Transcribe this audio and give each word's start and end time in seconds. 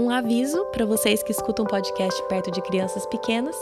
Um 0.00 0.08
aviso 0.08 0.64
para 0.72 0.86
vocês 0.86 1.22
que 1.22 1.30
escutam 1.30 1.66
podcast 1.66 2.22
perto 2.26 2.50
de 2.50 2.62
crianças 2.62 3.04
pequenas: 3.04 3.54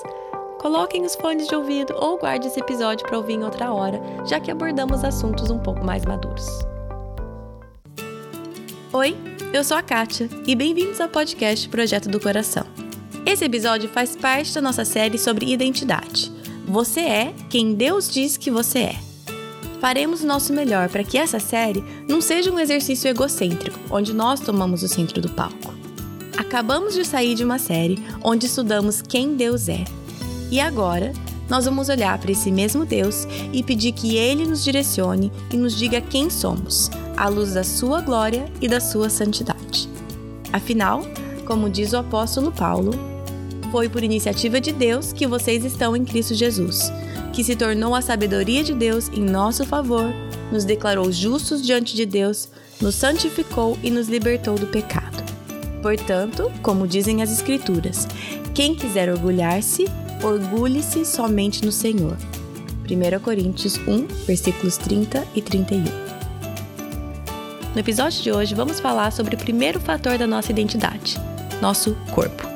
coloquem 0.61 1.05
os 1.05 1.17
fones 1.17 1.49
de 1.49 1.55
ouvido 1.57 1.93
ou 1.97 2.17
guarde 2.17 2.47
esse 2.47 2.61
episódio 2.61 3.05
para 3.05 3.19
ouvir 3.19 3.33
em 3.33 3.43
outra 3.43 3.73
hora, 3.73 4.01
já 4.25 4.39
que 4.39 4.49
abordamos 4.49 5.03
assuntos 5.03 5.51
um 5.51 5.59
pouco 5.59 5.85
mais 5.85 6.05
maduros. 6.05 6.47
Oi, 8.93 9.17
eu 9.53 9.65
sou 9.65 9.77
a 9.77 9.83
Kátia 9.83 10.29
e 10.47 10.55
bem-vindos 10.55 11.01
ao 11.01 11.09
podcast 11.09 11.69
Projeto 11.69 12.09
do 12.09 12.21
Coração. 12.21 12.65
Esse 13.27 13.45
episódio 13.45 13.89
faz 13.89 14.15
parte 14.15 14.55
da 14.55 14.61
nossa 14.61 14.85
série 14.85 15.19
sobre 15.19 15.53
identidade. 15.53 16.31
Você 16.69 17.01
é 17.01 17.35
quem 17.51 17.75
Deus 17.75 18.09
diz 18.09 18.37
que 18.37 18.49
você 18.49 18.79
é. 18.79 18.97
Faremos 19.81 20.23
o 20.23 20.27
nosso 20.27 20.53
melhor 20.53 20.89
para 20.89 21.03
que 21.03 21.19
essa 21.19 21.41
série 21.41 21.83
não 22.09 22.21
seja 22.21 22.53
um 22.53 22.61
exercício 22.61 23.09
egocêntrico, 23.09 23.77
onde 23.91 24.15
nós 24.15 24.39
tomamos 24.39 24.85
o 24.85 24.89
centro 24.89 25.21
do 25.21 25.31
palco. 25.31 25.68
Acabamos 26.39 26.95
de 26.95 27.05
sair 27.05 27.35
de 27.35 27.43
uma 27.43 27.59
série 27.59 27.99
onde 28.23 28.47
estudamos 28.47 29.03
quem 29.03 29.35
Deus 29.35 29.69
é. 29.69 29.85
E 30.51 30.61
agora, 30.61 31.13
nós 31.51 31.65
vamos 31.65 31.89
olhar 31.89 32.17
para 32.19 32.31
esse 32.31 32.51
mesmo 32.53 32.87
Deus 32.87 33.27
e 33.53 33.63
pedir 33.63 33.93
que 33.93 34.17
Ele 34.17 34.47
nos 34.47 34.63
direcione 34.63 35.33
e 35.53 35.57
nos 35.57 35.77
diga 35.77 36.01
quem 36.01 36.31
somos, 36.31 36.91
à 37.17 37.29
luz 37.29 37.55
da 37.55 37.65
Sua 37.65 38.01
glória 38.01 38.51
e 38.61 38.69
da 38.69 38.81
Sua 38.81 39.11
santidade. 39.11 39.91
Afinal, 40.53 41.03
como 41.45 41.69
diz 41.69 41.93
o 41.93 41.99
apóstolo 41.99 42.53
Paulo, 42.53 42.93
foi 43.73 43.89
por 43.89 44.05
iniciativa 44.05 44.61
de 44.61 44.73
Deus 44.73 45.13
que 45.13 45.27
vocês 45.27 45.65
estão 45.65 45.97
em 45.97 46.05
Cristo 46.05 46.35
Jesus 46.35 46.91
que 47.39 47.45
se 47.45 47.55
tornou 47.55 47.95
a 47.95 48.03
sabedoria 48.03 48.65
de 48.65 48.75
Deus 48.75 49.09
em 49.11 49.23
nosso 49.23 49.65
favor, 49.65 50.13
nos 50.51 50.65
declarou 50.65 51.13
justos 51.13 51.65
diante 51.65 51.95
de 51.95 52.05
Deus, 52.05 52.49
nos 52.81 52.97
santificou 52.97 53.79
e 53.81 53.93
nos 53.93 54.09
libertou 54.09 54.57
do 54.57 54.67
pecado. 54.67 55.38
Portanto, 55.83 56.51
como 56.63 56.87
dizem 56.87 57.23
as 57.23 57.31
Escrituras, 57.31 58.07
quem 58.55 58.75
quiser 58.75 59.09
orgulhar-se, 59.11 59.87
orgulhe-se 60.23 61.05
somente 61.05 61.65
no 61.65 61.71
Senhor. 61.71 62.17
1 62.91 63.21
Coríntios 63.21 63.77
1, 63.87 64.07
versículos 64.27 64.77
30 64.79 65.25
e 65.35 65.43
31. 65.43 65.85
No 67.75 67.81
episódio 67.81 68.23
de 68.23 68.33
hoje, 68.33 68.55
vamos 68.55 68.81
falar 68.81 69.13
sobre 69.13 69.35
o 69.35 69.39
primeiro 69.39 69.79
fator 69.79 70.19
da 70.19 70.27
nossa 70.27 70.51
identidade, 70.51 71.17
nosso 71.61 71.95
corpo. 72.13 72.49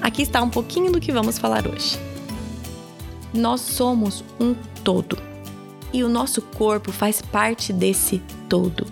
Aqui 0.00 0.22
está 0.22 0.42
um 0.42 0.50
pouquinho 0.50 0.92
do 0.92 1.00
que 1.00 1.12
vamos 1.12 1.38
falar 1.38 1.66
hoje. 1.66 1.98
Nós 3.32 3.60
somos 3.60 4.24
um 4.38 4.54
todo. 4.82 5.16
E 5.92 6.02
o 6.02 6.08
nosso 6.08 6.42
corpo 6.42 6.92
faz 6.92 7.22
parte 7.22 7.72
desse 7.72 8.20
todo. 8.48 8.86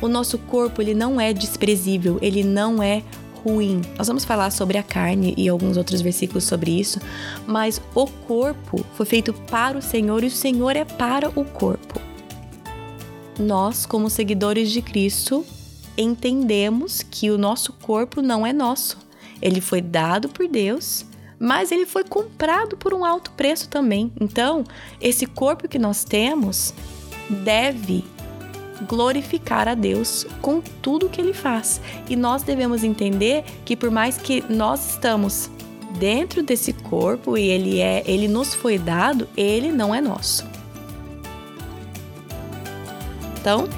O 0.00 0.08
nosso 0.08 0.38
corpo, 0.38 0.80
ele 0.80 0.94
não 0.94 1.20
é 1.20 1.32
desprezível, 1.32 2.18
ele 2.22 2.44
não 2.44 2.82
é 2.82 3.02
ruim. 3.44 3.82
Nós 3.96 4.06
vamos 4.06 4.24
falar 4.24 4.50
sobre 4.50 4.78
a 4.78 4.82
carne 4.82 5.34
e 5.36 5.48
alguns 5.48 5.76
outros 5.76 6.00
versículos 6.00 6.44
sobre 6.44 6.78
isso, 6.78 7.00
mas 7.46 7.80
o 7.94 8.06
corpo 8.06 8.84
foi 8.94 9.06
feito 9.06 9.32
para 9.32 9.78
o 9.78 9.82
Senhor 9.82 10.22
e 10.24 10.28
o 10.28 10.30
Senhor 10.30 10.76
é 10.76 10.84
para 10.84 11.28
o 11.28 11.44
corpo. 11.44 12.00
Nós, 13.38 13.86
como 13.86 14.10
seguidores 14.10 14.70
de 14.70 14.82
Cristo, 14.82 15.44
entendemos 15.96 17.02
que 17.02 17.30
o 17.30 17.38
nosso 17.38 17.72
corpo 17.72 18.20
não 18.20 18.46
é 18.46 18.52
nosso. 18.52 18.98
Ele 19.40 19.60
foi 19.60 19.80
dado 19.80 20.28
por 20.28 20.48
Deus 20.48 21.06
mas 21.38 21.70
ele 21.70 21.86
foi 21.86 22.02
comprado 22.04 22.76
por 22.76 22.92
um 22.92 23.04
alto 23.04 23.30
preço 23.32 23.68
também. 23.68 24.12
Então, 24.20 24.64
esse 25.00 25.26
corpo 25.26 25.68
que 25.68 25.78
nós 25.78 26.02
temos 26.04 26.74
deve 27.30 28.04
glorificar 28.86 29.68
a 29.68 29.74
Deus 29.74 30.26
com 30.40 30.60
tudo 30.60 31.08
que 31.08 31.20
ele 31.20 31.32
faz. 31.32 31.80
E 32.08 32.16
nós 32.16 32.42
devemos 32.42 32.84
entender 32.84 33.44
que 33.64 33.76
por 33.76 33.90
mais 33.90 34.18
que 34.18 34.44
nós 34.48 34.90
estamos 34.90 35.50
dentro 35.98 36.42
desse 36.42 36.72
corpo 36.72 37.36
e 37.36 37.48
ele 37.48 37.80
é, 37.80 38.02
ele 38.06 38.28
nos 38.28 38.54
foi 38.54 38.78
dado, 38.78 39.28
ele 39.36 39.72
não 39.72 39.94
é 39.94 40.00
nosso. 40.00 40.46
Então, 43.40 43.68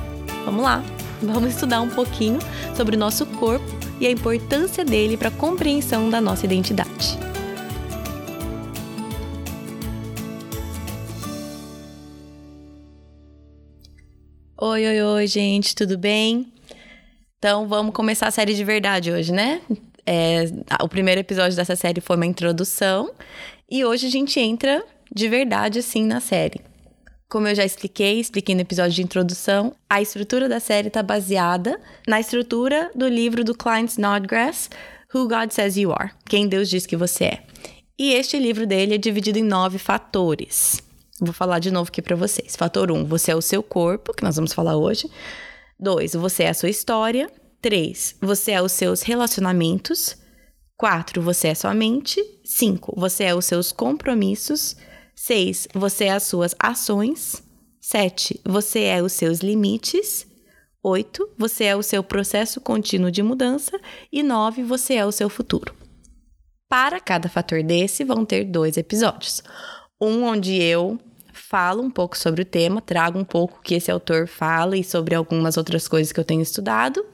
vamos 0.45 0.63
lá. 0.63 0.83
Vamos 1.23 1.55
estudar 1.55 1.81
um 1.83 1.89
pouquinho 1.89 2.39
sobre 2.75 2.97
o 2.97 2.99
nosso 2.99 3.27
corpo 3.27 3.65
e 4.01 4.07
a 4.07 4.11
importância 4.11 4.85
dele 4.85 5.17
para 5.17 5.29
a 5.29 5.33
compreensão 5.33 6.09
da 6.09 6.21
nossa 6.21 6.47
identidade. 6.47 7.30
Oi, 14.63 14.87
oi, 14.87 15.03
oi, 15.03 15.27
gente, 15.27 15.75
tudo 15.75 15.97
bem? 15.97 16.53
Então 17.39 17.67
vamos 17.67 17.95
começar 17.95 18.27
a 18.27 18.31
série 18.31 18.53
de 18.53 18.63
verdade 18.63 19.11
hoje, 19.11 19.33
né? 19.33 19.63
É, 20.05 20.45
o 20.83 20.89
primeiro 20.89 21.19
episódio 21.19 21.57
dessa 21.57 21.75
série 21.75 22.03
foi 22.03 22.17
uma 22.17 22.27
introdução 22.27 23.11
e 23.71 23.83
hoje 23.87 24.07
a 24.07 24.11
gente 24.11 24.39
entra 24.39 24.85
de 25.11 25.29
verdade 25.29 25.79
assim 25.79 26.05
na 26.05 26.21
série. 26.21 26.61
Como 27.27 27.49
eu 27.49 27.55
já 27.55 27.65
expliquei, 27.65 28.21
expliquei 28.21 28.55
no 28.55 28.61
episódio 28.61 28.93
de 28.93 29.03
introdução, 29.03 29.75
a 29.89 30.03
estrutura 30.03 30.47
da 30.47 30.61
série 30.61 30.89
está 30.89 31.03
baseada 31.03 31.81
na 32.07 32.21
estrutura 32.21 32.91
do 32.95 33.09
livro 33.09 33.43
do 33.43 33.57
Klein 33.57 33.87
Snodgrass, 33.87 34.69
Who 35.15 35.27
God 35.27 35.53
Says 35.53 35.79
You 35.79 35.93
Are, 35.93 36.11
Quem 36.29 36.47
Deus 36.47 36.69
Diz 36.69 36.85
Que 36.85 36.99
Você 36.99 37.25
É. 37.25 37.43
E 37.99 38.13
este 38.13 38.39
livro 38.39 38.67
dele 38.67 38.97
é 38.97 38.99
dividido 38.99 39.39
em 39.39 39.43
nove 39.43 39.79
fatores. 39.79 40.90
Vou 41.21 41.35
falar 41.35 41.59
de 41.59 41.71
novo 41.71 41.91
aqui 41.91 42.01
para 42.01 42.17
vocês. 42.17 42.57
Fator 42.57 42.91
1, 42.91 42.97
um, 42.97 43.05
você 43.05 43.31
é 43.31 43.37
o 43.37 43.43
seu 43.43 43.63
corpo, 43.63 44.15
que 44.15 44.23
nós 44.23 44.37
vamos 44.37 44.55
falar 44.55 44.77
hoje. 44.77 45.11
2, 45.79 46.15
você 46.15 46.45
é 46.45 46.49
a 46.49 46.55
sua 46.55 46.71
história. 46.71 47.31
3, 47.61 48.17
você 48.23 48.53
é 48.53 48.63
os 48.63 48.73
seus 48.73 49.03
relacionamentos. 49.03 50.17
4, 50.79 51.21
você 51.21 51.49
é 51.49 51.55
sua 51.55 51.75
mente. 51.75 52.23
5, 52.43 52.95
você 52.99 53.25
é 53.25 53.35
os 53.35 53.45
seus 53.45 53.71
compromissos. 53.71 54.77
6, 55.15 55.69
você 55.75 56.05
é 56.05 56.13
as 56.13 56.23
suas 56.23 56.55
ações. 56.59 57.43
7, 57.83 58.41
você 58.43 58.85
é 58.85 59.03
os 59.03 59.13
seus 59.13 59.41
limites. 59.41 60.27
8, 60.83 61.35
você 61.37 61.65
é 61.65 61.77
o 61.77 61.83
seu 61.83 62.03
processo 62.03 62.63
contínuo 62.63 63.11
de 63.11 63.23
mudança. 63.23 63.79
E 64.11 64.23
9, 64.23 64.63
você 64.63 64.95
é 64.95 65.05
o 65.05 65.13
seu 65.13 65.29
futuro. 65.29 65.75
Para 66.67 66.99
cada 66.99 67.29
fator 67.29 67.63
desse, 67.63 68.05
vão 68.05 68.25
ter 68.25 68.45
dois 68.45 68.79
episódios. 68.79 69.43
Um 70.01 70.23
onde 70.23 70.55
eu 70.55 70.99
falo 71.51 71.83
um 71.83 71.91
pouco 71.91 72.17
sobre 72.17 72.43
o 72.43 72.45
tema, 72.45 72.81
trago 72.81 73.19
um 73.19 73.25
pouco 73.25 73.59
o 73.59 73.61
que 73.61 73.75
esse 73.75 73.91
autor 73.91 74.29
fala 74.29 74.77
e 74.77 74.85
sobre 74.85 75.17
algumas 75.17 75.57
outras 75.57 75.89
coisas 75.89 76.13
que 76.13 76.21
eu 76.21 76.25
tenho 76.25 76.41
estudado. 76.41 77.05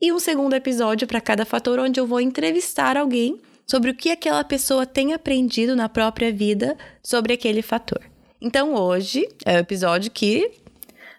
E 0.00 0.10
um 0.10 0.18
segundo 0.18 0.54
episódio 0.54 1.06
para 1.06 1.20
cada 1.20 1.44
fator, 1.44 1.78
onde 1.78 2.00
eu 2.00 2.06
vou 2.06 2.22
entrevistar 2.22 2.96
alguém 2.96 3.38
sobre 3.66 3.90
o 3.90 3.94
que 3.94 4.10
aquela 4.10 4.42
pessoa 4.42 4.86
tem 4.86 5.12
aprendido 5.12 5.76
na 5.76 5.90
própria 5.90 6.32
vida 6.32 6.74
sobre 7.02 7.34
aquele 7.34 7.60
fator. 7.60 8.00
Então 8.40 8.74
hoje 8.74 9.28
é 9.44 9.56
o 9.56 9.60
episódio 9.60 10.10
que 10.10 10.52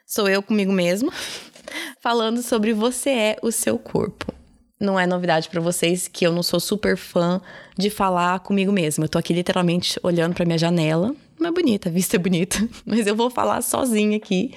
sou 0.04 0.28
eu 0.28 0.42
comigo 0.42 0.72
mesmo, 0.72 1.14
falando 2.02 2.42
sobre 2.42 2.74
você 2.74 3.12
é 3.12 3.38
o 3.44 3.52
seu 3.52 3.78
corpo. 3.78 4.34
Não 4.80 5.00
é 5.00 5.06
novidade 5.06 5.48
para 5.48 5.62
vocês 5.62 6.08
que 6.08 6.26
eu 6.26 6.32
não 6.32 6.42
sou 6.42 6.60
super 6.60 6.98
fã 6.98 7.40
de 7.78 7.92
falar 7.92 8.40
comigo 8.40 8.72
mesma. 8.72 9.06
Eu 9.06 9.10
tô 9.10 9.20
aqui 9.20 9.32
literalmente 9.32 10.00
olhando 10.02 10.34
para 10.34 10.44
minha 10.44 10.58
janela 10.58 11.16
é 11.50 11.52
bonita, 11.52 11.90
a 11.90 11.92
vista 11.92 12.16
é 12.16 12.20
bonita, 12.20 12.58
mas 12.86 13.08
eu 13.08 13.16
vou 13.16 13.30
falar 13.30 13.62
sozinha 13.62 14.18
aqui. 14.18 14.54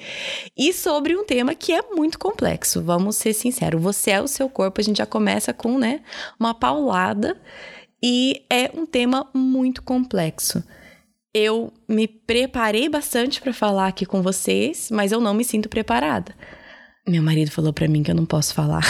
E 0.55 0.73
sobre 0.73 1.15
um 1.15 1.25
tema 1.25 1.55
que 1.55 1.71
é 1.71 1.81
muito 1.93 2.19
complexo, 2.19 2.81
vamos 2.81 3.15
ser 3.15 3.33
sinceros. 3.33 3.81
Você 3.81 4.11
é 4.11 4.21
o 4.21 4.27
seu 4.27 4.49
corpo, 4.49 4.81
a 4.81 4.83
gente 4.83 4.97
já 4.97 5.05
começa 5.05 5.53
com, 5.53 5.77
né, 5.77 6.01
uma 6.39 6.53
paulada 6.53 7.39
e 8.01 8.43
é 8.49 8.71
um 8.73 8.85
tema 8.85 9.29
muito 9.33 9.81
complexo. 9.81 10.63
Eu 11.33 11.73
me 11.87 12.07
preparei 12.07 12.87
bastante 12.87 13.41
para 13.41 13.51
falar 13.51 13.87
aqui 13.87 14.05
com 14.05 14.21
vocês, 14.21 14.89
mas 14.91 15.11
eu 15.11 15.19
não 15.19 15.33
me 15.33 15.43
sinto 15.43 15.67
preparada. 15.67 16.33
Meu 17.07 17.21
marido 17.21 17.51
falou 17.51 17.73
para 17.73 17.87
mim 17.87 18.03
que 18.03 18.09
eu 18.09 18.15
não 18.15 18.25
posso 18.25 18.53
falar. 18.53 18.83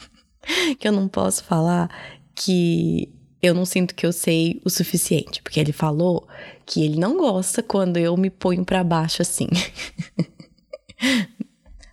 que 0.78 0.88
eu 0.88 0.92
não 0.92 1.06
posso 1.06 1.44
falar 1.44 1.88
que 2.34 3.12
eu 3.42 3.54
não 3.54 3.64
sinto 3.64 3.94
que 3.94 4.06
eu 4.06 4.12
sei 4.12 4.60
o 4.64 4.70
suficiente, 4.70 5.42
porque 5.42 5.58
ele 5.58 5.72
falou 5.72 6.28
que 6.66 6.84
ele 6.84 6.98
não 6.98 7.16
gosta 7.16 7.62
quando 7.62 7.96
eu 7.96 8.16
me 8.16 8.30
ponho 8.30 8.64
para 8.64 8.84
baixo 8.84 9.22
assim. 9.22 9.48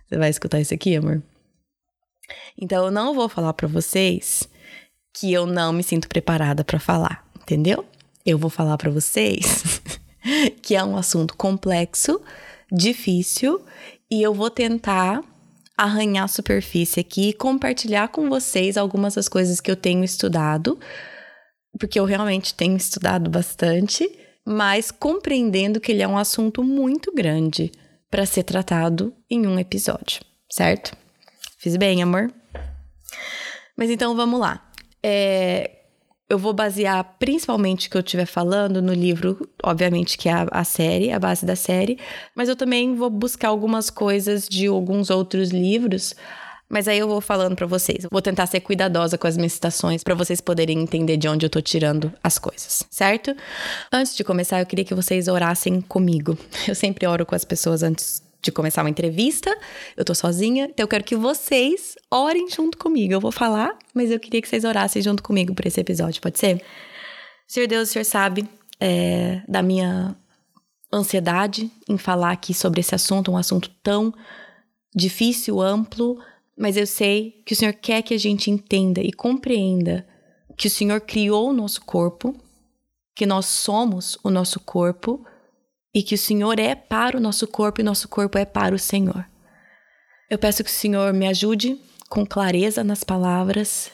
Você 0.06 0.16
vai 0.16 0.30
escutar 0.30 0.60
isso 0.60 0.74
aqui, 0.74 0.96
amor? 0.96 1.22
Então 2.56 2.84
eu 2.84 2.90
não 2.90 3.14
vou 3.14 3.28
falar 3.28 3.52
para 3.52 3.68
vocês 3.68 4.48
que 5.12 5.32
eu 5.32 5.46
não 5.46 5.72
me 5.72 5.82
sinto 5.82 6.08
preparada 6.08 6.62
para 6.62 6.78
falar, 6.78 7.26
entendeu? 7.40 7.84
Eu 8.24 8.38
vou 8.38 8.50
falar 8.50 8.76
para 8.76 8.90
vocês 8.90 9.80
que 10.62 10.74
é 10.76 10.84
um 10.84 10.96
assunto 10.96 11.36
complexo, 11.36 12.20
difícil 12.70 13.60
e 14.10 14.22
eu 14.22 14.34
vou 14.34 14.50
tentar 14.50 15.22
arranhar 15.76 16.24
a 16.24 16.28
superfície 16.28 17.00
aqui 17.00 17.30
e 17.30 17.32
compartilhar 17.32 18.08
com 18.08 18.28
vocês 18.28 18.76
algumas 18.76 19.14
das 19.14 19.28
coisas 19.28 19.60
que 19.60 19.70
eu 19.70 19.76
tenho 19.76 20.04
estudado 20.04 20.78
porque 21.78 21.98
eu 21.98 22.04
realmente 22.04 22.54
tenho 22.54 22.76
estudado 22.76 23.30
bastante, 23.30 24.10
mas 24.44 24.90
compreendendo 24.90 25.80
que 25.80 25.92
ele 25.92 26.02
é 26.02 26.08
um 26.08 26.18
assunto 26.18 26.62
muito 26.62 27.12
grande 27.14 27.70
para 28.10 28.26
ser 28.26 28.42
tratado 28.42 29.14
em 29.30 29.46
um 29.46 29.58
episódio, 29.58 30.20
certo? 30.50 30.96
Fiz 31.58 31.76
bem, 31.76 32.02
amor? 32.02 32.32
Mas 33.76 33.90
então 33.90 34.16
vamos 34.16 34.40
lá. 34.40 34.70
é, 35.02 35.78
eu 36.28 36.38
vou 36.38 36.52
basear 36.52 37.16
principalmente 37.18 37.88
o 37.88 37.90
que 37.90 37.96
eu 37.96 38.02
estiver 38.02 38.26
falando 38.26 38.82
no 38.82 38.92
livro, 38.92 39.48
obviamente 39.62 40.18
que 40.18 40.28
é 40.28 40.32
a, 40.32 40.46
a, 40.50 40.64
série, 40.64 41.10
a 41.10 41.18
base 41.18 41.46
da 41.46 41.56
série, 41.56 41.98
mas 42.34 42.50
eu 42.50 42.56
também 42.56 42.94
vou 42.94 43.08
buscar 43.08 43.48
algumas 43.48 43.88
coisas 43.88 44.46
de 44.46 44.66
alguns 44.66 45.08
outros 45.08 45.48
livros. 45.50 46.14
Mas 46.68 46.86
aí 46.86 46.98
eu 46.98 47.08
vou 47.08 47.20
falando 47.20 47.56
para 47.56 47.66
vocês. 47.66 48.06
Vou 48.10 48.20
tentar 48.20 48.46
ser 48.46 48.60
cuidadosa 48.60 49.16
com 49.16 49.26
as 49.26 49.36
minhas 49.36 49.54
citações 49.54 50.04
para 50.04 50.14
vocês 50.14 50.40
poderem 50.40 50.78
entender 50.78 51.16
de 51.16 51.26
onde 51.26 51.46
eu 51.46 51.50
tô 51.50 51.60
tirando 51.60 52.12
as 52.22 52.38
coisas, 52.38 52.84
certo? 52.90 53.34
Antes 53.90 54.14
de 54.14 54.22
começar, 54.22 54.60
eu 54.60 54.66
queria 54.66 54.84
que 54.84 54.94
vocês 54.94 55.28
orassem 55.28 55.80
comigo. 55.80 56.36
Eu 56.66 56.74
sempre 56.74 57.06
oro 57.06 57.24
com 57.24 57.34
as 57.34 57.44
pessoas 57.44 57.82
antes 57.82 58.22
de 58.42 58.52
começar 58.52 58.82
uma 58.82 58.90
entrevista. 58.90 59.56
Eu 59.96 60.04
tô 60.04 60.14
sozinha, 60.14 60.64
então 60.64 60.84
eu 60.84 60.88
quero 60.88 61.04
que 61.04 61.16
vocês 61.16 61.94
orem 62.10 62.48
junto 62.50 62.76
comigo. 62.76 63.12
Eu 63.12 63.20
vou 63.20 63.32
falar, 63.32 63.76
mas 63.94 64.10
eu 64.10 64.20
queria 64.20 64.42
que 64.42 64.48
vocês 64.48 64.64
orassem 64.64 65.02
junto 65.02 65.22
comigo 65.22 65.54
por 65.54 65.66
esse 65.66 65.80
episódio, 65.80 66.20
pode 66.20 66.38
ser? 66.38 66.62
Senhor 67.46 67.66
Deus, 67.66 67.88
o 67.88 67.92
Senhor 67.92 68.04
sabe 68.04 68.48
é, 68.78 69.40
da 69.48 69.62
minha 69.62 70.14
ansiedade 70.92 71.70
em 71.88 71.98
falar 71.98 72.32
aqui 72.32 72.54
sobre 72.54 72.80
esse 72.80 72.94
assunto, 72.94 73.30
um 73.30 73.36
assunto 73.36 73.70
tão 73.82 74.12
difícil, 74.94 75.60
amplo, 75.60 76.18
mas 76.58 76.76
eu 76.76 76.86
sei 76.86 77.40
que 77.46 77.52
o 77.52 77.56
Senhor 77.56 77.72
quer 77.72 78.02
que 78.02 78.12
a 78.12 78.18
gente 78.18 78.50
entenda 78.50 79.00
e 79.00 79.12
compreenda 79.12 80.04
que 80.56 80.66
o 80.66 80.70
Senhor 80.70 81.00
criou 81.00 81.50
o 81.50 81.52
nosso 81.52 81.80
corpo, 81.82 82.34
que 83.14 83.24
nós 83.24 83.46
somos 83.46 84.18
o 84.24 84.30
nosso 84.30 84.58
corpo 84.58 85.24
e 85.94 86.02
que 86.02 86.16
o 86.16 86.18
Senhor 86.18 86.58
é 86.58 86.74
para 86.74 87.16
o 87.16 87.20
nosso 87.20 87.46
corpo 87.46 87.80
e 87.80 87.84
nosso 87.84 88.08
corpo 88.08 88.36
é 88.36 88.44
para 88.44 88.74
o 88.74 88.78
Senhor. 88.78 89.24
Eu 90.28 90.36
peço 90.36 90.64
que 90.64 90.70
o 90.70 90.72
Senhor 90.72 91.12
me 91.12 91.28
ajude 91.28 91.80
com 92.10 92.26
clareza 92.26 92.82
nas 92.82 93.04
palavras, 93.04 93.92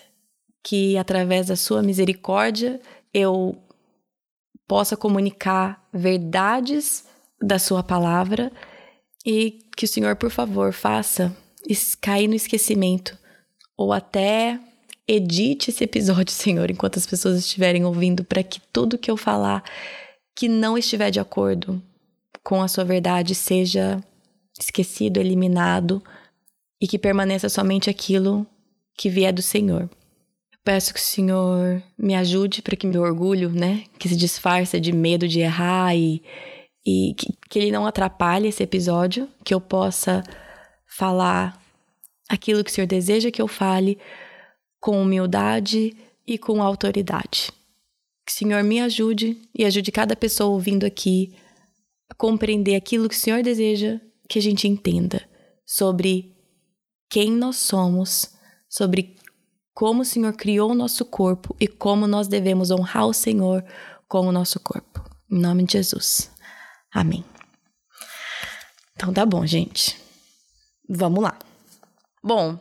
que 0.63 0.97
através 0.97 1.49
da 1.49 1.57
sua 1.57 1.83
misericórdia 1.83 2.81
eu 3.13 3.63
possa 4.67 4.97
comunicar 4.97 5.87
verdades 5.93 7.05
da 7.43 7.59
sua 7.59 7.83
palavra 7.83 8.51
e 9.25 9.59
que 9.77 9.85
o 9.85 9.89
Senhor, 9.89 10.17
por 10.17 10.31
favor, 10.31 10.73
faça 10.73 11.37
cair 12.01 12.29
no 12.29 12.35
esquecimento 12.35 13.17
ou 13.77 13.93
até 13.93 14.59
edite 15.07 15.71
esse 15.71 15.85
episódio, 15.85 16.33
Senhor, 16.35 16.71
enquanto 16.71 16.99
as 16.99 17.07
pessoas 17.07 17.39
estiverem 17.39 17.85
ouvindo, 17.85 18.25
para 18.25 18.43
que 18.43 18.61
tudo 18.73 18.99
que 18.99 19.11
eu 19.11 19.17
falar 19.17 19.63
que 20.35 20.49
não 20.49 20.77
estiver 20.77 21.11
de 21.11 21.21
acordo 21.21 21.81
com 22.43 22.61
a 22.61 22.69
sua 22.69 22.85
verdade 22.85 23.35
seja 23.35 24.03
esquecido, 24.59 25.19
eliminado 25.19 26.03
e 26.81 26.87
que 26.87 26.99
permaneça 26.99 27.49
somente 27.49 27.89
aquilo 27.89 28.47
que 28.97 29.09
vier 29.09 29.33
do 29.33 29.43
Senhor. 29.43 29.89
peço 30.65 30.95
que 30.95 31.01
o 31.01 31.03
Senhor 31.03 31.83
me 31.97 32.15
ajude 32.15 32.63
para 32.63 32.77
que 32.77 32.87
meu 32.87 33.03
orgulho, 33.03 33.51
né, 33.51 33.85
que 33.99 34.09
se 34.09 34.17
disfarça 34.17 34.81
de 34.81 34.93
medo 34.93 35.29
de 35.29 35.41
errar 35.41 35.95
e, 35.95 36.23
e 36.85 37.15
que, 37.17 37.35
que 37.49 37.59
ele 37.59 37.71
não 37.71 37.87
atrapalhe 37.87 38.49
esse 38.49 38.63
episódio, 38.63 39.29
que 39.45 39.55
eu 39.55 39.61
possa 39.61 40.23
falar 40.97 41.61
aquilo 42.29 42.63
que 42.63 42.71
o 42.71 42.75
Senhor 42.75 42.87
deseja 42.87 43.31
que 43.31 43.43
eu 43.43 43.49
fale 43.49 43.99
com 44.81 45.03
humildade 45.03 45.97
e 46.27 46.39
com 46.39 46.63
autoridade. 46.63 47.51
Que 48.25 48.33
o 48.33 48.35
Senhor 48.35 48.63
me 48.63 48.81
ajude 48.81 49.37
e 49.55 49.65
ajude 49.65 49.91
cada 49.91 50.15
pessoa 50.15 50.51
ouvindo 50.51 50.85
aqui 50.85 51.35
a 52.09 52.15
compreender 52.15 52.77
aquilo 52.77 53.09
que 53.09 53.15
o 53.15 53.19
Senhor 53.19 53.43
deseja 53.43 54.01
que 54.29 54.39
a 54.39 54.43
gente 54.43 54.69
entenda 54.69 55.29
sobre 55.67 56.35
quem 57.11 57.31
nós 57.31 57.57
somos, 57.57 58.31
sobre 58.69 59.17
como 59.75 60.03
o 60.03 60.05
Senhor 60.05 60.33
criou 60.35 60.71
o 60.71 60.75
nosso 60.75 61.05
corpo 61.05 61.57
e 61.59 61.67
como 61.67 62.07
nós 62.07 62.29
devemos 62.29 62.71
honrar 62.71 63.07
o 63.07 63.13
Senhor 63.13 63.65
com 64.07 64.27
o 64.27 64.33
nosso 64.33 64.61
corpo. 64.61 65.05
Em 65.31 65.41
nome 65.41 65.65
de 65.65 65.73
Jesus. 65.73 66.31
Amém. 66.93 67.25
Então 68.95 69.13
tá 69.13 69.27
bom, 69.27 69.45
gente. 69.45 70.04
Vamos 70.89 71.23
lá. 71.23 71.39
Bom, 72.23 72.59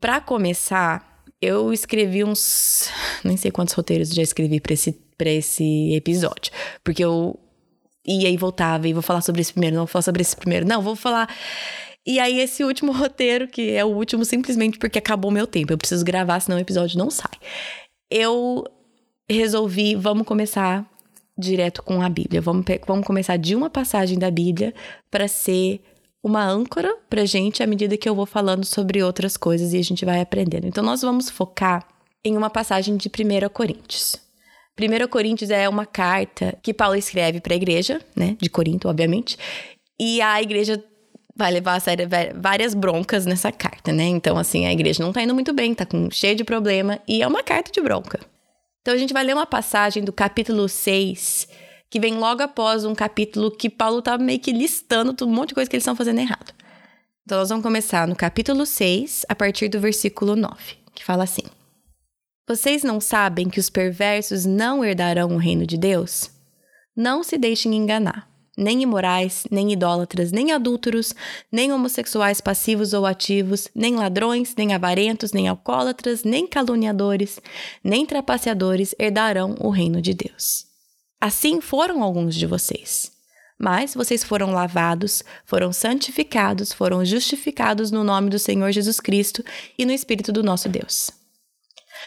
para 0.00 0.20
começar, 0.20 1.22
eu 1.40 1.72
escrevi 1.72 2.24
uns. 2.24 2.88
Nem 3.24 3.36
sei 3.36 3.50
quantos 3.50 3.74
roteiros 3.74 4.10
já 4.10 4.22
escrevi 4.22 4.60
para 4.60 4.74
esse, 4.74 4.92
pra 5.18 5.30
esse 5.30 5.94
episódio. 5.94 6.52
Porque 6.84 7.04
eu 7.04 7.38
ia 8.06 8.30
e 8.30 8.36
voltava 8.36 8.88
e 8.88 8.92
vou 8.92 9.02
falar 9.02 9.22
sobre 9.22 9.40
esse 9.40 9.52
primeiro, 9.52 9.76
não 9.76 9.82
vou 9.82 9.88
falar 9.88 10.02
sobre 10.02 10.22
esse 10.22 10.36
primeiro, 10.36 10.66
não, 10.66 10.82
vou 10.82 10.96
falar. 10.96 11.28
E 12.06 12.18
aí, 12.18 12.40
esse 12.40 12.64
último 12.64 12.90
roteiro, 12.96 13.48
que 13.48 13.70
é 13.70 13.84
o 13.84 13.88
último 13.88 14.24
simplesmente 14.24 14.78
porque 14.78 14.98
acabou 14.98 15.30
meu 15.30 15.46
tempo. 15.46 15.72
Eu 15.72 15.78
preciso 15.78 16.04
gravar, 16.04 16.40
senão 16.40 16.58
o 16.58 16.60
episódio 16.60 16.98
não 16.98 17.10
sai. 17.10 17.32
Eu 18.10 18.64
resolvi, 19.28 19.94
vamos 19.94 20.26
começar 20.26 20.88
direto 21.38 21.82
com 21.82 22.02
a 22.02 22.08
Bíblia. 22.08 22.40
Vamos, 22.40 22.64
vamos 22.86 23.06
começar 23.06 23.36
de 23.36 23.54
uma 23.54 23.70
passagem 23.70 24.18
da 24.18 24.30
Bíblia 24.30 24.74
para 25.10 25.26
ser 25.28 25.80
uma 26.22 26.44
âncora 26.44 26.96
pra 27.10 27.24
gente 27.24 27.62
à 27.62 27.66
medida 27.66 27.96
que 27.96 28.08
eu 28.08 28.14
vou 28.14 28.26
falando 28.26 28.64
sobre 28.64 29.02
outras 29.02 29.36
coisas 29.36 29.72
e 29.72 29.78
a 29.78 29.82
gente 29.82 30.04
vai 30.04 30.20
aprendendo. 30.20 30.66
Então, 30.66 30.84
nós 30.84 31.02
vamos 31.02 31.28
focar 31.28 31.86
em 32.24 32.36
uma 32.36 32.48
passagem 32.48 32.96
de 32.96 33.08
1 33.08 33.48
Coríntios. 33.48 34.16
1 34.80 35.08
Coríntios 35.08 35.50
é 35.50 35.68
uma 35.68 35.84
carta 35.84 36.56
que 36.62 36.72
Paulo 36.72 36.94
escreve 36.94 37.40
para 37.40 37.54
a 37.54 37.56
igreja, 37.56 38.00
né, 38.16 38.36
de 38.40 38.48
Corinto, 38.48 38.88
obviamente, 38.88 39.36
e 40.00 40.20
a 40.20 40.40
igreja 40.40 40.82
vai 41.34 41.50
levar 41.50 41.74
a 41.74 41.80
sério 41.80 42.08
várias 42.36 42.74
broncas 42.74 43.26
nessa 43.26 43.50
carta, 43.50 43.92
né? 43.92 44.04
Então, 44.04 44.36
assim, 44.36 44.66
a 44.66 44.72
igreja 44.72 45.02
não 45.02 45.12
tá 45.12 45.22
indo 45.22 45.34
muito 45.34 45.52
bem, 45.52 45.74
tá 45.74 45.86
com 45.86 46.10
cheio 46.10 46.36
de 46.36 46.44
problema, 46.44 47.00
e 47.08 47.22
é 47.22 47.26
uma 47.26 47.42
carta 47.42 47.70
de 47.72 47.80
bronca. 47.80 48.20
Então, 48.80 48.94
a 48.94 48.96
gente 48.96 49.12
vai 49.12 49.24
ler 49.24 49.34
uma 49.34 49.46
passagem 49.46 50.04
do 50.04 50.12
capítulo 50.12 50.68
6 50.68 51.48
que 51.92 52.00
vem 52.00 52.14
logo 52.14 52.42
após 52.42 52.86
um 52.86 52.94
capítulo 52.94 53.50
que 53.50 53.68
Paulo 53.68 54.00
tá 54.00 54.16
meio 54.16 54.40
que 54.40 54.50
listando 54.50 55.14
um 55.26 55.30
monte 55.30 55.50
de 55.50 55.56
coisa 55.56 55.68
que 55.68 55.76
eles 55.76 55.82
estão 55.82 55.94
fazendo 55.94 56.20
errado. 56.20 56.54
Então 57.22 57.36
nós 57.36 57.50
vamos 57.50 57.62
começar 57.62 58.08
no 58.08 58.16
capítulo 58.16 58.64
6, 58.64 59.26
a 59.28 59.34
partir 59.34 59.68
do 59.68 59.78
versículo 59.78 60.34
9, 60.34 60.56
que 60.94 61.04
fala 61.04 61.24
assim: 61.24 61.42
Vocês 62.48 62.82
não 62.82 62.98
sabem 62.98 63.50
que 63.50 63.60
os 63.60 63.68
perversos 63.68 64.46
não 64.46 64.82
herdarão 64.82 65.34
o 65.34 65.36
reino 65.36 65.66
de 65.66 65.76
Deus? 65.76 66.30
Não 66.96 67.22
se 67.22 67.36
deixem 67.36 67.74
enganar. 67.74 68.26
Nem 68.56 68.82
imorais, 68.82 69.44
nem 69.50 69.70
idólatras, 69.70 70.32
nem 70.32 70.50
adúlteros, 70.50 71.14
nem 71.52 71.74
homossexuais 71.74 72.40
passivos 72.40 72.94
ou 72.94 73.04
ativos, 73.04 73.68
nem 73.74 73.96
ladrões, 73.96 74.54
nem 74.56 74.72
avarentos, 74.72 75.32
nem 75.32 75.46
alcoólatras, 75.46 76.24
nem 76.24 76.46
caluniadores, 76.46 77.38
nem 77.84 78.06
trapaceadores 78.06 78.94
herdarão 78.98 79.56
o 79.60 79.68
reino 79.68 80.00
de 80.00 80.14
Deus. 80.14 80.71
Assim 81.22 81.60
foram 81.60 82.02
alguns 82.02 82.34
de 82.34 82.46
vocês. 82.46 83.12
Mas 83.56 83.94
vocês 83.94 84.24
foram 84.24 84.50
lavados, 84.50 85.22
foram 85.44 85.72
santificados, 85.72 86.72
foram 86.72 87.04
justificados 87.04 87.92
no 87.92 88.02
nome 88.02 88.28
do 88.28 88.40
Senhor 88.40 88.72
Jesus 88.72 88.98
Cristo 88.98 89.44
e 89.78 89.86
no 89.86 89.92
Espírito 89.92 90.32
do 90.32 90.42
nosso 90.42 90.68
Deus. 90.68 91.12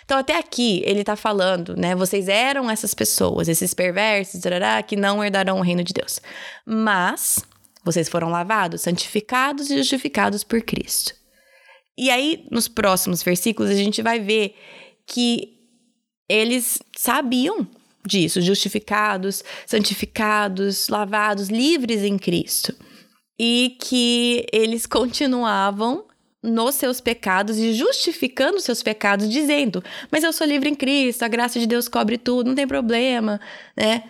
Então, 0.04 0.18
até 0.18 0.38
aqui, 0.38 0.82
ele 0.86 1.00
está 1.00 1.16
falando, 1.16 1.78
né? 1.78 1.96
Vocês 1.96 2.28
eram 2.28 2.70
essas 2.70 2.94
pessoas, 2.94 3.48
esses 3.48 3.74
perversos, 3.74 4.42
tarará, 4.42 4.84
que 4.84 4.98
não 4.98 5.24
herdarão 5.24 5.60
o 5.60 5.64
reino 5.64 5.82
de 5.82 5.94
Deus. 5.94 6.20
Mas 6.66 7.40
vocês 7.86 8.10
foram 8.10 8.28
lavados, 8.28 8.82
santificados 8.82 9.70
e 9.70 9.78
justificados 9.78 10.44
por 10.44 10.62
Cristo. 10.62 11.16
E 11.98 12.10
aí, 12.10 12.46
nos 12.52 12.68
próximos 12.68 13.24
versículos, 13.24 13.72
a 13.72 13.76
gente 13.76 14.02
vai 14.02 14.20
ver 14.20 14.58
que 15.08 15.54
eles 16.28 16.80
sabiam 16.98 17.66
disso, 18.08 18.42
justificados, 18.42 19.44
santificados, 19.66 20.90
lavados, 20.90 21.50
livres 21.50 22.04
em 22.04 22.18
Cristo. 22.18 22.76
E 23.38 23.78
que 23.82 24.46
eles 24.52 24.86
continuavam 24.86 26.06
nos 26.46 26.76
seus 26.76 27.02
pecados 27.02 27.58
e 27.58 27.74
justificando 27.74 28.62
seus 28.62 28.84
pecados, 28.84 29.28
dizendo: 29.28 29.84
Mas 30.12 30.24
eu 30.24 30.32
sou 30.32 30.46
livre 30.46 30.70
em 30.70 30.76
Cristo, 30.76 31.24
a 31.24 31.28
graça 31.28 31.60
de 31.60 31.66
Deus 31.66 31.88
cobre 31.88 32.18
tudo, 32.18 32.48
não 32.48 32.56
tem 32.56 32.68
problema, 32.68 33.42
né? 33.76 34.04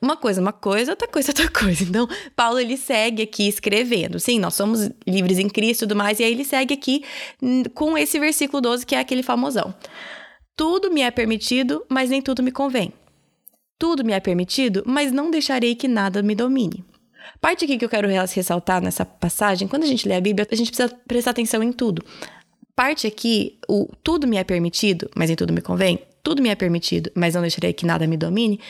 Uma 0.00 0.16
coisa, 0.16 0.40
uma 0.40 0.52
coisa, 0.52 0.92
outra 0.92 1.06
coisa, 1.06 1.30
outra 1.30 1.48
coisa. 1.48 1.84
Então, 1.84 2.08
Paulo 2.34 2.58
ele 2.58 2.76
segue 2.76 3.22
aqui 3.22 3.46
escrevendo: 3.48 4.18
Sim, 4.18 4.38
nós 4.40 4.54
somos 4.54 4.90
livres 5.06 5.38
em 5.38 5.48
Cristo 5.48 5.82
e 5.82 5.86
tudo 5.86 5.96
mais, 5.96 6.18
e 6.18 6.24
aí 6.24 6.32
ele 6.32 6.44
segue 6.44 6.74
aqui 6.74 7.04
com 7.74 7.96
esse 7.96 8.18
versículo 8.18 8.60
12, 8.60 8.84
que 8.84 8.96
é 8.96 8.98
aquele 8.98 9.22
famosão: 9.22 9.72
Tudo 10.56 10.90
me 10.90 11.02
é 11.02 11.10
permitido, 11.10 11.84
mas 11.88 12.10
nem 12.10 12.20
tudo 12.20 12.42
me 12.42 12.50
convém. 12.50 12.92
Tudo 13.82 14.04
me 14.04 14.12
é 14.12 14.20
permitido, 14.20 14.84
mas 14.86 15.10
não 15.10 15.28
deixarei 15.28 15.74
que 15.74 15.88
nada 15.88 16.22
me 16.22 16.36
domine. 16.36 16.84
Parte 17.40 17.64
aqui 17.64 17.76
que 17.76 17.84
eu 17.84 17.88
quero 17.88 18.06
ressaltar 18.06 18.80
nessa 18.80 19.04
passagem, 19.04 19.66
quando 19.66 19.82
a 19.82 19.86
gente 19.86 20.06
lê 20.06 20.14
a 20.14 20.20
Bíblia, 20.20 20.46
a 20.48 20.54
gente 20.54 20.70
precisa 20.70 20.88
prestar 21.04 21.32
atenção 21.32 21.60
em 21.64 21.72
tudo. 21.72 22.00
Parte 22.76 23.08
aqui, 23.08 23.58
o 23.68 23.88
tudo 24.00 24.24
me 24.24 24.36
é 24.36 24.44
permitido, 24.44 25.10
mas 25.16 25.30
em 25.30 25.34
tudo 25.34 25.52
me 25.52 25.60
convém, 25.60 25.98
tudo 26.22 26.40
me 26.40 26.48
é 26.48 26.54
permitido, 26.54 27.10
mas 27.12 27.34
não 27.34 27.40
deixarei 27.40 27.72
que 27.72 27.84
nada 27.84 28.06
me 28.06 28.16
domine, 28.16 28.60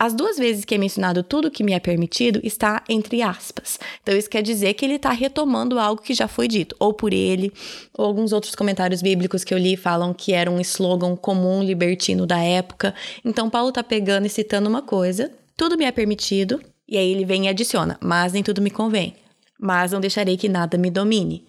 As 0.00 0.14
duas 0.14 0.38
vezes 0.38 0.64
que 0.64 0.76
é 0.76 0.78
mencionado 0.78 1.24
tudo 1.24 1.50
que 1.50 1.64
me 1.64 1.72
é 1.72 1.80
permitido 1.80 2.40
está 2.44 2.84
entre 2.88 3.20
aspas. 3.20 3.80
Então, 4.00 4.16
isso 4.16 4.30
quer 4.30 4.42
dizer 4.42 4.74
que 4.74 4.84
ele 4.84 4.94
está 4.94 5.10
retomando 5.10 5.76
algo 5.76 6.00
que 6.00 6.14
já 6.14 6.28
foi 6.28 6.46
dito, 6.46 6.76
ou 6.78 6.94
por 6.94 7.12
ele, 7.12 7.52
ou 7.92 8.04
alguns 8.04 8.32
outros 8.32 8.54
comentários 8.54 9.02
bíblicos 9.02 9.42
que 9.42 9.52
eu 9.52 9.58
li 9.58 9.76
falam 9.76 10.14
que 10.14 10.32
era 10.32 10.48
um 10.48 10.60
slogan 10.60 11.16
comum 11.16 11.64
libertino 11.64 12.26
da 12.26 12.38
época. 12.38 12.94
Então, 13.24 13.50
Paulo 13.50 13.70
está 13.70 13.82
pegando 13.82 14.26
e 14.26 14.30
citando 14.30 14.68
uma 14.68 14.82
coisa: 14.82 15.32
tudo 15.56 15.76
me 15.76 15.84
é 15.84 15.90
permitido, 15.90 16.60
e 16.86 16.96
aí 16.96 17.10
ele 17.10 17.24
vem 17.24 17.46
e 17.46 17.48
adiciona, 17.48 17.98
mas 18.00 18.32
nem 18.32 18.42
tudo 18.44 18.62
me 18.62 18.70
convém, 18.70 19.16
mas 19.58 19.90
não 19.90 20.00
deixarei 20.00 20.36
que 20.36 20.48
nada 20.48 20.78
me 20.78 20.90
domine. 20.90 21.44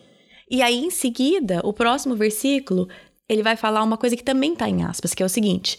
E 0.49 0.63
aí, 0.63 0.83
em 0.83 0.89
seguida, 0.89 1.61
o 1.63 1.71
próximo 1.71 2.15
versículo, 2.15 2.89
ele 3.29 3.43
vai 3.43 3.55
falar 3.55 3.83
uma 3.83 3.95
coisa 3.95 4.17
que 4.17 4.23
também 4.23 4.53
está 4.53 4.67
em 4.67 4.83
aspas, 4.83 5.13
que 5.13 5.21
é 5.21 5.25
o 5.25 5.29
seguinte. 5.29 5.77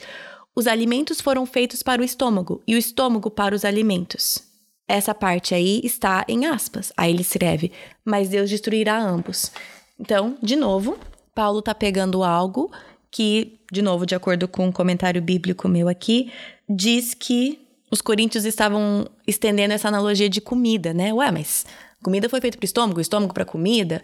Os 0.54 0.66
alimentos 0.66 1.20
foram 1.20 1.46
feitos 1.46 1.82
para 1.82 2.02
o 2.02 2.04
estômago 2.04 2.62
e 2.66 2.74
o 2.74 2.78
estômago 2.78 3.30
para 3.30 3.54
os 3.54 3.64
alimentos. 3.64 4.42
Essa 4.88 5.14
parte 5.14 5.54
aí 5.54 5.80
está 5.84 6.24
em 6.28 6.46
aspas. 6.46 6.92
Aí 6.96 7.12
ele 7.12 7.22
escreve: 7.22 7.70
Mas 8.04 8.28
Deus 8.28 8.50
destruirá 8.50 9.00
ambos. 9.00 9.52
Então, 9.98 10.36
de 10.42 10.56
novo, 10.56 10.98
Paulo 11.34 11.60
está 11.60 11.74
pegando 11.74 12.24
algo 12.24 12.70
que, 13.10 13.60
de 13.70 13.82
novo, 13.82 14.04
de 14.04 14.14
acordo 14.14 14.48
com 14.48 14.66
um 14.66 14.72
comentário 14.72 15.22
bíblico 15.22 15.68
meu 15.68 15.88
aqui, 15.88 16.32
diz 16.68 17.14
que 17.14 17.60
os 17.90 18.00
coríntios 18.00 18.44
estavam 18.44 19.06
estendendo 19.26 19.74
essa 19.74 19.88
analogia 19.88 20.28
de 20.28 20.40
comida, 20.40 20.94
né? 20.94 21.12
Ué, 21.12 21.30
mas 21.30 21.66
comida 22.02 22.28
foi 22.28 22.40
feita 22.40 22.56
para 22.56 22.64
o 22.64 22.66
estômago, 22.66 23.00
estômago 23.00 23.34
para 23.34 23.44
comida. 23.44 24.02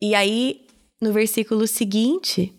E 0.00 0.14
aí, 0.14 0.66
no 1.00 1.12
versículo 1.12 1.66
seguinte, 1.66 2.52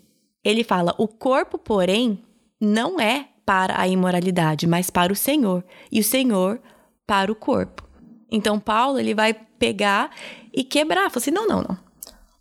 ele 0.44 0.64
fala: 0.64 0.94
O 0.98 1.08
corpo, 1.08 1.58
porém, 1.58 2.20
não 2.60 3.00
é 3.00 3.30
para 3.46 3.80
a 3.80 3.88
imoralidade, 3.88 4.66
mas 4.66 4.90
para 4.90 5.14
o 5.14 5.16
Senhor, 5.16 5.64
e 5.92 6.00
o 6.00 6.04
Senhor 6.04 6.60
para 7.06 7.32
o 7.32 7.36
corpo. 7.36 7.88
Então 8.32 8.60
Paulo 8.60 9.00
ele 9.00 9.14
vai 9.14 9.34
pegar 9.34 10.10
e 10.52 10.64
quebrar, 10.64 11.10
falar 11.10 11.18
assim: 11.18 11.32
"Não, 11.32 11.48
não, 11.48 11.62
não. 11.62 11.78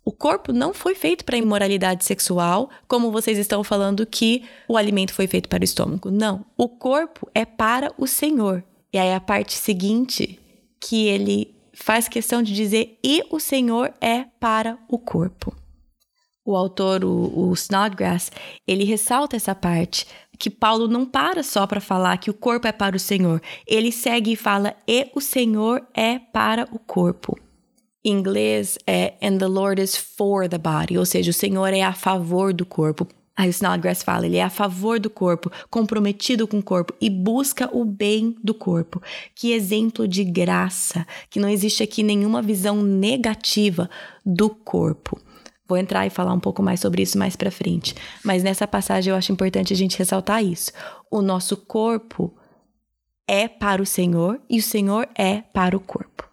O 0.03 0.11
corpo 0.11 0.53
não 0.53 0.73
foi 0.73 0.93
feito 0.93 1.25
para 1.25 1.37
imoralidade 1.37 2.05
sexual, 2.05 2.69
como 2.87 3.11
vocês 3.11 3.39
estão 3.39 3.63
falando 3.63 4.05
que 4.05 4.43
o 4.67 4.77
alimento 4.77 5.13
foi 5.13 5.25
feito 5.25 5.49
para 5.49 5.61
o 5.61 5.65
estômago. 5.65 6.11
Não, 6.11 6.45
o 6.55 6.69
corpo 6.69 7.27
é 7.33 7.43
para 7.43 7.91
o 7.97 8.05
Senhor. 8.05 8.63
E 8.93 8.99
aí 8.99 9.13
a 9.13 9.19
parte 9.19 9.55
seguinte 9.55 10.39
que 10.79 11.07
ele 11.07 11.55
faz 11.73 12.07
questão 12.07 12.43
de 12.43 12.53
dizer 12.53 12.99
e 13.03 13.23
o 13.31 13.39
Senhor 13.39 13.91
é 13.99 14.25
para 14.39 14.77
o 14.87 14.99
corpo 14.99 15.55
o 16.45 16.55
autor, 16.55 17.03
o, 17.03 17.49
o 17.49 17.53
Snodgrass, 17.53 18.31
ele 18.67 18.83
ressalta 18.83 19.35
essa 19.35 19.55
parte 19.55 20.05
que 20.37 20.49
Paulo 20.49 20.87
não 20.87 21.05
para 21.05 21.41
só 21.41 21.65
para 21.65 21.81
falar 21.81 22.17
que 22.17 22.29
o 22.29 22.33
corpo 22.33 22.67
é 22.67 22.71
para 22.71 22.95
o 22.95 22.99
Senhor. 22.99 23.41
Ele 23.65 23.91
segue 23.91 24.33
e 24.33 24.35
fala 24.35 24.75
e 24.87 25.09
o 25.15 25.21
Senhor 25.21 25.81
é 25.93 26.19
para 26.19 26.67
o 26.71 26.77
corpo. 26.77 27.37
Em 28.03 28.11
inglês 28.11 28.77
é 28.85 29.15
and 29.21 29.39
the 29.39 29.47
Lord 29.47 29.81
is 29.81 29.97
for 29.97 30.47
the 30.47 30.59
body, 30.59 30.97
ou 30.97 31.05
seja, 31.05 31.31
o 31.31 31.33
Senhor 31.33 31.73
é 31.73 31.81
a 31.81 31.93
favor 31.93 32.53
do 32.53 32.65
corpo. 32.65 33.07
Aí 33.37 33.49
o 33.49 33.51
Snodgrass 33.51 34.01
fala, 34.01 34.25
ele 34.25 34.37
é 34.37 34.43
a 34.43 34.49
favor 34.49 34.97
do 34.97 35.09
corpo, 35.09 35.51
comprometido 35.69 36.47
com 36.47 36.59
o 36.59 36.63
corpo 36.63 36.93
e 37.01 37.09
busca 37.09 37.69
o 37.75 37.83
bem 37.83 38.35
do 38.41 38.53
corpo. 38.53 39.01
Que 39.33 39.51
exemplo 39.51 40.07
de 40.07 40.23
graça, 40.23 41.05
que 41.29 41.39
não 41.39 41.49
existe 41.49 41.83
aqui 41.83 42.01
nenhuma 42.01 42.41
visão 42.41 42.81
negativa 42.81 43.89
do 44.25 44.49
corpo. 44.49 45.19
Vou 45.67 45.77
entrar 45.77 46.05
e 46.05 46.11
falar 46.11 46.33
um 46.33 46.39
pouco 46.39 46.61
mais 46.61 46.79
sobre 46.79 47.01
isso 47.01 47.17
mais 47.17 47.35
para 47.35 47.49
frente. 47.49 47.95
Mas 48.23 48.43
nessa 48.43 48.67
passagem 48.67 49.11
eu 49.11 49.17
acho 49.17 49.31
importante 49.31 49.73
a 49.73 49.75
gente 49.75 49.97
ressaltar 49.97 50.43
isso. 50.43 50.71
O 51.09 51.21
nosso 51.21 51.57
corpo 51.57 52.35
é 53.27 53.47
para 53.47 53.81
o 53.81 53.85
Senhor 53.85 54.39
e 54.49 54.59
o 54.59 54.63
Senhor 54.63 55.07
é 55.15 55.41
para 55.41 55.75
o 55.75 55.79
corpo. 55.79 56.29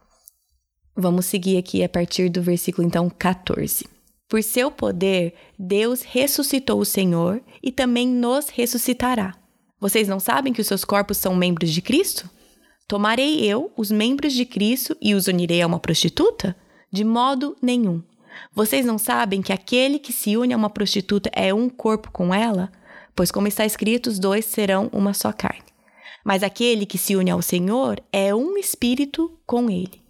Vamos 0.95 1.25
seguir 1.27 1.57
aqui 1.57 1.83
a 1.83 1.89
partir 1.89 2.29
do 2.29 2.43
versículo 2.43 2.87
então 2.87 3.09
14. 3.09 3.87
Por 4.29 4.43
seu 4.43 4.71
poder, 4.71 5.35
Deus 5.59 6.03
ressuscitou 6.03 6.81
o 6.81 6.85
Senhor 6.85 7.43
e 7.63 7.73
também 7.73 8.07
nos 8.07 8.49
ressuscitará. 8.49 9.35
Vocês 9.81 10.07
não 10.07 10.21
sabem 10.21 10.53
que 10.53 10.61
os 10.61 10.67
seus 10.67 10.85
corpos 10.85 11.17
são 11.17 11.35
membros 11.35 11.71
de 11.71 11.83
Cristo? 11.83 12.31
Tomarei 12.87 13.41
eu 13.45 13.73
os 13.77 13.91
membros 13.91 14.33
de 14.33 14.45
Cristo 14.45 14.97
e 15.01 15.15
os 15.15 15.27
unirei 15.27 15.63
a 15.63 15.67
uma 15.67 15.81
prostituta? 15.81 16.55
De 16.93 17.05
modo 17.05 17.57
nenhum. 17.61 18.03
Vocês 18.55 18.85
não 18.85 18.99
sabem 18.99 19.43
que 19.43 19.53
aquele 19.53 19.99
que 19.99 20.13
se 20.13 20.37
une 20.37 20.53
a 20.53 20.57
uma 20.57 20.71
prostituta 20.71 21.31
é 21.33 21.53
um 21.53 21.69
corpo 21.69 22.11
com 22.11 22.35
ela? 22.35 22.71
Pois, 23.15 23.31
como 23.31 23.49
está 23.49 23.65
escrito, 23.65 24.09
os 24.09 24.19
dois 24.19 24.45
serão 24.45 24.89
uma 24.93 25.15
só 25.15 25.33
carne. 25.33 25.63
Mas 26.25 26.43
aquele 26.43 26.87
que 26.87 26.99
se 26.99 27.17
une 27.17 27.31
ao 27.31 27.43
Senhor 27.43 28.01
é 28.13 28.35
um 28.35 28.57
espírito 28.57 29.39
com 29.47 29.69
ele. 29.69 30.03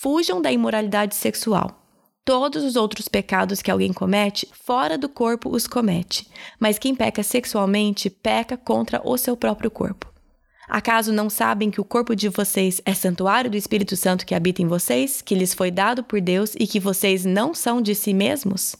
Fujam 0.00 0.40
da 0.40 0.52
imoralidade 0.52 1.14
sexual. 1.14 1.80
Todos 2.24 2.62
os 2.62 2.76
outros 2.76 3.08
pecados 3.08 3.62
que 3.62 3.70
alguém 3.70 3.92
comete, 3.92 4.48
fora 4.52 4.96
do 4.96 5.08
corpo 5.08 5.50
os 5.50 5.66
comete. 5.66 6.28
Mas 6.58 6.78
quem 6.78 6.94
peca 6.94 7.22
sexualmente, 7.22 8.10
peca 8.10 8.56
contra 8.56 9.00
o 9.04 9.16
seu 9.16 9.36
próprio 9.36 9.70
corpo. 9.70 10.09
Acaso 10.70 11.12
não 11.12 11.28
sabem 11.28 11.68
que 11.68 11.80
o 11.80 11.84
corpo 11.84 12.14
de 12.14 12.28
vocês 12.28 12.80
é 12.84 12.94
santuário 12.94 13.50
do 13.50 13.56
Espírito 13.56 13.96
Santo 13.96 14.24
que 14.24 14.36
habita 14.36 14.62
em 14.62 14.68
vocês, 14.68 15.20
que 15.20 15.34
lhes 15.34 15.52
foi 15.52 15.68
dado 15.68 16.04
por 16.04 16.20
Deus 16.20 16.54
e 16.54 16.64
que 16.64 16.78
vocês 16.78 17.24
não 17.24 17.52
são 17.52 17.82
de 17.82 17.92
si 17.92 18.14
mesmos? 18.14 18.76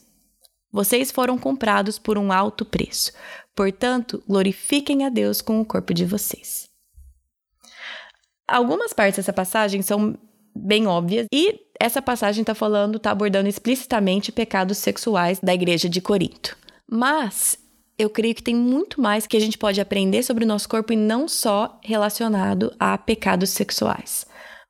Vocês 0.70 1.10
foram 1.10 1.36
comprados 1.36 1.98
por 1.98 2.16
um 2.16 2.30
alto 2.30 2.64
preço. 2.64 3.10
Portanto, 3.56 4.22
glorifiquem 4.28 5.04
a 5.04 5.08
Deus 5.08 5.40
com 5.40 5.60
o 5.60 5.64
corpo 5.64 5.92
de 5.92 6.04
vocês. 6.04 6.68
Algumas 8.46 8.92
partes 8.92 9.16
dessa 9.16 9.32
passagem 9.32 9.82
são 9.82 10.16
bem 10.54 10.86
óbvias 10.86 11.26
e 11.32 11.58
essa 11.80 12.00
passagem 12.00 12.42
está 12.42 12.54
falando, 12.54 12.98
está 12.98 13.10
abordando 13.10 13.48
explicitamente 13.48 14.30
pecados 14.30 14.78
sexuais 14.78 15.40
da 15.40 15.52
igreja 15.52 15.88
de 15.88 16.00
Corinto. 16.00 16.56
Mas 16.88 17.58
eu 18.00 18.08
creio 18.08 18.34
que 18.34 18.42
tem 18.42 18.54
muito 18.54 18.98
mais 18.98 19.26
que 19.26 19.36
a 19.36 19.40
gente 19.40 19.58
pode 19.58 19.78
aprender 19.78 20.22
sobre 20.22 20.44
o 20.44 20.48
nosso 20.48 20.66
corpo 20.66 20.90
e 20.90 20.96
não 20.96 21.28
só 21.28 21.78
relacionado 21.84 22.74
a 22.80 22.96
pecados 22.96 23.50
sexuais. 23.50 24.24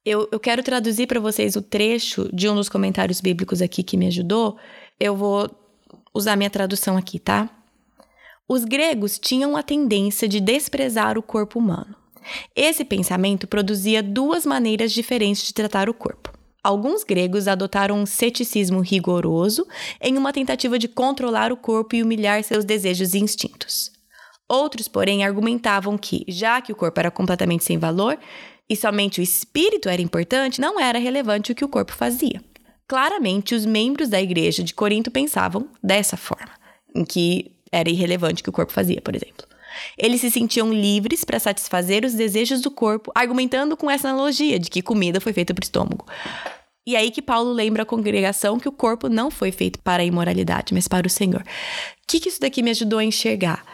Eu, 0.05 0.29
eu 0.33 0.41
quero 0.41 0.65
traduzir 0.65 1.07
para 1.07 1.21
vocês 1.21 1.55
o 1.55 1.63
trecho 1.63 2.29
de 2.35 2.49
um 2.49 2.57
dos 2.57 2.69
comentários 2.69 3.21
bíblicos 3.21 3.63
aqui 3.63 3.85
que 3.85 3.97
me 3.97 4.09
ajudou. 4.09 4.59
Eu 4.99 5.15
vou 5.15 5.49
usar 6.13 6.35
minha 6.35 6.51
tradução 6.51 6.97
aqui, 6.97 7.21
tá? 7.21 7.49
Os 8.49 8.65
gregos 8.65 9.17
tinham 9.17 9.57
a 9.57 9.63
tendência 9.63 10.27
de 10.27 10.41
desprezar 10.41 11.17
o 11.17 11.23
corpo 11.23 11.61
humano. 11.61 11.95
Esse 12.57 12.85
pensamento 12.85 13.47
produzia 13.47 14.03
duas 14.03 14.45
maneiras 14.45 14.91
diferentes 14.91 15.47
de 15.47 15.55
tratar 15.55 15.89
o 15.89 15.95
corpo. 15.95 16.37
Alguns 16.63 17.05
gregos 17.05 17.49
adotaram 17.49 17.99
um 17.99 18.05
ceticismo 18.05 18.81
rigoroso 18.81 19.67
em 20.01 20.19
uma 20.19 20.33
tentativa 20.33 20.79
de 20.79 20.89
controlar 20.89 21.53
o 21.53 21.57
corpo 21.57 21.97
e 21.97 22.03
humilhar 22.03 22.43
seus 22.45 22.65
desejos 22.65 23.15
e 23.15 23.19
instintos. 23.19 23.91
Outros, 24.49 24.89
porém, 24.89 25.25
argumentavam 25.25 25.97
que, 25.97 26.25
já 26.29 26.61
que 26.61 26.73
o 26.73 26.77
corpo 26.77 27.01
era 27.01 27.11
completamente 27.11 27.65
sem 27.65 27.79
valor 27.79 28.19
e 28.69 28.77
somente 28.77 29.21
o 29.21 29.23
espírito 29.23 29.89
era 29.89 30.03
importante, 30.03 30.61
não 30.61 30.79
era 30.79 30.99
relevante 30.99 31.53
o 31.53 31.55
que 31.55 31.65
o 31.65 31.69
corpo 31.69 31.93
fazia. 31.93 32.43
Claramente, 32.87 33.55
os 33.55 33.65
membros 33.65 34.09
da 34.09 34.21
igreja 34.21 34.63
de 34.63 34.75
Corinto 34.75 35.11
pensavam 35.11 35.69
dessa 35.83 36.17
forma, 36.17 36.53
em 36.95 37.05
que 37.05 37.53
era 37.73 37.89
irrelevante 37.89 38.43
o 38.43 38.45
que 38.45 38.51
o 38.51 38.53
corpo 38.53 38.73
fazia, 38.73 39.01
por 39.01 39.15
exemplo. 39.15 39.47
Eles 39.97 40.21
se 40.21 40.31
sentiam 40.31 40.73
livres 40.73 41.25
para 41.25 41.39
satisfazer 41.39 42.05
os 42.05 42.15
desejos 42.15 42.61
do 42.61 42.71
corpo, 42.71 43.11
argumentando 43.15 43.77
com 43.77 43.91
essa 43.91 44.09
analogia 44.09 44.59
de 44.59 44.71
que 44.71 44.83
comida 44.83 45.21
foi 45.21 45.33
feita 45.33 45.55
para 45.55 45.63
o 45.63 45.65
estômago. 45.65 46.07
E 46.87 46.97
aí 46.97 47.11
que 47.11 47.23
Paulo 47.23 47.53
lembra 47.53 47.83
a 47.83 47.87
congregação 47.87 48.59
que 48.59 48.69
o 48.69 48.73
corpo 48.73 49.09
não 49.09 49.31
foi 49.31 49.53
feito 49.53 49.79
para 49.81 50.03
a 50.03 50.07
imoralidade, 50.07 50.75
mas 50.75 50.89
para 50.89 51.07
o 51.07 51.11
Senhor. 51.11 51.43
O 51.43 51.45
que, 52.09 52.19
que 52.19 52.29
isso 52.29 52.41
daqui 52.41 52.63
me 52.63 52.71
ajudou 52.71 52.99
a 52.99 53.05
enxergar? 53.05 53.65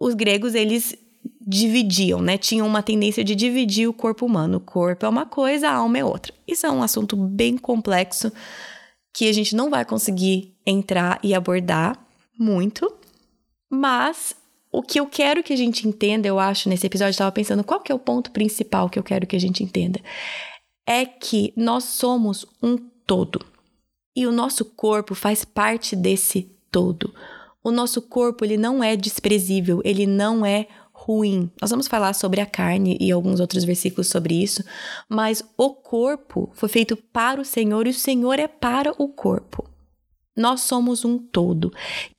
Os 0.00 0.14
gregos, 0.14 0.54
eles 0.54 0.96
dividiam, 1.46 2.20
né? 2.20 2.36
Tinham 2.36 2.66
uma 2.66 2.82
tendência 2.82 3.24
de 3.24 3.34
dividir 3.34 3.88
o 3.88 3.92
corpo 3.92 4.26
humano. 4.26 4.58
O 4.58 4.60
corpo 4.60 5.06
é 5.06 5.08
uma 5.08 5.24
coisa, 5.24 5.68
a 5.68 5.74
alma 5.74 5.98
é 5.98 6.04
outra. 6.04 6.32
Isso 6.46 6.66
é 6.66 6.70
um 6.70 6.82
assunto 6.82 7.16
bem 7.16 7.56
complexo 7.56 8.32
que 9.12 9.28
a 9.28 9.32
gente 9.32 9.56
não 9.56 9.70
vai 9.70 9.84
conseguir 9.84 10.54
entrar 10.66 11.18
e 11.22 11.34
abordar 11.34 11.98
muito, 12.38 12.92
mas 13.70 14.36
o 14.70 14.82
que 14.82 15.00
eu 15.00 15.06
quero 15.06 15.42
que 15.42 15.52
a 15.52 15.56
gente 15.56 15.88
entenda, 15.88 16.28
eu 16.28 16.38
acho, 16.38 16.68
nesse 16.68 16.86
episódio, 16.86 17.10
estava 17.10 17.32
pensando 17.32 17.64
qual 17.64 17.80
que 17.80 17.90
é 17.90 17.94
o 17.94 17.98
ponto 17.98 18.30
principal 18.30 18.88
que 18.88 18.98
eu 18.98 19.02
quero 19.02 19.26
que 19.26 19.36
a 19.36 19.40
gente 19.40 19.62
entenda. 19.62 20.00
É 20.86 21.04
que 21.04 21.52
nós 21.56 21.84
somos 21.84 22.46
um 22.62 22.76
todo. 23.06 23.44
E 24.14 24.26
o 24.26 24.32
nosso 24.32 24.64
corpo 24.64 25.14
faz 25.14 25.44
parte 25.44 25.94
desse 25.94 26.50
todo. 26.70 27.14
O 27.62 27.70
nosso 27.70 28.02
corpo, 28.02 28.44
ele 28.44 28.56
não 28.56 28.82
é 28.82 28.96
desprezível, 28.96 29.80
ele 29.84 30.06
não 30.06 30.44
é 30.44 30.66
ruim. 30.92 31.50
Nós 31.60 31.70
vamos 31.70 31.88
falar 31.88 32.12
sobre 32.12 32.40
a 32.40 32.46
carne 32.46 32.96
e 33.00 33.10
alguns 33.10 33.40
outros 33.40 33.64
versículos 33.64 34.08
sobre 34.08 34.42
isso, 34.42 34.62
mas 35.08 35.42
o 35.56 35.70
corpo 35.70 36.50
foi 36.52 36.68
feito 36.68 36.96
para 36.96 37.40
o 37.40 37.44
Senhor 37.44 37.86
e 37.86 37.90
o 37.90 37.94
Senhor 37.94 38.38
é 38.38 38.48
para 38.48 38.92
o 38.98 39.08
corpo. 39.08 39.64
Nós 40.38 40.60
somos 40.60 41.04
um 41.04 41.18
todo. 41.18 41.72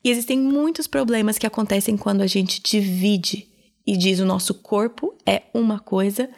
E 0.03 0.09
existem 0.09 0.38
muitos 0.38 0.88
problemas 0.88 1.38
que 1.38 1.47
acontecem 1.47 1.95
quando 1.95 2.21
a 2.21 2.27
gente 2.27 2.61
divide 2.61 3.47
e 3.88 3.97
diz 3.97 4.19
o 4.19 4.25
nosso 4.25 4.53
corpo 4.53 5.15
é 5.25 5.43
uma 5.53 5.79
coisa 5.79 6.29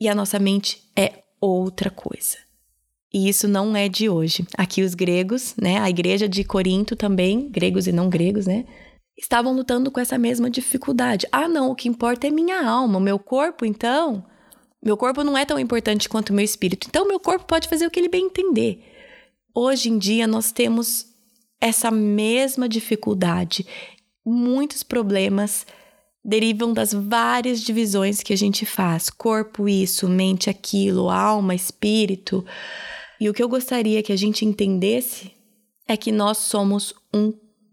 e 0.00 0.08
a 0.08 0.14
nossa 0.14 0.38
mente 0.38 0.82
é 0.96 1.22
outra 1.40 1.90
coisa. 1.90 2.36
E 3.14 3.28
isso 3.28 3.48
não 3.48 3.74
é 3.74 3.88
de 3.88 4.08
hoje. 4.08 4.46
Aqui 4.56 4.82
os 4.82 4.94
gregos, 4.94 5.54
né, 5.56 5.78
a 5.78 5.88
igreja 5.88 6.28
de 6.28 6.44
Corinto 6.44 6.94
também, 6.94 7.48
gregos 7.48 7.86
e 7.86 7.92
não 7.92 8.10
gregos, 8.10 8.46
né, 8.46 8.66
estavam 9.16 9.54
lutando 9.54 9.90
com 9.90 10.00
essa 10.00 10.18
mesma 10.18 10.50
dificuldade. 10.50 11.26
Ah, 11.32 11.48
não, 11.48 11.70
o 11.70 11.74
que 11.74 11.88
importa 11.88 12.26
é 12.26 12.30
minha 12.30 12.68
alma, 12.68 12.98
o 12.98 13.00
meu 13.00 13.18
corpo, 13.18 13.64
então, 13.64 14.24
meu 14.84 14.96
corpo 14.96 15.24
não 15.24 15.38
é 15.38 15.44
tão 15.44 15.58
importante 15.58 16.08
quanto 16.08 16.30
o 16.30 16.34
meu 16.34 16.44
espírito. 16.44 16.86
Então, 16.88 17.08
meu 17.08 17.18
corpo 17.18 17.46
pode 17.46 17.68
fazer 17.68 17.86
o 17.86 17.90
que 17.90 17.98
ele 17.98 18.08
bem 18.08 18.26
entender. 18.26 18.84
Hoje 19.54 19.88
em 19.88 19.98
dia, 19.98 20.26
nós 20.26 20.52
temos 20.52 21.07
essa 21.60 21.90
mesma 21.90 22.68
dificuldade. 22.68 23.66
Muitos 24.24 24.82
problemas 24.82 25.66
derivam 26.24 26.72
das 26.72 26.92
várias 26.92 27.62
divisões 27.62 28.22
que 28.22 28.32
a 28.32 28.36
gente 28.36 28.66
faz: 28.66 29.08
corpo, 29.10 29.68
isso, 29.68 30.08
mente, 30.08 30.50
aquilo, 30.50 31.10
alma, 31.10 31.54
espírito. 31.54 32.44
E 33.20 33.28
o 33.28 33.34
que 33.34 33.42
eu 33.42 33.48
gostaria 33.48 34.02
que 34.02 34.12
a 34.12 34.16
gente 34.16 34.44
entendesse 34.44 35.32
é 35.86 35.96
que 35.96 36.12
nós 36.12 36.38
somos 36.38 36.94
um 37.12 37.32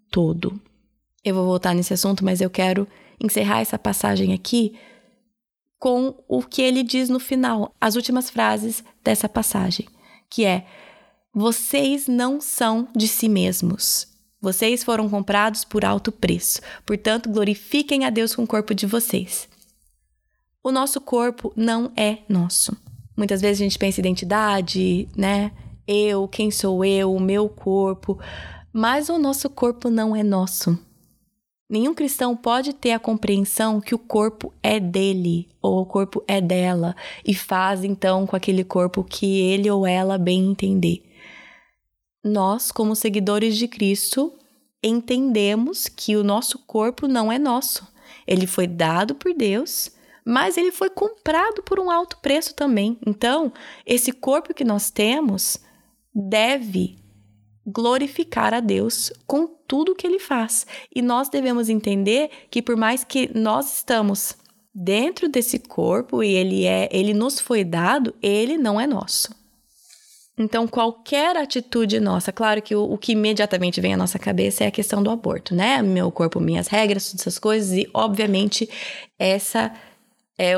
todo. 0.09 0.59
Eu 1.23 1.35
vou 1.35 1.45
voltar 1.45 1.73
nesse 1.73 1.93
assunto, 1.93 2.23
mas 2.23 2.39
eu 2.39 2.49
quero 2.49 2.87
encerrar 3.19 3.59
essa 3.59 3.77
passagem 3.77 4.33
aqui 4.33 4.73
com 5.77 6.15
o 6.27 6.41
que 6.41 6.61
ele 6.61 6.81
diz 6.81 7.09
no 7.09 7.19
final, 7.19 7.75
as 7.79 7.95
últimas 7.95 8.29
frases 8.29 8.83
dessa 9.03 9.27
passagem, 9.27 9.85
que 10.29 10.45
é: 10.45 10.65
Vocês 11.37 12.07
não 12.07 12.39
são 12.39 12.87
de 12.95 13.09
si 13.09 13.27
mesmos. 13.27 14.07
Vocês 14.39 14.85
foram 14.85 15.09
comprados 15.09 15.65
por 15.65 15.83
alto 15.83 16.09
preço. 16.09 16.61
Portanto, 16.85 17.29
glorifiquem 17.29 18.05
a 18.05 18.09
Deus 18.09 18.33
com 18.33 18.43
o 18.43 18.47
corpo 18.47 18.73
de 18.73 18.85
vocês. 18.85 19.49
O 20.63 20.71
nosso 20.71 21.01
corpo 21.01 21.51
não 21.53 21.91
é 21.93 22.19
nosso. 22.29 22.77
Muitas 23.17 23.41
vezes 23.41 23.59
a 23.59 23.65
gente 23.65 23.77
pensa 23.77 23.99
em 23.99 24.03
identidade, 24.03 25.09
né? 25.13 25.51
Eu, 25.85 26.25
quem 26.25 26.49
sou 26.49 26.85
eu, 26.85 27.13
o 27.13 27.19
meu 27.19 27.49
corpo. 27.49 28.17
Mas 28.71 29.09
o 29.09 29.17
nosso 29.17 29.49
corpo 29.49 29.89
não 29.89 30.15
é 30.15 30.23
nosso. 30.23 30.79
Nenhum 31.69 31.93
cristão 31.93 32.33
pode 32.33 32.71
ter 32.71 32.93
a 32.93 32.99
compreensão 32.99 33.81
que 33.81 33.93
o 33.93 33.99
corpo 33.99 34.53
é 34.63 34.79
dele 34.79 35.49
ou 35.61 35.81
o 35.81 35.85
corpo 35.85 36.23
é 36.29 36.39
dela 36.39 36.95
e 37.25 37.35
faz 37.35 37.83
então 37.83 38.25
com 38.25 38.37
aquele 38.37 38.63
corpo 38.63 39.03
que 39.03 39.41
ele 39.41 39.69
ou 39.69 39.85
ela 39.85 40.17
bem 40.17 40.51
entender. 40.51 41.03
Nós, 42.27 42.71
como 42.71 42.95
seguidores 42.95 43.55
de 43.55 43.67
Cristo, 43.67 44.33
entendemos 44.81 45.87
que 45.87 46.17
o 46.17 46.23
nosso 46.23 46.57
corpo 46.57 47.07
não 47.07 47.31
é 47.31 47.37
nosso. 47.37 47.87
Ele 48.25 48.47
foi 48.47 48.65
dado 48.65 49.13
por 49.13 49.31
Deus, 49.31 49.91
mas 50.25 50.57
ele 50.57 50.71
foi 50.71 50.89
comprado 50.89 51.61
por 51.61 51.79
um 51.79 51.91
alto 51.91 52.17
preço 52.23 52.55
também. 52.55 52.97
Então, 53.05 53.53
esse 53.85 54.11
corpo 54.11 54.55
que 54.55 54.63
nós 54.63 54.89
temos 54.89 55.59
deve 56.11 56.97
glorificar 57.63 58.55
a 58.55 58.59
Deus 58.59 59.13
com 59.27 59.45
tudo 59.45 59.93
que 59.93 60.07
ele 60.07 60.19
faz. 60.19 60.65
E 60.95 61.03
nós 61.03 61.29
devemos 61.29 61.69
entender 61.69 62.31
que 62.49 62.59
por 62.59 62.75
mais 62.75 63.03
que 63.03 63.29
nós 63.37 63.71
estamos 63.75 64.35
dentro 64.73 65.29
desse 65.29 65.59
corpo 65.59 66.23
e 66.23 66.33
ele 66.33 66.65
é, 66.65 66.89
ele 66.91 67.13
nos 67.13 67.39
foi 67.39 67.63
dado, 67.63 68.15
ele 68.19 68.57
não 68.57 68.81
é 68.81 68.87
nosso. 68.87 69.44
Então, 70.37 70.67
qualquer 70.67 71.37
atitude 71.37 71.99
nossa, 71.99 72.31
claro 72.31 72.61
que 72.61 72.75
o, 72.75 72.83
o, 72.83 72.97
que 72.97 73.13
imediatamente 73.13 73.79
vem 73.79 73.93
à 73.93 73.97
nossa 73.97 74.19
cabeça 74.19 74.65
é 74.65 74.67
a 74.67 74.71
questão 74.71 75.01
do 75.01 75.09
aborto, 75.09 75.55
né? 75.55 75.81
Meu 75.81 76.11
corpo, 76.11 76.41
minhas 76.41 76.67
regras, 76.67 77.05
todas 77.05 77.21
essas 77.21 77.39
coisas, 77.39 77.71
e 77.71 77.89
obviamente 77.93 78.69
essa 79.17 79.73
é, 80.37 80.55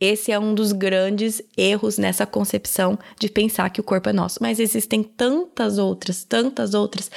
esse 0.00 0.32
é 0.32 0.38
um 0.38 0.52
dos 0.52 0.72
grandes 0.72 1.40
erros 1.56 1.96
nessa 1.96 2.26
concepção 2.26 2.98
de 3.20 3.28
pensar 3.28 3.70
que 3.70 3.80
o 3.80 3.84
corpo 3.84 4.08
é 4.08 4.12
nosso. 4.12 4.38
Mas 4.40 4.58
existem 4.58 5.02
tantas 5.02 5.78
outras, 5.78 6.24
tantas 6.24 6.74
outras 6.74 7.08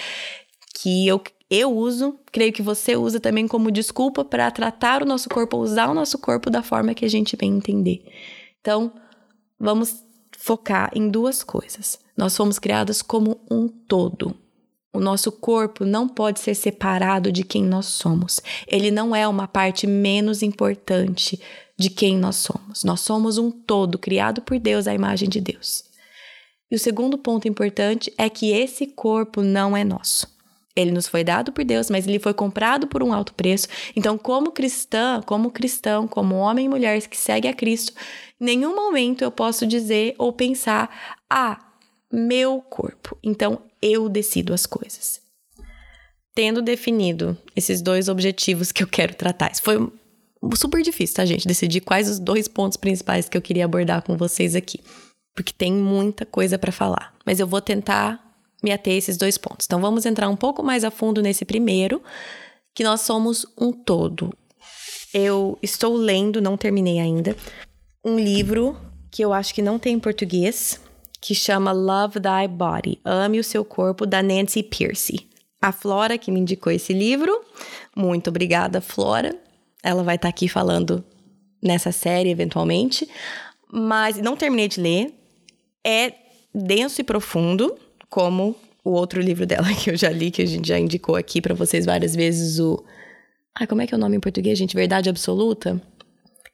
que 0.80 1.08
eu, 1.08 1.20
eu 1.50 1.76
uso, 1.76 2.20
creio 2.32 2.54
que 2.54 2.62
você 2.62 2.96
usa 2.96 3.20
também 3.20 3.48
como 3.48 3.72
desculpa 3.72 4.24
para 4.24 4.52
tratar 4.52 5.02
o 5.02 5.06
nosso 5.06 5.28
corpo, 5.30 5.58
usar 5.58 5.90
o 5.90 5.96
nosso 5.96 6.20
corpo 6.20 6.52
da 6.52 6.62
forma 6.62 6.94
que 6.94 7.06
a 7.06 7.10
gente 7.10 7.36
bem 7.36 7.56
entender. 7.58 8.06
Então, 8.62 8.94
vamos 9.60 10.05
focar 10.38 10.92
em 10.94 11.10
duas 11.10 11.44
coisas. 11.44 12.00
Nós 12.16 12.36
fomos 12.36 12.60
criadas 12.60 13.02
como 13.02 13.40
um 13.50 13.68
todo. 13.68 14.36
O 14.94 15.00
nosso 15.00 15.32
corpo 15.32 15.84
não 15.84 16.08
pode 16.08 16.40
ser 16.40 16.56
separado 16.56 17.32
de 17.32 17.44
quem 17.44 17.64
nós 17.64 17.86
somos. 17.88 18.40
Ele 18.66 18.90
não 18.90 19.14
é 19.14 19.28
uma 19.28 19.48
parte 19.48 19.86
menos 19.86 20.42
importante 20.42 21.42
de 21.78 21.90
quem 21.90 22.18
nós 22.18 22.38
somos. 22.38 22.84
Nós 22.84 23.02
somos 23.02 23.38
um 23.38 23.52
todo 23.52 24.00
criado 24.00 24.42
por 24.42 24.58
Deus 24.58 24.88
à 24.88 24.94
imagem 24.94 25.28
de 25.28 25.42
Deus. 25.42 25.84
E 26.72 26.76
o 26.76 26.80
segundo 26.80 27.18
ponto 27.18 27.48
importante 27.48 28.14
é 28.18 28.30
que 28.30 28.52
esse 28.52 28.88
corpo 28.88 29.42
não 29.42 29.76
é 29.76 29.84
nosso. 29.84 30.35
Ele 30.76 30.92
nos 30.92 31.08
foi 31.08 31.24
dado 31.24 31.54
por 31.54 31.64
Deus, 31.64 31.90
mas 31.90 32.06
ele 32.06 32.20
foi 32.20 32.34
comprado 32.34 32.86
por 32.88 33.02
um 33.02 33.14
alto 33.14 33.34
preço. 33.34 33.68
Então, 33.96 34.18
como 34.18 34.52
cristã, 34.52 35.22
como 35.26 35.50
cristão, 35.50 36.08
como 36.08 36.36
homem 36.36 36.66
e 36.66 36.70
mulher 36.70 37.02
que 37.08 37.18
segue 37.18 37.48
a 37.48 37.54
Cristo, 37.54 37.94
em 38.42 38.46
nenhum 38.46 38.76
momento 38.76 39.24
eu 39.24 39.32
posso 39.32 39.66
dizer 39.66 40.16
ou 40.18 40.34
pensar: 40.34 41.18
"Ah, 41.30 41.60
meu 42.12 42.62
corpo". 42.62 43.18
Então, 43.24 43.62
eu 43.82 44.10
decido 44.10 44.54
as 44.54 44.66
coisas. 44.66 45.22
Tendo 46.34 46.62
definido 46.62 47.38
esses 47.56 47.82
dois 47.82 48.10
objetivos 48.10 48.72
que 48.72 48.84
eu 48.84 48.88
quero 48.88 49.16
tratar. 49.16 49.52
Isso 49.52 49.62
foi 49.62 49.78
super 50.56 50.82
difícil, 50.82 51.16
tá, 51.16 51.26
gente? 51.26 51.48
Decidir 51.48 51.82
quais 51.82 52.10
os 52.10 52.20
dois 52.20 52.48
pontos 52.48 52.78
principais 52.78 53.30
que 53.30 53.38
eu 53.38 53.42
queria 53.42 53.64
abordar 53.64 54.02
com 54.02 54.18
vocês 54.18 54.56
aqui. 54.56 54.82
Porque 55.34 55.54
tem 55.54 55.72
muita 55.72 56.26
coisa 56.26 56.58
para 56.58 56.72
falar. 56.72 57.14
Mas 57.26 57.40
eu 57.40 57.48
vou 57.48 57.62
tentar 57.62 58.25
me 58.66 58.72
ater 58.72 58.94
a 58.94 58.98
esses 58.98 59.16
dois 59.16 59.38
pontos. 59.38 59.68
Então 59.68 59.80
vamos 59.80 60.06
entrar 60.06 60.28
um 60.28 60.36
pouco 60.36 60.64
mais 60.64 60.84
a 60.84 60.90
fundo 60.90 61.22
nesse 61.22 61.46
primeiro, 61.46 62.02
que 62.74 62.84
nós 62.84 63.02
somos 63.02 63.46
um 63.56 63.72
todo. 63.72 64.34
Eu 65.14 65.58
estou 65.62 65.96
lendo, 65.96 66.42
não 66.42 66.58
terminei 66.58 67.00
ainda, 67.00 67.38
um 68.04 68.20
livro 68.20 68.76
que 69.12 69.24
eu 69.24 69.32
acho 69.32 69.54
que 69.54 69.62
não 69.62 69.78
tem 69.78 69.94
em 69.94 70.00
português, 70.00 70.82
que 71.22 71.36
chama 71.36 71.72
Love 71.72 72.20
Thy 72.20 72.48
Body, 72.50 73.00
Ame 73.06 73.40
o 73.40 73.44
Seu 73.44 73.64
Corpo, 73.64 74.06
da 74.06 74.22
Nancy 74.22 74.64
Pierce. 74.64 75.30
A 75.62 75.72
Flora 75.72 76.18
que 76.18 76.32
me 76.32 76.40
indicou 76.40 76.72
esse 76.72 76.92
livro. 76.92 77.32
Muito 77.96 78.30
obrigada, 78.30 78.82
Flora. 78.82 79.36
Ela 79.82 80.04
vai 80.04 80.16
estar 80.16 80.28
tá 80.28 80.30
aqui 80.30 80.50
falando 80.50 81.04
nessa 81.62 81.92
série 81.92 82.30
eventualmente, 82.30 83.08
mas 83.72 84.18
não 84.18 84.36
terminei 84.36 84.68
de 84.68 84.82
ler. 84.82 85.14
É 85.84 86.14
denso 86.54 87.02
e 87.02 87.04
profundo, 87.04 87.76
como 88.16 88.56
o 88.82 88.92
outro 88.92 89.20
livro 89.20 89.46
dela 89.46 89.68
que 89.76 89.92
eu 89.92 89.98
já 89.98 90.10
li, 90.10 90.32
que 90.32 90.42
a 90.42 90.46
gente 90.46 90.66
já 90.66 90.80
indicou 90.80 91.18
aqui 91.18 91.42
para 91.42 91.54
vocês 91.54 91.86
várias 91.86 92.16
vezes, 92.16 92.60
o. 92.60 92.82
Ai, 93.54 93.68
como 93.68 93.82
é 93.82 93.88
que 93.88 93.94
é 93.94 93.98
o 93.98 94.00
nome 94.00 94.16
em 94.16 94.22
português, 94.22 94.58
gente? 94.58 94.74
Verdade 94.74 95.10
Absoluta? 95.10 95.82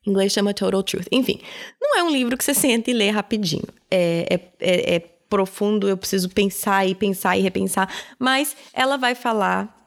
Em 0.03 0.09
inglês 0.09 0.31
chama 0.31 0.55
Total 0.55 0.81
Truth. 0.81 1.05
Enfim, 1.11 1.39
não 1.79 1.99
é 1.99 2.03
um 2.03 2.09
livro 2.09 2.35
que 2.35 2.43
você 2.43 2.55
senta 2.55 2.89
e 2.89 2.93
lê 2.93 3.11
rapidinho. 3.11 3.67
É, 3.91 4.25
é, 4.27 4.39
é, 4.59 4.95
é 4.95 4.99
profundo, 5.29 5.87
eu 5.87 5.95
preciso 5.95 6.29
pensar 6.29 6.87
e 6.87 6.95
pensar 6.95 7.37
e 7.37 7.41
repensar. 7.41 7.87
Mas 8.17 8.55
ela 8.73 8.97
vai 8.97 9.13
falar 9.13 9.77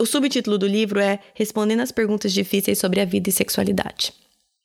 o 0.00 0.06
subtítulo 0.06 0.58
do 0.58 0.66
livro 0.66 0.98
é 0.98 1.20
Respondendo 1.34 1.80
às 1.80 1.92
Perguntas 1.92 2.32
Difíceis 2.32 2.78
sobre 2.78 3.00
a 3.00 3.04
Vida 3.04 3.28
e 3.28 3.32
Sexualidade. 3.32 4.12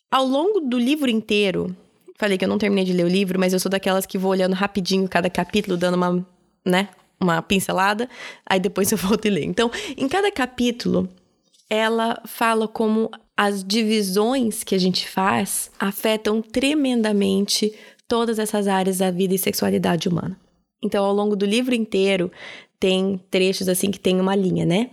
Ao 0.10 0.26
longo 0.26 0.62
do 0.62 0.80
livro 0.80 1.10
inteiro, 1.10 1.76
falei 2.18 2.38
que 2.38 2.46
eu 2.46 2.50
não 2.50 2.58
terminei 2.58 2.86
de 2.86 2.94
ler 2.94 3.06
o 3.06 3.10
livro, 3.10 3.40
mas 3.40 3.54
eu 3.54 3.60
sou 3.60 3.70
daquelas 3.70 4.08
que 4.08 4.18
vou 4.18 4.32
olhando 4.32 4.54
rapidinho 4.54 5.08
cada 5.08 5.30
capítulo, 5.30 5.78
dando 5.78 5.96
uma, 5.96 6.26
né, 6.68 6.90
uma 7.20 7.42
pincelada, 7.42 8.10
aí 8.46 8.60
depois 8.60 8.90
eu 8.92 8.98
volto 8.98 9.26
e 9.26 9.30
ler. 9.30 9.46
Então, 9.46 9.72
em 9.96 10.08
cada 10.08 10.32
capítulo, 10.32 11.10
ela 11.70 12.22
fala 12.26 12.68
como 12.68 13.10
as 13.36 13.64
divisões 13.64 14.64
que 14.64 14.76
a 14.76 14.80
gente 14.80 15.08
faz 15.08 15.72
afetam 15.80 16.42
tremendamente 16.42 17.74
todas 18.08 18.40
essas 18.40 18.68
áreas 18.68 19.00
da 19.00 19.12
vida 19.12 19.36
e 19.36 19.38
sexualidade 19.38 20.08
humana. 20.08 20.40
Então, 20.82 21.04
ao 21.04 21.14
longo 21.14 21.36
do 21.36 21.46
livro 21.46 21.76
inteiro, 21.76 22.32
tem 22.80 23.20
trechos 23.30 23.68
assim 23.68 23.92
que 23.92 24.00
tem 24.00 24.20
uma 24.20 24.36
linha, 24.36 24.66
né? 24.66 24.90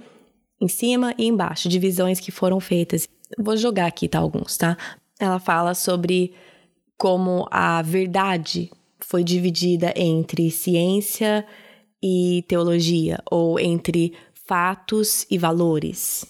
em 0.60 0.68
cima 0.68 1.14
e 1.18 1.26
embaixo, 1.26 1.68
divisões 1.68 2.20
que 2.20 2.30
foram 2.30 2.58
feitas. 2.60 3.08
Vou 3.38 3.56
jogar 3.56 3.86
aqui, 3.86 4.08
tá? 4.08 4.18
Alguns, 4.18 4.56
tá? 4.56 4.76
Ela 5.18 5.38
fala 5.38 5.74
sobre 5.74 6.32
como 6.96 7.46
a 7.50 7.82
verdade 7.82 8.70
foi 9.00 9.22
dividida 9.22 9.92
entre 9.96 10.50
ciência 10.50 11.46
e 12.06 12.44
teologia, 12.46 13.18
ou 13.30 13.58
entre 13.58 14.12
fatos 14.46 15.26
e 15.30 15.38
valores. 15.38 16.26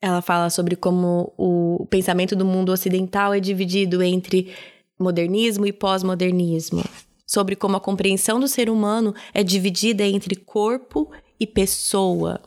Ela 0.00 0.22
fala 0.22 0.48
sobre 0.48 0.76
como 0.76 1.32
o 1.36 1.84
pensamento 1.90 2.36
do 2.36 2.44
mundo 2.44 2.70
ocidental 2.70 3.34
é 3.34 3.40
dividido 3.40 4.04
entre 4.04 4.54
modernismo 4.96 5.66
e 5.66 5.72
pós-modernismo, 5.72 6.84
sobre 7.26 7.56
como 7.56 7.76
a 7.76 7.80
compreensão 7.80 8.38
do 8.38 8.46
ser 8.46 8.70
humano 8.70 9.12
é 9.34 9.42
dividida 9.42 10.04
entre 10.04 10.36
corpo 10.36 11.10
e 11.40 11.46
pessoa, 11.46 12.40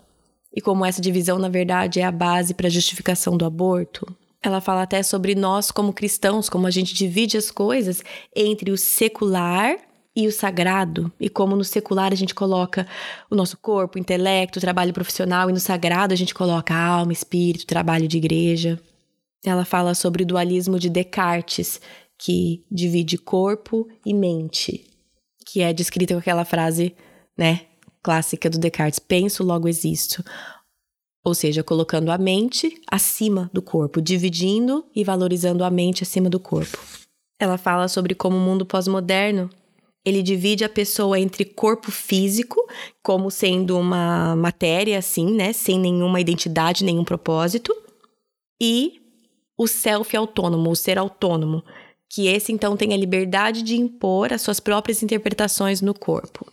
e 0.55 0.61
como 0.61 0.85
essa 0.85 1.01
divisão, 1.01 1.37
na 1.37 1.49
verdade, 1.49 1.99
é 1.99 2.05
a 2.05 2.11
base 2.11 2.53
para 2.53 2.67
a 2.67 2.71
justificação 2.71 3.35
do 3.35 3.43
aborto. 3.43 4.07
Ela 4.41 4.61
fala 4.61 4.83
até 4.83 5.03
sobre 5.03 5.35
nós 5.35 5.69
como 5.69 5.91
cristãos, 5.91 6.47
como 6.47 6.65
a 6.65 6.71
gente 6.71 6.93
divide 6.93 7.35
as 7.35 7.51
coisas 7.51 8.01
entre 8.33 8.71
o 8.71 8.77
secular 8.77 9.77
e 10.15 10.27
o 10.27 10.31
sagrado, 10.31 11.11
e 11.19 11.27
como 11.27 11.55
no 11.55 11.63
secular 11.63 12.11
a 12.11 12.15
gente 12.15 12.35
coloca 12.35 12.87
o 13.29 13.35
nosso 13.35 13.57
corpo, 13.57 13.97
o 13.97 14.01
intelecto, 14.01 14.59
o 14.59 14.61
trabalho 14.61 14.93
profissional, 14.93 15.49
e 15.49 15.53
no 15.53 15.59
sagrado 15.59 16.13
a 16.13 16.17
gente 16.17 16.35
coloca 16.35 16.75
alma, 16.75 17.11
espírito, 17.11 17.65
trabalho 17.65 18.07
de 18.07 18.17
igreja. 18.17 18.79
Ela 19.43 19.65
fala 19.65 19.95
sobre 19.95 20.23
o 20.23 20.25
dualismo 20.25 20.77
de 20.79 20.89
Descartes, 20.89 21.81
que 22.17 22.63
divide 22.71 23.17
corpo 23.17 23.87
e 24.05 24.13
mente, 24.13 24.85
que 25.45 25.61
é 25.61 25.73
descrita 25.73 26.13
com 26.13 26.19
aquela 26.19 26.45
frase, 26.45 26.95
né, 27.35 27.61
clássica 28.03 28.49
do 28.49 28.59
Descartes: 28.59 28.99
penso, 28.99 29.43
logo 29.43 29.67
existo. 29.67 30.23
Ou 31.25 31.33
seja, 31.33 31.63
colocando 31.63 32.11
a 32.11 32.17
mente 32.17 32.81
acima 32.85 33.49
do 33.53 33.61
corpo, 33.61 34.01
dividindo 34.01 34.85
e 34.93 35.03
valorizando 35.03 35.63
a 35.63 35.71
mente 35.71 36.03
acima 36.03 36.29
do 36.29 36.39
corpo. 36.39 36.77
Ela 37.39 37.57
fala 37.57 37.87
sobre 37.87 38.13
como 38.13 38.37
o 38.37 38.41
mundo 38.41 38.65
pós-moderno 38.65 39.49
ele 40.05 40.21
divide 40.21 40.63
a 40.63 40.69
pessoa 40.69 41.19
entre 41.19 41.45
corpo 41.45 41.91
físico, 41.91 42.59
como 43.01 43.31
sendo 43.31 43.77
uma 43.77 44.35
matéria 44.35 44.97
assim, 44.97 45.33
né, 45.33 45.53
sem 45.53 45.79
nenhuma 45.79 46.19
identidade, 46.19 46.83
nenhum 46.83 47.03
propósito, 47.03 47.75
e 48.61 49.01
o 49.57 49.67
self 49.67 50.15
autônomo, 50.15 50.69
o 50.69 50.75
ser 50.75 50.97
autônomo, 50.97 51.63
que 52.09 52.27
esse 52.27 52.51
então 52.51 52.75
tem 52.75 52.93
a 52.93 52.97
liberdade 52.97 53.63
de 53.63 53.75
impor 53.75 54.33
as 54.33 54.41
suas 54.41 54.59
próprias 54.59 55.01
interpretações 55.01 55.81
no 55.81 55.93
corpo. 55.93 56.45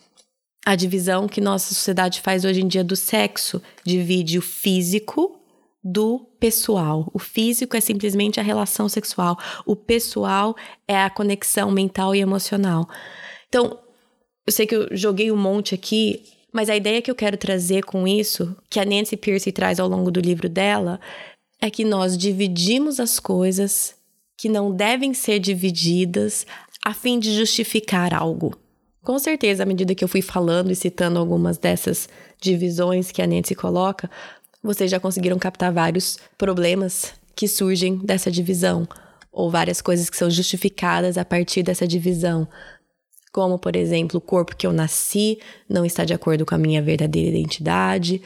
A 0.64 0.76
divisão 0.76 1.26
que 1.26 1.40
nossa 1.40 1.74
sociedade 1.74 2.20
faz 2.20 2.44
hoje 2.44 2.60
em 2.60 2.68
dia 2.68 2.84
do 2.84 2.94
sexo 2.94 3.60
divide 3.84 4.38
o 4.38 4.42
físico 4.42 5.40
do 5.82 6.20
pessoal. 6.38 7.10
O 7.12 7.18
físico 7.18 7.76
é 7.76 7.80
simplesmente 7.80 8.38
a 8.38 8.42
relação 8.42 8.88
sexual, 8.88 9.38
o 9.64 9.74
pessoal 9.74 10.54
é 10.86 11.02
a 11.02 11.10
conexão 11.10 11.70
mental 11.70 12.14
e 12.14 12.20
emocional. 12.20 12.86
Então, 13.50 13.78
eu 14.46 14.52
sei 14.52 14.64
que 14.64 14.74
eu 14.74 14.88
joguei 14.92 15.30
um 15.30 15.36
monte 15.36 15.74
aqui, 15.74 16.22
mas 16.52 16.70
a 16.70 16.76
ideia 16.76 17.02
que 17.02 17.10
eu 17.10 17.14
quero 17.16 17.36
trazer 17.36 17.84
com 17.84 18.06
isso, 18.06 18.56
que 18.70 18.78
a 18.78 18.84
Nancy 18.84 19.16
Pierce 19.16 19.50
traz 19.50 19.80
ao 19.80 19.88
longo 19.88 20.10
do 20.10 20.20
livro 20.20 20.48
dela, 20.48 21.00
é 21.60 21.68
que 21.68 21.84
nós 21.84 22.16
dividimos 22.16 23.00
as 23.00 23.18
coisas 23.18 23.94
que 24.38 24.48
não 24.48 24.72
devem 24.74 25.12
ser 25.12 25.40
divididas 25.40 26.46
a 26.84 26.94
fim 26.94 27.18
de 27.18 27.34
justificar 27.34 28.14
algo. 28.14 28.56
Com 29.02 29.18
certeza, 29.18 29.64
à 29.64 29.66
medida 29.66 29.94
que 29.94 30.04
eu 30.04 30.08
fui 30.08 30.22
falando 30.22 30.70
e 30.70 30.76
citando 30.76 31.18
algumas 31.18 31.58
dessas 31.58 32.08
divisões 32.40 33.10
que 33.10 33.20
a 33.20 33.26
Nancy 33.26 33.54
coloca, 33.54 34.08
vocês 34.62 34.90
já 34.90 35.00
conseguiram 35.00 35.38
captar 35.38 35.72
vários 35.72 36.18
problemas 36.38 37.12
que 37.34 37.48
surgem 37.48 37.96
dessa 37.96 38.30
divisão, 38.30 38.86
ou 39.32 39.50
várias 39.50 39.80
coisas 39.80 40.10
que 40.10 40.16
são 40.16 40.30
justificadas 40.30 41.16
a 41.16 41.24
partir 41.24 41.62
dessa 41.62 41.86
divisão. 41.86 42.46
Como, 43.32 43.58
por 43.58 43.76
exemplo, 43.76 44.18
o 44.18 44.20
corpo 44.20 44.56
que 44.56 44.66
eu 44.66 44.72
nasci 44.72 45.38
não 45.68 45.84
está 45.84 46.04
de 46.04 46.12
acordo 46.12 46.44
com 46.44 46.54
a 46.54 46.58
minha 46.58 46.82
verdadeira 46.82 47.36
identidade, 47.36 48.20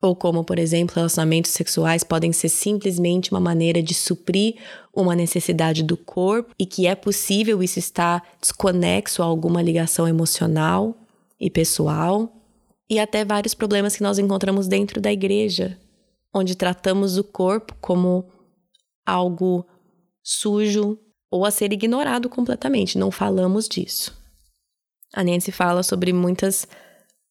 ou 0.00 0.14
como, 0.14 0.44
por 0.44 0.58
exemplo, 0.58 0.94
relacionamentos 0.94 1.50
sexuais 1.50 2.04
podem 2.04 2.32
ser 2.32 2.48
simplesmente 2.48 3.30
uma 3.30 3.40
maneira 3.40 3.82
de 3.82 3.94
suprir 3.94 4.56
uma 4.94 5.14
necessidade 5.14 5.82
do 5.82 5.96
corpo 5.96 6.54
e 6.58 6.66
que 6.66 6.86
é 6.86 6.94
possível 6.94 7.62
isso 7.62 7.78
estar 7.78 8.22
desconexo 8.40 9.22
a 9.22 9.26
alguma 9.26 9.62
ligação 9.62 10.06
emocional 10.06 10.96
e 11.40 11.50
pessoal. 11.50 12.32
E 12.88 12.98
até 12.98 13.24
vários 13.24 13.54
problemas 13.54 13.96
que 13.96 14.02
nós 14.02 14.18
encontramos 14.18 14.68
dentro 14.68 15.00
da 15.00 15.12
igreja, 15.12 15.78
onde 16.32 16.54
tratamos 16.54 17.18
o 17.18 17.24
corpo 17.24 17.74
como 17.80 18.26
algo 19.04 19.66
sujo 20.22 20.98
ou 21.30 21.44
a 21.44 21.50
ser 21.50 21.72
ignorado 21.72 22.28
completamente, 22.28 22.96
não 22.96 23.10
falamos 23.10 23.68
disso. 23.68 24.15
A 25.14 25.24
Nancy 25.24 25.52
fala 25.52 25.82
sobre 25.82 26.12
muitas 26.12 26.66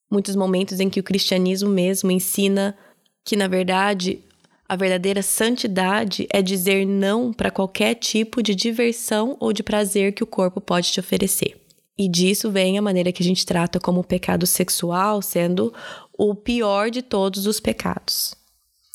muitos 0.10 0.36
momentos 0.36 0.80
em 0.80 0.90
que 0.90 1.00
o 1.00 1.04
cristianismo 1.04 1.70
mesmo 1.70 2.12
ensina 2.12 2.78
que, 3.24 3.36
na 3.36 3.48
verdade, 3.48 4.24
a 4.68 4.76
verdadeira 4.76 5.22
santidade 5.22 6.28
é 6.32 6.42
dizer 6.42 6.86
não 6.86 7.34
para 7.34 7.52
qualquer 7.52 7.96
tipo 7.96 8.42
de 8.42 8.56
diversão 8.56 9.36
ou 9.40 9.52
de 9.52 9.64
prazer 9.64 10.14
que 10.14 10.24
o 10.24 10.28
corpo 10.28 10.62
pode 10.62 10.92
te 10.92 11.00
oferecer. 11.00 11.60
E 11.98 12.10
disso 12.10 12.52
vem 12.52 12.78
a 12.78 12.82
maneira 12.82 13.12
que 13.12 13.24
a 13.24 13.26
gente 13.26 13.46
trata 13.46 13.80
como 13.80 14.02
o 14.02 14.04
pecado 14.04 14.46
sexual 14.46 15.22
sendo 15.22 15.74
o 16.18 16.36
pior 16.36 16.90
de 16.90 17.02
todos 17.02 17.46
os 17.46 17.60
pecados. 17.60 18.36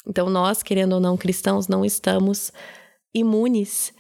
Então, 0.07 0.29
nós, 0.29 0.63
querendo 0.63 0.95
ou 0.95 1.01
não 1.01 1.17
cristãos, 1.17 1.69
não 1.69 1.85
estamos 1.85 2.53
imunes 3.15 3.93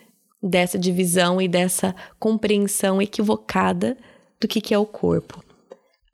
dessa 0.42 0.78
divisão 0.78 1.40
e 1.40 1.46
dessa 1.46 1.94
compreensão 2.18 3.00
equivocada 3.00 3.96
do 4.40 4.48
que, 4.48 4.60
que 4.60 4.74
é 4.74 4.78
o 4.78 4.86
corpo 4.86 5.44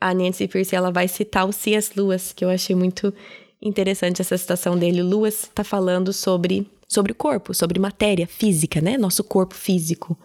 a 0.00 0.14
Nancy 0.14 0.46
Pierce 0.46 0.74
ela 0.74 0.90
vai 0.90 1.08
citar 1.08 1.48
o 1.48 1.52
C.S. 1.52 1.92
Lewis, 1.96 2.32
que 2.32 2.44
eu 2.44 2.50
achei 2.50 2.76
muito 2.76 3.12
interessante 3.60 4.20
essa 4.20 4.36
citação 4.36 4.78
dele. 4.78 5.02
Lewis 5.02 5.44
está 5.44 5.64
falando 5.64 6.12
sobre, 6.12 6.70
sobre 6.86 7.12
o 7.12 7.14
corpo, 7.14 7.54
sobre 7.54 7.80
matéria 7.80 8.26
física, 8.26 8.80
né? 8.80 8.98
Nosso 8.98 9.24
corpo 9.24 9.54
físico. 9.54 10.16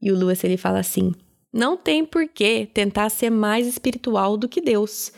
E 0.00 0.12
o 0.12 0.16
Lewis 0.16 0.44
ele 0.44 0.56
fala 0.56 0.78
assim: 0.78 1.12
não 1.52 1.76
tem 1.76 2.04
por 2.04 2.28
que 2.28 2.66
tentar 2.72 3.08
ser 3.10 3.30
mais 3.30 3.66
espiritual 3.66 4.36
do 4.36 4.48
que 4.48 4.60
Deus. 4.60 5.12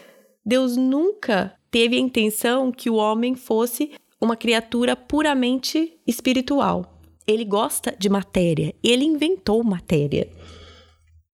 Deus 0.45 0.77
nunca 0.77 1.53
teve 1.71 1.97
a 1.97 2.01
intenção 2.01 2.71
que 2.71 2.89
o 2.89 2.95
homem 2.95 3.35
fosse 3.35 3.93
uma 4.21 4.37
criatura 4.37 4.95
puramente 4.95 5.93
espiritual. 6.07 7.01
Ele 7.27 7.45
gosta 7.45 7.95
de 7.99 8.09
matéria, 8.09 8.73
ele 8.83 9.05
inventou 9.05 9.65
matéria. 9.65 10.29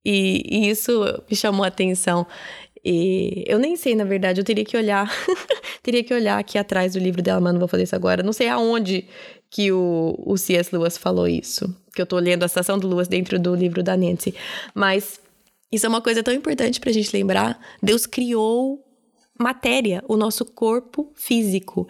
E, 0.04 0.42
e 0.50 0.70
isso 0.70 1.02
me 1.30 1.36
chamou 1.36 1.64
a 1.64 1.68
atenção. 1.68 2.26
E 2.84 3.44
eu 3.46 3.58
nem 3.58 3.76
sei, 3.76 3.94
na 3.94 4.04
verdade, 4.04 4.40
eu 4.40 4.44
teria 4.44 4.64
que 4.64 4.76
olhar. 4.76 5.10
teria 5.82 6.02
que 6.02 6.12
olhar 6.12 6.38
aqui 6.38 6.58
atrás 6.58 6.94
do 6.94 6.98
livro 6.98 7.22
dela, 7.22 7.40
mas 7.40 7.52
não 7.52 7.60
vou 7.60 7.68
fazer 7.68 7.84
isso 7.84 7.94
agora. 7.94 8.22
Não 8.22 8.32
sei 8.32 8.48
aonde 8.48 9.06
que 9.48 9.70
o, 9.70 10.14
o 10.18 10.36
C.S. 10.36 10.74
Lewis 10.74 10.96
falou 10.96 11.28
isso. 11.28 11.74
Que 11.94 12.02
eu 12.02 12.06
tô 12.06 12.18
lendo 12.18 12.42
a 12.42 12.48
citação 12.48 12.78
do 12.78 12.88
Lewis 12.88 13.06
dentro 13.06 13.38
do 13.38 13.54
livro 13.54 13.82
da 13.82 13.96
Nancy. 13.96 14.34
Mas 14.74 15.20
isso 15.70 15.86
é 15.86 15.88
uma 15.88 16.00
coisa 16.00 16.22
tão 16.22 16.34
importante 16.34 16.80
pra 16.80 16.90
gente 16.90 17.14
lembrar. 17.14 17.60
Deus 17.82 18.06
criou 18.06 18.84
matéria, 19.38 20.02
o 20.08 20.16
nosso 20.16 20.44
corpo 20.44 21.12
físico. 21.14 21.86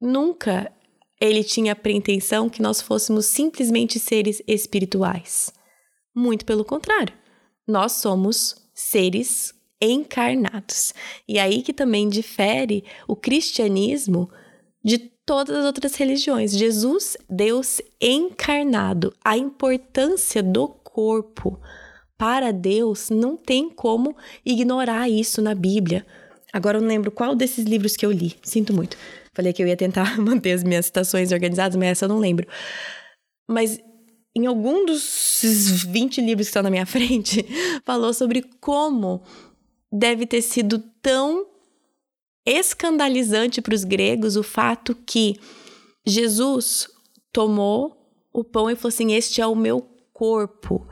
Nunca 0.00 0.72
ele 1.20 1.44
tinha 1.44 1.72
a 1.72 1.76
pretensão 1.76 2.48
que 2.48 2.60
nós 2.60 2.82
fôssemos 2.82 3.26
simplesmente 3.26 4.00
seres 4.00 4.42
espirituais. 4.46 5.52
Muito 6.14 6.44
pelo 6.44 6.64
contrário. 6.64 7.14
Nós 7.66 7.92
somos 7.92 8.56
seres 8.74 9.54
encarnados. 9.80 10.94
E 11.26 11.38
aí 11.38 11.62
que 11.62 11.72
também 11.72 12.08
difere 12.08 12.84
o 13.08 13.16
cristianismo 13.16 14.30
de 14.84 14.98
todas 15.24 15.56
as 15.56 15.64
outras 15.64 15.94
religiões. 15.94 16.52
Jesus, 16.52 17.16
Deus 17.28 17.80
encarnado, 18.00 19.14
a 19.24 19.36
importância 19.36 20.42
do 20.42 20.68
corpo 20.68 21.60
para 22.16 22.52
Deus 22.52 23.10
não 23.10 23.36
tem 23.36 23.68
como 23.68 24.16
ignorar 24.44 25.08
isso 25.08 25.42
na 25.42 25.54
Bíblia. 25.54 26.06
Agora 26.52 26.78
eu 26.78 26.82
não 26.82 26.88
lembro 26.88 27.10
qual 27.10 27.34
desses 27.34 27.64
livros 27.64 27.96
que 27.96 28.04
eu 28.04 28.12
li. 28.12 28.36
Sinto 28.42 28.72
muito. 28.72 28.96
Falei 29.34 29.52
que 29.52 29.62
eu 29.62 29.66
ia 29.66 29.76
tentar 29.76 30.18
manter 30.20 30.52
as 30.52 30.62
minhas 30.62 30.86
citações 30.86 31.32
organizadas, 31.32 31.76
mas 31.76 31.88
essa 31.88 32.04
eu 32.04 32.08
não 32.10 32.18
lembro. 32.18 32.46
Mas 33.48 33.80
em 34.34 34.46
algum 34.46 34.86
dos 34.86 35.84
20 35.86 36.20
livros 36.20 36.46
que 36.46 36.50
estão 36.50 36.62
na 36.62 36.70
minha 36.70 36.86
frente, 36.86 37.44
falou 37.84 38.14
sobre 38.14 38.42
como 38.60 39.22
deve 39.90 40.26
ter 40.26 40.40
sido 40.40 40.78
tão 41.02 41.46
escandalizante 42.46 43.60
para 43.60 43.74
os 43.74 43.84
gregos 43.84 44.36
o 44.36 44.42
fato 44.42 44.94
que 45.06 45.38
Jesus 46.04 46.88
tomou 47.32 47.96
o 48.32 48.42
pão 48.42 48.70
e 48.70 48.74
falou 48.74 48.88
assim: 48.88 49.12
Este 49.12 49.40
é 49.40 49.46
o 49.46 49.54
meu 49.54 49.86
corpo 50.12 50.86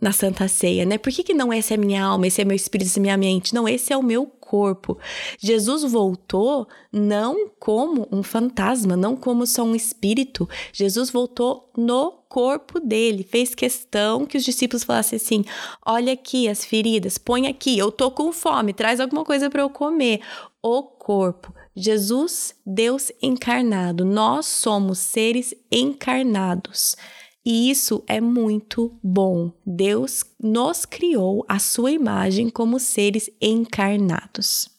na 0.00 0.12
Santa 0.12 0.46
Ceia, 0.48 0.84
né? 0.84 0.98
Por 0.98 1.12
que, 1.12 1.22
que 1.22 1.34
não 1.34 1.52
essa 1.52 1.74
é 1.74 1.76
minha 1.76 2.04
alma, 2.04 2.26
esse 2.26 2.40
é 2.40 2.44
meu 2.44 2.56
espírito, 2.56 2.88
essa 2.88 3.00
é 3.00 3.02
minha 3.02 3.16
mente? 3.16 3.54
Não, 3.54 3.68
esse 3.68 3.92
é 3.92 3.96
o 3.96 4.02
meu 4.02 4.26
corpo. 4.54 4.96
Jesus 5.36 5.82
voltou 5.82 6.68
não 6.92 7.48
como 7.58 8.06
um 8.12 8.22
fantasma, 8.22 8.96
não 8.96 9.16
como 9.16 9.48
só 9.48 9.64
um 9.64 9.74
espírito. 9.74 10.48
Jesus 10.72 11.10
voltou 11.10 11.68
no 11.76 12.12
corpo 12.28 12.78
dele. 12.78 13.24
Fez 13.24 13.52
questão 13.52 14.24
que 14.24 14.38
os 14.38 14.44
discípulos 14.44 14.84
falassem 14.84 15.16
assim: 15.16 15.44
olha 15.84 16.12
aqui 16.12 16.48
as 16.48 16.64
feridas, 16.64 17.18
põe 17.18 17.48
aqui, 17.48 17.76
eu 17.76 17.90
tô 17.90 18.12
com 18.12 18.32
fome, 18.32 18.72
traz 18.72 19.00
alguma 19.00 19.24
coisa 19.24 19.50
para 19.50 19.62
eu 19.62 19.68
comer. 19.68 20.20
O 20.62 20.84
corpo. 20.84 21.52
Jesus, 21.74 22.54
Deus 22.64 23.10
encarnado. 23.20 24.04
Nós 24.04 24.46
somos 24.46 25.00
seres 25.00 25.52
encarnados. 25.70 26.96
E 27.44 27.70
isso 27.70 28.02
é 28.06 28.20
muito 28.20 28.98
bom. 29.02 29.52
Deus 29.66 30.24
nos 30.40 30.84
criou 30.86 31.44
a 31.46 31.58
sua 31.58 31.90
imagem 31.90 32.48
como 32.48 32.80
seres 32.80 33.28
encarnados. 33.40 34.70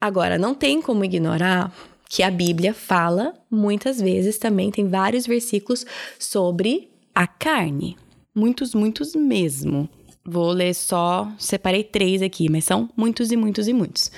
Agora, 0.00 0.38
não 0.38 0.54
tem 0.54 0.80
como 0.80 1.04
ignorar 1.04 1.74
que 2.08 2.22
a 2.22 2.30
Bíblia 2.30 2.72
fala 2.72 3.34
muitas 3.50 4.00
vezes 4.00 4.38
também, 4.38 4.70
tem 4.70 4.88
vários 4.88 5.26
versículos 5.26 5.84
sobre 6.18 6.90
a 7.14 7.26
carne. 7.26 7.96
Muitos, 8.34 8.74
muitos 8.74 9.14
mesmo. 9.14 9.88
Vou 10.24 10.52
ler 10.52 10.74
só, 10.74 11.30
separei 11.38 11.84
três 11.84 12.22
aqui, 12.22 12.48
mas 12.48 12.64
são 12.64 12.88
muitos 12.96 13.30
e 13.30 13.36
muitos 13.36 13.68
e 13.68 13.72
muitos. 13.72 14.10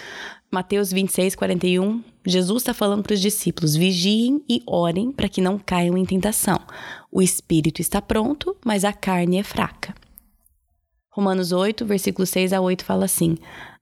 Mateus 0.51 0.93
26, 0.93 1.35
41, 1.35 2.03
Jesus 2.27 2.63
está 2.63 2.75
falando 2.75 3.05
para 3.05 3.15
os 3.15 3.21
discípulos: 3.21 3.77
vigiem 3.77 4.43
e 4.49 4.63
orem 4.67 5.13
para 5.13 5.29
que 5.29 5.41
não 5.41 5.59
caiam 5.59 5.97
em 5.97 6.05
tentação. 6.05 6.61
O 7.11 7.23
espírito 7.23 7.81
está 7.81 8.03
pronto, 8.03 8.57
mas 8.65 8.85
a 8.85 8.93
carne 8.93 9.39
é 9.39 9.43
fraca. 9.45 9.95
Romanos 11.09 11.53
8, 11.53 11.87
versículo 11.87 12.27
6 12.27 12.53
a 12.53 12.61
8 12.61 12.85
fala 12.85 13.05
assim: 13.05 13.37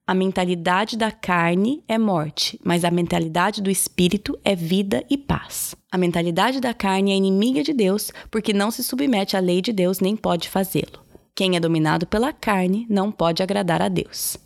A 0.07 0.15
mentalidade 0.15 0.97
da 0.97 1.11
carne 1.11 1.83
é 1.89 1.97
morte, 1.97 2.61
mas 2.63 2.85
a 2.85 2.91
mentalidade 2.91 3.63
do 3.63 3.71
espírito 3.71 4.39
é 4.45 4.55
vida 4.55 5.03
e 5.09 5.17
paz. 5.17 5.75
A 5.91 5.97
mentalidade 5.97 6.61
da 6.61 6.75
carne 6.75 7.13
é 7.13 7.17
inimiga 7.17 7.63
de 7.63 7.73
Deus, 7.73 8.13
porque 8.31 8.53
não 8.53 8.71
se 8.71 8.85
submete 8.85 9.37
à 9.37 9.41
lei 9.41 9.63
de 9.63 9.73
Deus 9.73 10.01
nem 10.01 10.15
pode 10.15 10.49
fazê-lo. 10.49 11.03
Quem 11.35 11.57
é 11.57 11.61
dominado 11.61 12.07
pela 12.07 12.33
carne 12.33 12.87
não 12.89 13.11
pode 13.11 13.43
agradar 13.43 13.83
a 13.83 13.89
Deus. 13.89 14.37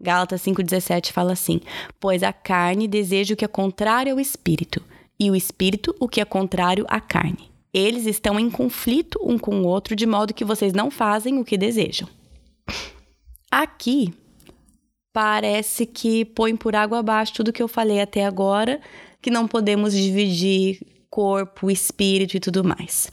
Gálatas 0.00 0.42
5,17 0.42 1.12
fala 1.12 1.32
assim: 1.32 1.60
Pois 1.98 2.22
a 2.22 2.32
carne 2.32 2.88
deseja 2.88 3.34
o 3.34 3.36
que 3.36 3.44
é 3.44 3.48
contrário 3.48 4.12
ao 4.12 4.20
espírito, 4.20 4.82
e 5.18 5.30
o 5.30 5.36
espírito 5.36 5.94
o 6.00 6.08
que 6.08 6.20
é 6.20 6.24
contrário 6.24 6.86
à 6.88 7.00
carne. 7.00 7.50
Eles 7.72 8.06
estão 8.06 8.40
em 8.40 8.50
conflito 8.50 9.20
um 9.22 9.38
com 9.38 9.60
o 9.60 9.66
outro, 9.66 9.94
de 9.94 10.06
modo 10.06 10.34
que 10.34 10.44
vocês 10.44 10.72
não 10.72 10.90
fazem 10.90 11.38
o 11.38 11.44
que 11.44 11.58
desejam. 11.58 12.08
Aqui 13.50 14.12
parece 15.12 15.86
que 15.86 16.24
põe 16.24 16.56
por 16.56 16.74
água 16.74 17.00
abaixo 17.00 17.34
tudo 17.34 17.52
que 17.52 17.62
eu 17.62 17.68
falei 17.68 18.00
até 18.00 18.24
agora, 18.24 18.80
que 19.20 19.30
não 19.30 19.46
podemos 19.46 19.92
dividir 19.92 20.80
corpo, 21.10 21.70
espírito 21.70 22.36
e 22.36 22.40
tudo 22.40 22.64
mais. 22.64 23.10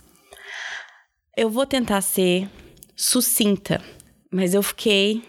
Eu 1.35 1.49
vou 1.49 1.65
tentar 1.65 2.01
ser 2.01 2.49
sucinta, 2.95 3.83
mas 4.31 4.53
eu 4.53 4.63
fiquei 4.63 5.21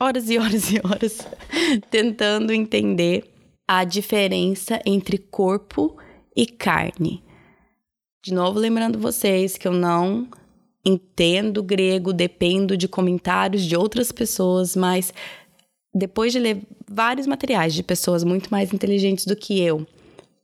horas 0.00 0.30
e 0.30 0.38
horas 0.38 0.72
e 0.72 0.80
horas 0.82 1.18
tentando 1.90 2.52
entender 2.52 3.30
a 3.68 3.84
diferença 3.84 4.80
entre 4.86 5.18
corpo 5.18 5.96
e 6.34 6.46
carne. 6.46 7.22
De 8.24 8.32
novo, 8.32 8.58
lembrando 8.58 8.98
vocês 8.98 9.56
que 9.56 9.68
eu 9.68 9.72
não 9.72 10.28
entendo 10.84 11.62
grego, 11.62 12.12
dependo 12.12 12.76
de 12.76 12.88
comentários 12.88 13.62
de 13.62 13.76
outras 13.76 14.10
pessoas, 14.10 14.74
mas 14.74 15.12
depois 15.94 16.32
de 16.32 16.38
ler 16.38 16.62
vários 16.88 17.26
materiais 17.26 17.74
de 17.74 17.82
pessoas 17.82 18.24
muito 18.24 18.50
mais 18.50 18.72
inteligentes 18.72 19.26
do 19.26 19.36
que 19.36 19.60
eu, 19.60 19.86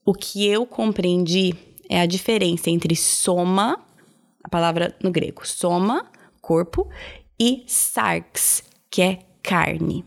o 0.05 0.12
que 0.12 0.47
eu 0.47 0.66
compreendi 0.66 1.55
é 1.88 2.01
a 2.01 2.07
diferença 2.07 2.71
entre 2.71 2.95
soma, 2.95 3.81
a 4.42 4.49
palavra 4.49 4.95
no 5.03 5.11
grego, 5.11 5.47
soma, 5.47 6.07
corpo, 6.40 6.88
e 7.38 7.64
sarx, 7.66 8.62
que 8.90 9.03
é 9.03 9.25
carne. 9.46 10.04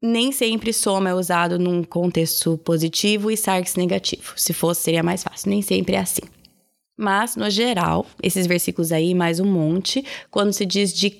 Nem 0.00 0.30
sempre 0.30 0.72
soma 0.72 1.10
é 1.10 1.14
usado 1.14 1.58
num 1.58 1.82
contexto 1.82 2.56
positivo 2.58 3.30
e 3.32 3.36
sarx 3.36 3.74
negativo. 3.74 4.34
Se 4.36 4.52
fosse, 4.52 4.82
seria 4.82 5.02
mais 5.02 5.24
fácil. 5.24 5.50
Nem 5.50 5.60
sempre 5.60 5.96
é 5.96 5.98
assim. 5.98 6.22
Mas, 6.96 7.34
no 7.34 7.50
geral, 7.50 8.06
esses 8.22 8.46
versículos 8.46 8.92
aí, 8.92 9.14
mais 9.14 9.40
um 9.40 9.44
monte, 9.44 10.04
quando 10.30 10.52
se 10.52 10.64
diz 10.64 10.92
de 10.92 11.10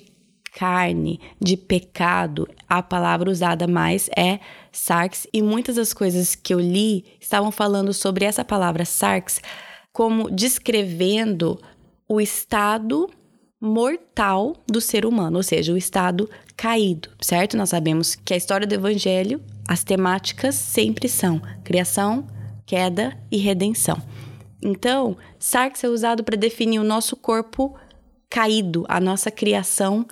carne, 0.53 1.19
de 1.39 1.57
pecado, 1.57 2.47
a 2.67 2.81
palavra 2.81 3.29
usada 3.29 3.67
mais 3.67 4.09
é 4.17 4.39
sarx, 4.71 5.27
e 5.33 5.41
muitas 5.41 5.75
das 5.75 5.93
coisas 5.93 6.35
que 6.35 6.53
eu 6.53 6.59
li 6.59 7.05
estavam 7.19 7.51
falando 7.51 7.93
sobre 7.93 8.25
essa 8.25 8.43
palavra 8.43 8.85
sarx 8.85 9.41
como 9.91 10.29
descrevendo 10.29 11.59
o 12.07 12.19
estado 12.19 13.09
mortal 13.61 14.55
do 14.67 14.79
ser 14.79 15.05
humano, 15.05 15.37
ou 15.37 15.43
seja, 15.43 15.73
o 15.73 15.77
estado 15.77 16.29
caído, 16.59 17.09
certo? 17.21 17.55
Nós 17.55 17.69
sabemos 17.69 18.15
que 18.15 18.33
a 18.33 18.37
história 18.37 18.67
do 18.67 18.75
evangelho, 18.75 19.41
as 19.65 19.81
temáticas 19.81 20.55
sempre 20.55 21.07
são 21.07 21.41
criação, 21.63 22.27
queda 22.65 23.17
e 23.31 23.37
redenção. 23.37 23.97
Então, 24.61 25.15
sarx 25.39 25.85
é 25.85 25.87
usado 25.87 26.21
para 26.21 26.35
definir 26.35 26.79
o 26.79 26.83
nosso 26.83 27.15
corpo 27.15 27.79
caído, 28.29 28.83
a 28.89 28.99
nossa 28.99 29.31
criação 29.31 30.05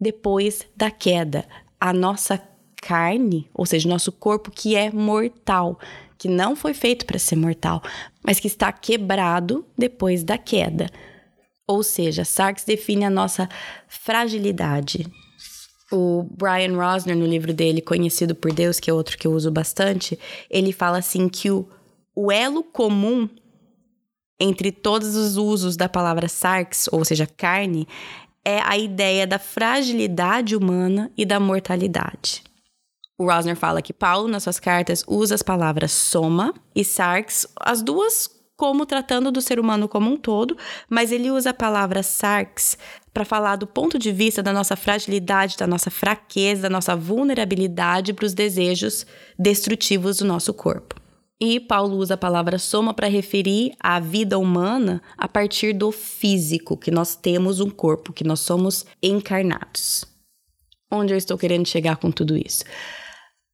depois 0.00 0.66
da 0.76 0.90
queda, 0.90 1.44
a 1.78 1.92
nossa 1.92 2.42
carne, 2.82 3.48
ou 3.54 3.64
seja, 3.64 3.88
nosso 3.88 4.10
corpo 4.10 4.50
que 4.50 4.74
é 4.74 4.90
mortal, 4.90 5.78
que 6.18 6.26
não 6.26 6.56
foi 6.56 6.74
feito 6.74 7.06
para 7.06 7.16
ser 7.16 7.36
mortal, 7.36 7.80
mas 8.26 8.40
que 8.40 8.48
está 8.48 8.72
quebrado 8.72 9.64
depois 9.78 10.24
da 10.24 10.36
queda. 10.36 10.90
Ou 11.64 11.84
seja, 11.84 12.24
Sarx 12.24 12.64
define 12.64 13.04
a 13.04 13.10
nossa 13.10 13.48
fragilidade. 13.86 15.08
O 15.92 16.26
Brian 16.38 16.74
Rosner, 16.74 17.16
no 17.16 17.26
livro 17.26 17.52
dele, 17.52 17.82
Conhecido 17.82 18.34
por 18.34 18.50
Deus, 18.52 18.80
que 18.80 18.90
é 18.90 18.94
outro 18.94 19.18
que 19.18 19.26
eu 19.26 19.32
uso 19.32 19.50
bastante, 19.50 20.18
ele 20.48 20.72
fala 20.72 20.98
assim 20.98 21.28
que 21.28 21.50
o, 21.50 21.68
o 22.16 22.32
elo 22.32 22.62
comum 22.62 23.28
entre 24.40 24.72
todos 24.72 25.14
os 25.14 25.36
usos 25.36 25.76
da 25.76 25.88
palavra 25.88 26.28
sarx, 26.28 26.88
ou 26.90 27.04
seja, 27.04 27.26
carne, 27.26 27.86
é 28.44 28.60
a 28.60 28.76
ideia 28.76 29.26
da 29.26 29.38
fragilidade 29.38 30.56
humana 30.56 31.12
e 31.16 31.24
da 31.24 31.38
mortalidade. 31.38 32.42
O 33.16 33.30
Rosner 33.30 33.54
fala 33.54 33.80
que 33.80 33.92
Paulo, 33.92 34.26
nas 34.26 34.42
suas 34.42 34.58
cartas, 34.58 35.04
usa 35.06 35.36
as 35.36 35.42
palavras 35.42 35.92
soma 35.92 36.52
e 36.74 36.84
sarx, 36.84 37.46
as 37.60 37.82
duas 37.82 38.28
como 38.62 38.86
tratando 38.86 39.32
do 39.32 39.42
ser 39.42 39.58
humano 39.58 39.88
como 39.88 40.08
um 40.08 40.16
todo, 40.16 40.56
mas 40.88 41.10
ele 41.10 41.32
usa 41.32 41.50
a 41.50 41.54
palavra 41.54 42.00
sarx 42.00 42.78
para 43.12 43.24
falar 43.24 43.56
do 43.56 43.66
ponto 43.66 43.98
de 43.98 44.12
vista 44.12 44.40
da 44.40 44.52
nossa 44.52 44.76
fragilidade, 44.76 45.56
da 45.56 45.66
nossa 45.66 45.90
fraqueza, 45.90 46.62
da 46.62 46.70
nossa 46.70 46.94
vulnerabilidade 46.94 48.12
para 48.12 48.24
os 48.24 48.32
desejos 48.32 49.04
destrutivos 49.36 50.18
do 50.18 50.24
nosso 50.24 50.54
corpo. 50.54 50.94
E 51.40 51.58
Paulo 51.58 51.96
usa 51.96 52.14
a 52.14 52.16
palavra 52.16 52.56
soma 52.56 52.94
para 52.94 53.08
referir 53.08 53.72
à 53.80 53.98
vida 53.98 54.38
humana 54.38 55.02
a 55.18 55.26
partir 55.26 55.72
do 55.72 55.90
físico, 55.90 56.76
que 56.76 56.92
nós 56.92 57.16
temos 57.16 57.58
um 57.58 57.68
corpo, 57.68 58.12
que 58.12 58.22
nós 58.22 58.38
somos 58.38 58.86
encarnados. 59.02 60.04
Onde 60.88 61.12
eu 61.12 61.18
estou 61.18 61.36
querendo 61.36 61.66
chegar 61.66 61.96
com 61.96 62.12
tudo 62.12 62.36
isso? 62.36 62.62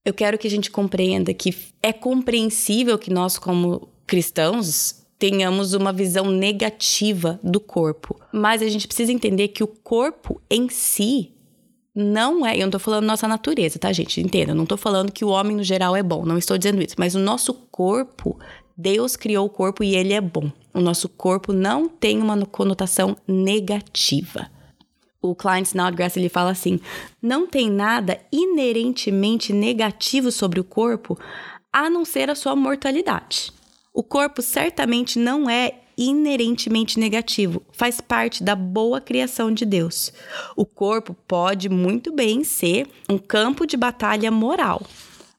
Eu 0.05 0.13
quero 0.13 0.37
que 0.37 0.47
a 0.47 0.51
gente 0.51 0.71
compreenda 0.71 1.33
que 1.33 1.57
é 1.83 1.95
compreensível 1.95 2.99
que 2.99 3.11
nós, 3.11 3.39
como 3.39 3.89
cristãos, 4.09 4.98
tenhamos 5.19 5.75
uma 5.75 5.93
visão 5.93 6.31
negativa 6.31 7.41
do 7.43 7.59
corpo. 7.59 8.19
Mas 8.33 8.63
a 8.63 8.69
gente 8.69 8.87
precisa 8.87 9.13
entender 9.13 9.49
que 9.49 9.65
o 9.65 9.67
corpo 9.67 10.41
em 10.49 10.69
si 10.69 11.33
não 11.95 12.47
é. 12.47 12.57
Eu 12.57 12.63
não 12.63 12.71
tô 12.71 12.79
falando 12.79 13.05
nossa 13.05 13.27
natureza, 13.27 13.79
tá, 13.79 13.93
gente? 13.93 14.21
Entenda. 14.21 14.53
Eu 14.53 14.57
não 14.57 14.67
tô 14.67 14.77
falando 14.77 15.11
que 15.11 15.25
o 15.25 15.29
homem 15.29 15.57
no 15.57 15.65
geral 15.65 15.97
é 15.97 16.03
bom. 16.03 16.25
Não 16.25 16.39
estou 16.39 16.57
dizendo 16.57 16.81
isso. 16.81 16.95
Mas 16.97 17.15
o 17.15 17.19
nosso 17.19 17.53
corpo, 17.53 18.39
Deus 18.77 19.17
criou 19.17 19.47
o 19.47 19.51
corpo 19.51 19.83
e 19.83 19.97
ele 19.97 20.13
é 20.13 20.21
bom. 20.21 20.53
O 20.73 20.81
nosso 20.81 21.09
corpo 21.09 21.53
não 21.53 21.89
tem 21.89 22.23
uma 22.23 22.47
conotação 22.47 23.17
negativa. 23.27 24.49
O 25.21 25.35
Klein 25.35 25.63
Snodgrass 25.63 26.17
ele 26.17 26.29
fala 26.29 26.53
assim: 26.53 26.79
não 27.21 27.49
tem 27.49 27.69
nada 27.69 28.21
inerentemente 28.31 29.53
negativo 29.53 30.31
sobre 30.31 30.61
o 30.61 30.65
corpo 30.65 31.19
a 31.73 31.91
não 31.91 32.05
ser 32.05 32.31
a 32.31 32.37
sua 32.37 32.55
mortalidade. 32.55 33.53
O 33.93 34.03
corpo 34.03 34.43
certamente 34.43 35.19
não 35.19 35.49
é 35.49 35.81
inerentemente 35.99 37.01
negativo, 37.01 37.61
faz 37.73 38.01
parte 38.01 38.45
da 38.45 38.55
boa 38.55 39.01
criação 39.01 39.53
de 39.53 39.67
Deus. 39.67 40.13
O 40.57 40.65
corpo 40.65 41.13
pode 41.27 41.69
muito 41.69 42.13
bem 42.13 42.45
ser 42.45 42.87
um 43.11 43.19
campo 43.19 43.67
de 43.67 43.77
batalha 43.77 44.31
moral, 44.31 44.81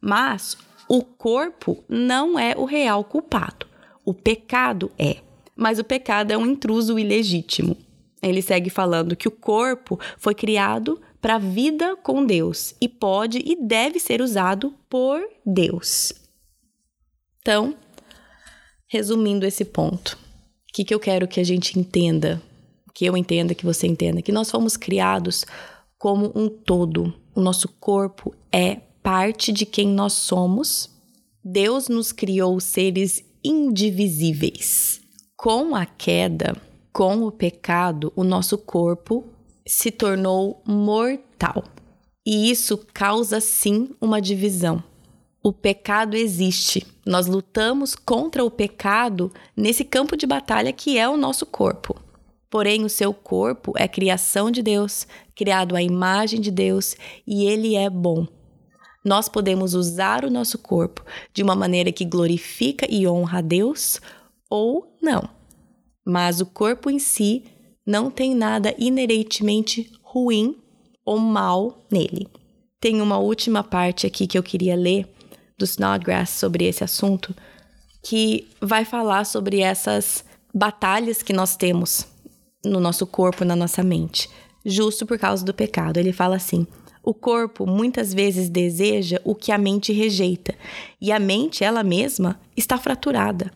mas 0.02 0.58
o 0.88 1.02
corpo 1.02 1.82
não 1.88 2.38
é 2.38 2.56
o 2.58 2.66
real 2.66 3.06
culpado. 3.06 3.66
O 4.04 4.14
pecado 4.14 4.92
é, 5.00 5.18
mas 5.56 5.80
o 5.80 5.84
pecado 5.84 6.32
é 6.32 6.38
um 6.38 6.46
intruso 6.46 7.00
ilegítimo. 7.00 7.78
Ele 8.22 8.42
segue 8.42 8.70
falando 8.70 9.16
que 9.16 9.30
o 9.30 9.32
corpo 9.32 9.98
foi 10.18 10.36
criado 10.36 11.00
para 11.22 11.36
a 11.36 11.40
vida 11.40 11.96
com 11.96 12.26
Deus 12.26 12.76
e 12.82 12.90
pode 12.90 13.42
e 13.46 13.56
deve 13.56 14.00
ser 14.00 14.22
usado 14.22 14.74
por 14.90 15.22
Deus. 15.46 16.14
Então, 17.42 17.76
resumindo 18.90 19.46
esse 19.46 19.64
ponto, 19.64 20.18
o 20.68 20.74
que, 20.74 20.84
que 20.84 20.94
eu 20.94 21.00
quero 21.00 21.28
que 21.28 21.40
a 21.40 21.44
gente 21.44 21.80
entenda, 21.80 22.42
que 22.94 23.06
eu 23.06 23.16
entenda, 23.16 23.54
que 23.54 23.66
você 23.66 23.88
entenda, 23.88 24.22
que 24.22 24.32
nós 24.32 24.50
fomos 24.50 24.76
criados 24.76 25.46
como 25.98 26.32
um 26.36 26.50
todo. 26.50 27.14
O 27.36 27.42
nosso 27.42 27.68
corpo 27.80 28.34
é 28.52 28.78
parte 29.04 29.52
de 29.52 29.66
quem 29.66 29.88
nós 29.88 30.14
somos. 30.14 30.90
Deus 31.44 31.88
nos 31.88 32.12
criou 32.12 32.60
seres 32.60 33.24
indivisíveis. 33.44 35.02
Com 35.38 35.76
a 35.76 35.86
queda, 35.86 36.56
com 36.92 37.24
o 37.24 37.32
pecado, 37.32 38.12
o 38.16 38.24
nosso 38.24 38.58
corpo 38.58 39.26
se 39.66 39.92
tornou 39.92 40.62
mortal. 40.66 41.64
E 42.26 42.50
isso 42.50 42.78
causa 42.94 43.40
sim 43.40 43.92
uma 44.02 44.20
divisão. 44.22 44.84
O 45.42 45.54
pecado 45.54 46.18
existe. 46.18 46.86
Nós 47.06 47.26
lutamos 47.26 47.96
contra 47.96 48.44
o 48.44 48.52
pecado 48.52 49.32
nesse 49.56 49.86
campo 49.86 50.18
de 50.18 50.28
batalha 50.28 50.74
que 50.74 50.98
é 50.98 51.08
o 51.08 51.16
nosso 51.16 51.46
corpo. 51.46 51.96
Porém, 52.50 52.84
o 52.84 52.90
seu 52.90 53.14
corpo 53.14 53.74
é 53.78 53.88
criação 53.88 54.52
de 54.52 54.62
Deus, 54.62 55.08
criado 55.36 55.76
à 55.76 55.82
imagem 55.82 56.42
de 56.42 56.52
Deus, 56.52 56.96
e 57.26 57.46
ele 57.46 57.76
é 57.76 57.90
bom. 57.90 58.28
Nós 59.06 59.30
podemos 59.30 59.74
usar 59.74 60.26
o 60.26 60.30
nosso 60.30 60.58
corpo 60.58 61.06
de 61.34 61.42
uma 61.42 61.56
maneira 61.56 61.92
que 61.92 62.04
glorifica 62.04 62.86
e 62.90 63.08
honra 63.08 63.38
a 63.38 63.42
Deus 63.42 64.02
ou 64.50 64.94
não. 65.02 65.30
Mas 66.06 66.42
o 66.42 66.46
corpo 66.46 66.90
em 66.90 67.00
si 67.00 67.44
não 67.86 68.12
tem 68.12 68.36
nada 68.36 68.76
inerentemente 68.78 69.90
ruim 70.02 70.58
ou 71.06 71.18
mal 71.18 71.86
nele. 71.90 72.28
Tem 72.82 73.00
uma 73.02 73.20
última 73.20 73.64
parte 73.64 74.06
aqui 74.06 74.28
que 74.28 74.38
eu 74.38 74.44
queria 74.44 74.76
ler 74.76 75.08
do 75.60 75.66
Snodgrass 75.66 76.30
sobre 76.32 76.66
esse 76.66 76.84
assunto, 76.84 77.36
que 78.02 78.48
vai 78.62 78.86
falar 78.86 79.26
sobre 79.26 79.60
essas 79.60 80.24
batalhas 80.54 81.22
que 81.22 81.34
nós 81.34 81.56
temos 81.56 82.08
no 82.64 82.80
nosso 82.80 83.06
corpo, 83.06 83.46
na 83.46 83.56
nossa 83.56 83.84
mente, 83.84 84.30
justo 84.66 85.06
por 85.06 85.20
causa 85.20 85.46
do 85.46 85.54
pecado. 85.54 85.98
Ele 85.98 86.14
fala 86.14 86.38
assim: 86.38 86.66
o 87.04 87.14
corpo 87.14 87.68
muitas 87.68 88.14
vezes 88.14 88.50
deseja 88.50 89.20
o 89.24 89.36
que 89.36 89.52
a 89.52 89.58
mente 89.58 89.92
rejeita, 89.92 90.56
e 91.00 91.12
a 91.12 91.20
mente, 91.20 91.64
ela 91.64 91.84
mesma, 91.84 92.40
está 92.56 92.78
fraturada. 92.78 93.52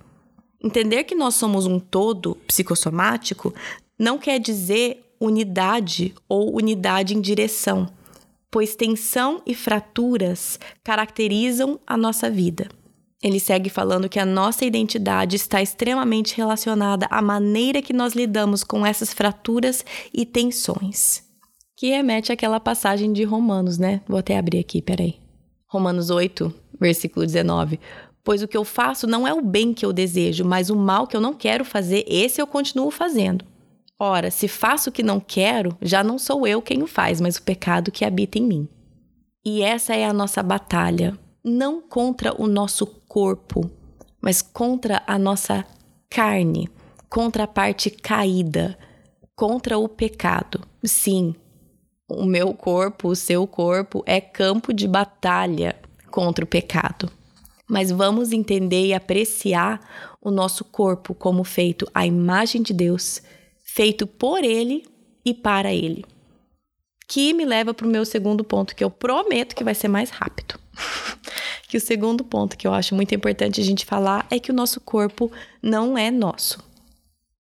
Entender 0.62 1.06
que 1.06 1.16
nós 1.16 1.36
somos 1.36 1.66
um 1.66 1.80
todo 1.80 2.36
psicossomático 2.48 3.54
não 3.98 4.18
quer 4.18 4.40
dizer 4.40 5.04
unidade 5.20 6.14
ou 6.28 6.56
unidade 6.56 7.16
em 7.16 7.22
direção, 7.22 7.88
pois 8.54 8.76
tensão 8.76 9.42
e 9.48 9.56
fraturas 9.56 10.60
caracterizam 10.84 11.80
a 11.88 11.98
nossa 11.98 12.30
vida. 12.30 12.70
Ele 13.20 13.40
segue 13.40 13.68
falando 13.68 14.08
que 14.08 14.20
a 14.20 14.26
nossa 14.28 14.64
identidade 14.64 15.36
está 15.38 15.60
extremamente 15.60 16.38
relacionada 16.38 17.08
à 17.10 17.20
maneira 17.20 17.82
que 17.82 17.94
nós 17.94 18.14
lidamos 18.14 18.64
com 18.64 18.86
essas 18.86 19.12
fraturas 19.12 19.84
e 20.14 20.24
tensões. 20.24 21.24
Que 21.76 21.88
remete 21.88 22.32
àquela 22.32 22.60
passagem 22.60 23.12
de 23.12 23.24
Romanos, 23.24 23.80
né? 23.80 24.02
Vou 24.08 24.20
até 24.20 24.38
abrir 24.38 24.60
aqui, 24.60 24.84
peraí. 24.84 25.16
Romanos 25.68 26.12
8, 26.12 26.54
versículo 26.80 27.26
19. 27.26 27.80
Pois 28.24 28.44
o 28.44 28.48
que 28.48 28.56
eu 28.56 28.64
faço 28.64 29.08
não 29.08 29.28
é 29.28 29.34
o 29.34 29.42
bem 29.42 29.74
que 29.74 29.84
eu 29.84 29.92
desejo, 29.92 30.46
mas 30.46 30.70
o 30.70 30.76
mal 30.76 31.08
que 31.08 31.18
eu 31.18 31.22
não 31.22 31.34
quero 31.34 31.66
fazer, 31.66 32.06
esse 32.08 32.40
eu 32.40 32.46
continuo 32.46 32.92
fazendo. 32.92 33.44
Ora, 34.06 34.30
se 34.30 34.50
faço 34.50 34.90
o 34.90 34.92
que 34.92 35.02
não 35.02 35.18
quero, 35.18 35.78
já 35.82 36.04
não 36.04 36.20
sou 36.20 36.46
eu 36.46 36.62
quem 36.62 36.84
o 36.84 36.88
faz, 36.88 37.22
mas 37.22 37.38
o 37.38 37.42
pecado 37.42 37.90
que 37.90 38.04
habita 38.04 38.38
em 38.38 38.44
mim. 38.44 38.68
E 39.46 39.62
essa 39.62 39.96
é 39.96 40.04
a 40.04 40.12
nossa 40.12 40.44
batalha, 40.44 41.18
não 41.42 41.80
contra 41.80 42.36
o 42.38 42.46
nosso 42.46 42.86
corpo, 42.86 43.72
mas 44.22 44.42
contra 44.42 45.02
a 45.08 45.18
nossa 45.18 45.66
carne, 46.10 46.70
contra 47.08 47.46
a 47.46 47.48
parte 47.48 47.90
caída, 47.90 48.78
contra 49.38 49.78
o 49.78 49.88
pecado. 49.88 50.60
Sim, 50.84 51.34
o 52.06 52.26
meu 52.26 52.54
corpo, 52.54 53.08
o 53.08 53.16
seu 53.16 53.48
corpo 53.48 54.04
é 54.06 54.20
campo 54.20 54.74
de 54.74 54.86
batalha 54.86 55.78
contra 56.12 56.44
o 56.44 56.48
pecado. 56.48 57.10
Mas 57.70 57.90
vamos 57.90 58.34
entender 58.34 58.86
e 58.86 58.94
apreciar 58.94 59.80
o 60.22 60.30
nosso 60.30 60.66
corpo 60.66 61.16
como 61.16 61.46
feito 61.46 61.90
à 61.94 62.06
imagem 62.06 62.62
de 62.62 62.74
Deus, 62.74 63.22
feito 63.74 64.06
por 64.06 64.44
Ele 64.44 64.86
e 65.26 65.34
para 65.34 65.74
Ele. 65.74 66.06
Que 67.08 67.34
me 67.34 67.44
leva 67.44 67.74
para 67.74 67.88
o 67.88 67.90
meu 67.90 68.06
segundo 68.06 68.44
ponto, 68.44 68.76
que 68.76 68.84
eu 68.84 68.92
prometo 68.92 69.56
que 69.56 69.64
vai 69.64 69.74
ser 69.74 69.88
mais 69.88 70.12
rápido. 70.12 70.60
que 71.68 71.78
o 71.78 71.82
segundo 71.82 72.24
ponto 72.24 72.56
que 72.56 72.68
eu 72.68 72.74
acho 72.74 72.94
muito 72.94 73.16
importante 73.16 73.60
a 73.60 73.64
gente 73.64 73.86
falar 73.86 74.28
é 74.30 74.40
que 74.40 74.52
o 74.52 74.54
nosso 74.54 74.80
corpo 74.80 75.32
não 75.62 75.98
é 75.98 76.12
nosso. 76.12 76.64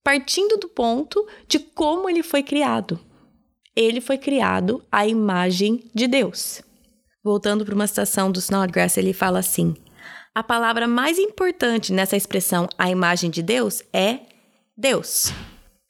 Partindo 0.03 0.57
do 0.57 0.67
ponto 0.67 1.25
de 1.47 1.59
como 1.59 2.09
ele 2.09 2.23
foi 2.23 2.41
criado. 2.41 2.99
Ele 3.75 4.01
foi 4.01 4.17
criado 4.17 4.83
à 4.91 5.07
imagem 5.07 5.83
de 5.93 6.07
Deus. 6.07 6.61
Voltando 7.23 7.63
para 7.63 7.75
uma 7.75 7.87
citação 7.87 8.31
do 8.31 8.39
Snodgrass, 8.39 8.97
ele 8.97 9.13
fala 9.13 9.39
assim: 9.39 9.75
a 10.35 10.43
palavra 10.43 10.87
mais 10.87 11.17
importante 11.17 11.93
nessa 11.93 12.17
expressão 12.17 12.67
a 12.77 12.89
imagem 12.89 13.29
de 13.29 13.41
Deus 13.41 13.81
é 13.93 14.19
Deus. 14.75 15.31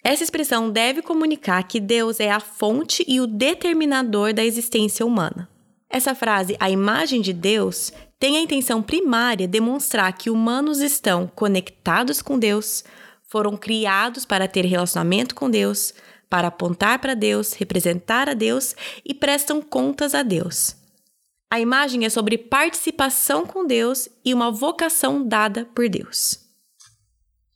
Essa 0.03 0.23
expressão 0.23 0.69
deve 0.69 1.01
comunicar 1.01 1.63
que 1.63 1.79
Deus 1.79 2.19
é 2.19 2.29
a 2.29 2.41
fonte 2.41 3.05
e 3.07 3.21
o 3.21 3.27
determinador 3.27 4.33
da 4.33 4.43
existência 4.43 5.05
humana. 5.05 5.49
Essa 5.89 6.13
frase, 6.13 6.57
a 6.59 6.69
imagem 6.69 7.21
de 7.21 7.31
Deus, 7.31 7.93
tem 8.19 8.35
a 8.35 8.41
intenção 8.41 8.81
primária 8.81 9.47
demonstrar 9.47 10.11
que 10.11 10.29
humanos 10.29 10.81
estão 10.81 11.27
conectados 11.27 12.21
com 12.21 12.37
Deus, 12.37 12.83
foram 13.29 13.55
criados 13.55 14.25
para 14.25 14.47
ter 14.47 14.65
relacionamento 14.65 15.33
com 15.33 15.49
Deus, 15.49 15.93
para 16.29 16.49
apontar 16.49 16.99
para 16.99 17.13
Deus, 17.13 17.53
representar 17.53 18.27
a 18.27 18.33
Deus 18.33 18.75
e 19.05 19.13
prestam 19.13 19.61
contas 19.61 20.13
a 20.13 20.23
Deus. 20.23 20.75
A 21.49 21.59
imagem 21.59 22.05
é 22.05 22.09
sobre 22.09 22.37
participação 22.37 23.45
com 23.45 23.65
Deus 23.65 24.09
e 24.25 24.33
uma 24.33 24.51
vocação 24.51 25.25
dada 25.25 25.65
por 25.73 25.87
Deus. 25.87 26.39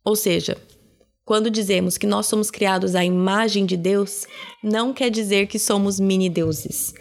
Ou 0.06 0.16
seja, 0.16 0.56
quando 1.28 1.52
dizemos 1.52 1.98
que 1.98 2.08
nós 2.08 2.26
somos 2.26 2.50
criados 2.50 2.96
à 2.96 3.04
imagem 3.04 3.66
de 3.66 3.76
Deus, 3.76 4.26
não 4.64 4.94
quer 4.94 5.10
dizer 5.10 5.48
que 5.48 5.60
somos 5.60 6.00
mini-deuses. 6.00 6.94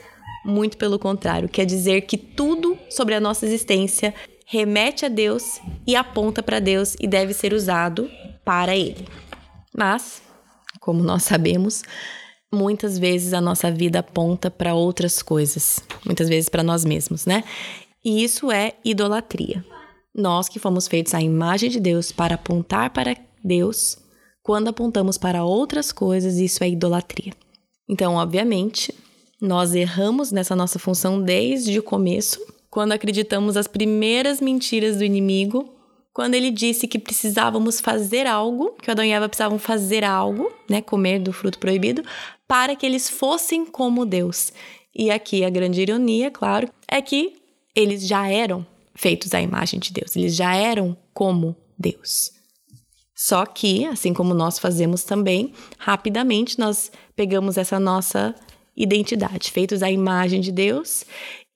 Muito 0.45 0.77
pelo 0.77 0.99
contrário, 0.99 1.49
quer 1.49 1.65
dizer 1.65 2.01
que 2.01 2.19
tudo 2.19 2.77
sobre 2.91 3.15
a 3.15 3.21
nossa 3.21 3.47
existência 3.47 4.13
remete 4.45 5.07
a 5.07 5.09
Deus 5.09 5.61
e 5.87 5.95
aponta 5.95 6.43
para 6.43 6.59
Deus 6.59 6.97
e 6.99 7.07
deve 7.07 7.33
ser 7.33 7.53
usado 7.53 8.11
para 8.45 8.77
Ele. 8.77 9.07
Mas, 9.73 10.21
como 10.81 11.05
nós 11.05 11.23
sabemos, 11.23 11.85
muitas 12.53 12.99
vezes 12.99 13.33
a 13.33 13.41
nossa 13.41 13.71
vida 13.71 14.01
aponta 14.01 14.51
para 14.51 14.75
outras 14.75 15.23
coisas, 15.23 15.79
muitas 16.05 16.29
vezes 16.29 16.49
para 16.49 16.65
nós 16.65 16.85
mesmos, 16.85 17.27
né? 17.27 17.45
E 18.05 18.25
isso 18.25 18.51
é 18.51 18.73
idolatria. 18.85 19.65
Nós 20.13 20.49
que 20.49 20.59
fomos 20.59 20.89
feitos 20.89 21.15
à 21.15 21.23
imagem 21.23 21.71
de 21.71 21.79
Deus 21.79 22.11
para 22.11 22.35
apontar 22.35 22.91
para 22.91 23.17
Deus, 23.45 24.05
quando 24.47 24.69
apontamos 24.69 25.19
para 25.19 25.45
outras 25.45 25.91
coisas, 25.91 26.39
isso 26.39 26.63
é 26.63 26.69
idolatria. 26.69 27.33
Então, 27.89 28.15
obviamente, 28.15 28.95
nós 29.41 29.75
erramos 29.75 30.31
nessa 30.31 30.55
nossa 30.55 30.79
função 30.79 31.21
desde 31.21 31.77
o 31.81 31.83
começo, 31.83 32.41
quando 32.71 32.93
acreditamos 32.93 33.57
as 33.57 33.67
primeiras 33.67 34.41
mentiras 34.41 34.99
do 34.99 35.05
inimigo, 35.05 35.69
quando 36.15 36.37
ele 36.37 36.53
disse 36.53 36.87
que 36.87 36.97
precisávamos 36.97 37.81
fazer 37.81 38.25
algo, 38.25 38.77
que 38.81 38.89
Adão 38.89 39.05
e 39.05 39.11
Eva 39.11 39.29
precisavam 39.29 39.59
fazer 39.59 40.05
algo, 40.05 40.53
né, 40.71 40.81
comer 40.81 41.19
do 41.19 41.33
fruto 41.33 41.59
proibido, 41.59 42.05
para 42.47 42.77
que 42.77 42.87
eles 42.87 43.11
fossem 43.11 43.67
como 43.67 44.07
Deus. 44.07 44.53
E 44.95 45.11
aqui 45.11 45.45
a 45.45 45.51
grande 45.51 45.81
ironia, 45.83 46.31
claro, 46.31 46.69
é 46.87 47.03
que 47.03 47.35
eles 47.75 48.07
já 48.07 48.29
eram 48.29 48.65
feitos 48.95 49.35
à 49.35 49.43
imagem 49.43 49.81
de 49.81 49.93
Deus, 49.93 50.15
eles 50.15 50.37
já 50.37 50.55
eram 50.55 50.97
como 51.13 51.57
Deus. 51.77 52.36
Só 53.17 53.47
que, 53.47 53.87
assim 53.87 54.13
como 54.13 54.35
nós 54.35 54.59
fazemos 54.59 55.03
também, 55.03 55.55
rapidamente 55.79 56.59
nós 56.59 56.93
pegamos 57.17 57.57
essa 57.57 57.81
nossa 57.81 58.35
identidade, 58.77 59.51
feitos 59.51 59.83
à 59.83 59.91
imagem 59.91 60.39
de 60.43 60.53
Deus, 60.53 61.07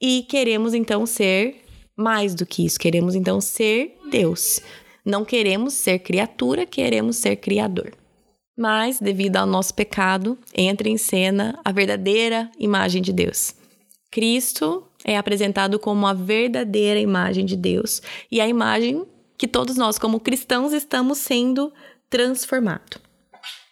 e 0.00 0.22
queremos 0.22 0.72
então 0.72 1.04
ser 1.04 1.62
mais 1.94 2.34
do 2.34 2.46
que 2.46 2.64
isso, 2.64 2.80
queremos 2.80 3.14
então 3.14 3.42
ser 3.42 3.98
Deus. 4.10 4.60
Não 5.04 5.22
queremos 5.22 5.74
ser 5.74 5.98
criatura, 5.98 6.64
queremos 6.64 7.16
ser 7.16 7.36
criador. 7.36 7.92
Mas, 8.56 8.98
devido 8.98 9.36
ao 9.36 9.46
nosso 9.46 9.74
pecado, 9.74 10.38
entra 10.54 10.88
em 10.88 10.96
cena 10.96 11.58
a 11.62 11.70
verdadeira 11.70 12.50
imagem 12.58 13.02
de 13.02 13.12
Deus. 13.12 13.54
Cristo 14.10 14.82
é 15.04 15.16
apresentado 15.16 15.78
como 15.78 16.06
a 16.06 16.14
verdadeira 16.14 16.98
imagem 16.98 17.44
de 17.44 17.56
Deus 17.56 18.02
e 18.30 18.40
a 18.40 18.48
imagem 18.48 19.04
que 19.40 19.48
todos 19.48 19.74
nós, 19.74 19.98
como 19.98 20.20
cristãos, 20.20 20.74
estamos 20.74 21.16
sendo 21.16 21.72
transformados. 22.10 22.98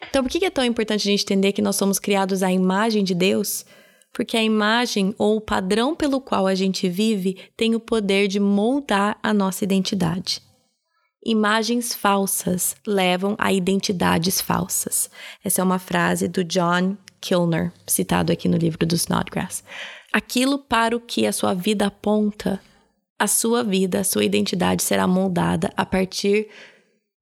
Então, 0.08 0.22
por 0.22 0.30
que 0.30 0.42
é 0.42 0.48
tão 0.48 0.64
importante 0.64 1.06
a 1.06 1.10
gente 1.10 1.24
entender 1.24 1.52
que 1.52 1.60
nós 1.60 1.76
somos 1.76 1.98
criados 1.98 2.42
à 2.42 2.50
imagem 2.50 3.04
de 3.04 3.14
Deus? 3.14 3.66
Porque 4.10 4.38
a 4.38 4.42
imagem 4.42 5.14
ou 5.18 5.36
o 5.36 5.40
padrão 5.42 5.94
pelo 5.94 6.22
qual 6.22 6.46
a 6.46 6.54
gente 6.54 6.88
vive 6.88 7.36
tem 7.54 7.74
o 7.74 7.80
poder 7.80 8.28
de 8.28 8.40
moldar 8.40 9.18
a 9.22 9.34
nossa 9.34 9.62
identidade. 9.62 10.40
Imagens 11.22 11.94
falsas 11.94 12.74
levam 12.86 13.36
a 13.36 13.52
identidades 13.52 14.40
falsas. 14.40 15.10
Essa 15.44 15.60
é 15.60 15.64
uma 15.64 15.78
frase 15.78 16.28
do 16.28 16.42
John 16.42 16.96
Kilner, 17.20 17.74
citado 17.86 18.32
aqui 18.32 18.48
no 18.48 18.56
livro 18.56 18.86
do 18.86 18.94
Snodgrass. 18.94 19.62
Aquilo 20.10 20.58
para 20.58 20.96
o 20.96 21.00
que 21.00 21.26
a 21.26 21.32
sua 21.32 21.52
vida 21.52 21.88
aponta, 21.88 22.58
a 23.18 23.26
sua 23.26 23.64
vida, 23.64 24.00
a 24.00 24.04
sua 24.04 24.24
identidade 24.24 24.82
será 24.82 25.06
moldada 25.06 25.72
a 25.76 25.84
partir 25.84 26.48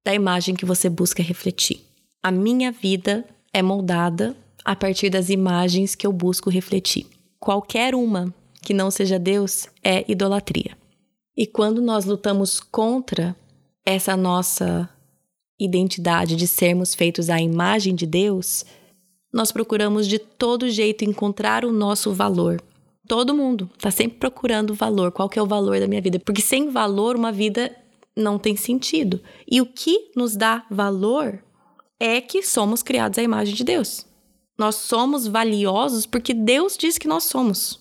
da 0.05 0.13
imagem 0.13 0.55
que 0.55 0.65
você 0.65 0.89
busca 0.89 1.23
refletir 1.23 1.87
a 2.27 2.31
minha 2.31 2.73
vida 2.73 3.25
é 3.53 3.61
moldada 3.61 4.35
a 4.65 4.75
partir 4.75 5.09
das 5.09 5.29
imagens 5.29 5.95
que 5.95 6.05
eu 6.05 6.11
busco 6.11 6.49
refletir. 6.49 7.05
Qualquer 7.39 7.95
uma 7.95 8.33
que 8.61 8.73
não 8.73 8.91
seja 8.91 9.17
Deus 9.17 9.69
é 9.81 10.03
idolatria. 10.11 10.77
E 11.37 11.47
quando 11.47 11.81
nós 11.81 12.03
lutamos 12.03 12.59
contra 12.59 13.33
essa 13.85 14.17
nossa 14.17 14.89
identidade 15.57 16.35
de 16.35 16.47
sermos 16.47 16.93
feitos 16.93 17.29
à 17.29 17.39
imagem 17.39 17.95
de 17.95 18.05
Deus, 18.05 18.65
nós 19.31 19.51
procuramos 19.51 20.05
de 20.05 20.19
todo 20.19 20.69
jeito 20.69 21.05
encontrar 21.05 21.63
o 21.63 21.71
nosso 21.71 22.11
valor. 22.11 22.61
Todo 23.07 23.33
mundo 23.33 23.69
está 23.77 23.89
sempre 23.89 24.17
procurando 24.17 24.73
valor. 24.73 25.11
Qual 25.11 25.29
que 25.29 25.39
é 25.39 25.41
o 25.41 25.47
valor 25.47 25.79
da 25.79 25.87
minha 25.87 26.01
vida? 26.01 26.19
Porque 26.19 26.41
sem 26.41 26.69
valor, 26.69 27.15
uma 27.15 27.31
vida 27.31 27.75
não 28.15 28.37
tem 28.37 28.55
sentido. 28.55 29.21
E 29.49 29.61
o 29.61 29.65
que 29.65 30.11
nos 30.15 30.35
dá 30.35 30.65
valor 30.69 31.43
é 31.99 32.19
que 32.19 32.43
somos 32.43 32.83
criados 32.83 33.17
à 33.17 33.23
imagem 33.23 33.55
de 33.55 33.63
Deus. 33.63 34.05
Nós 34.57 34.75
somos 34.75 35.27
valiosos 35.27 36.05
porque 36.05 36.33
Deus 36.33 36.75
diz 36.77 36.97
que 36.97 37.07
nós 37.07 37.25
somos. 37.25 37.79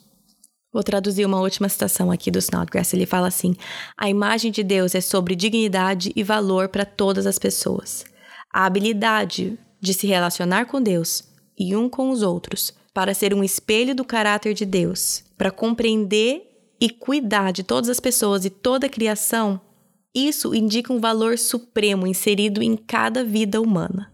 Vou 0.72 0.82
traduzir 0.82 1.24
uma 1.24 1.40
última 1.40 1.70
citação 1.70 2.10
aqui 2.10 2.30
do 2.30 2.38
Snodgrass. 2.38 2.92
Ele 2.92 3.06
fala 3.06 3.28
assim: 3.28 3.56
A 3.96 4.10
imagem 4.10 4.52
de 4.52 4.62
Deus 4.62 4.94
é 4.94 5.00
sobre 5.00 5.34
dignidade 5.34 6.12
e 6.14 6.22
valor 6.22 6.68
para 6.68 6.84
todas 6.84 7.26
as 7.26 7.38
pessoas. 7.38 8.04
A 8.52 8.66
habilidade 8.66 9.58
de 9.80 9.94
se 9.94 10.06
relacionar 10.06 10.66
com 10.66 10.82
Deus 10.82 11.24
e 11.58 11.74
um 11.74 11.88
com 11.88 12.10
os 12.10 12.22
outros, 12.22 12.74
para 12.96 13.12
ser 13.12 13.34
um 13.34 13.44
espelho 13.44 13.94
do 13.94 14.06
caráter 14.06 14.54
de 14.54 14.64
Deus, 14.64 15.22
para 15.36 15.50
compreender 15.50 16.50
e 16.80 16.88
cuidar 16.88 17.52
de 17.52 17.62
todas 17.62 17.90
as 17.90 18.00
pessoas 18.00 18.46
e 18.46 18.48
toda 18.48 18.86
a 18.86 18.88
criação, 18.88 19.60
isso 20.14 20.54
indica 20.54 20.90
um 20.90 20.98
valor 20.98 21.36
supremo 21.36 22.06
inserido 22.06 22.62
em 22.62 22.74
cada 22.74 23.22
vida 23.22 23.60
humana. 23.60 24.10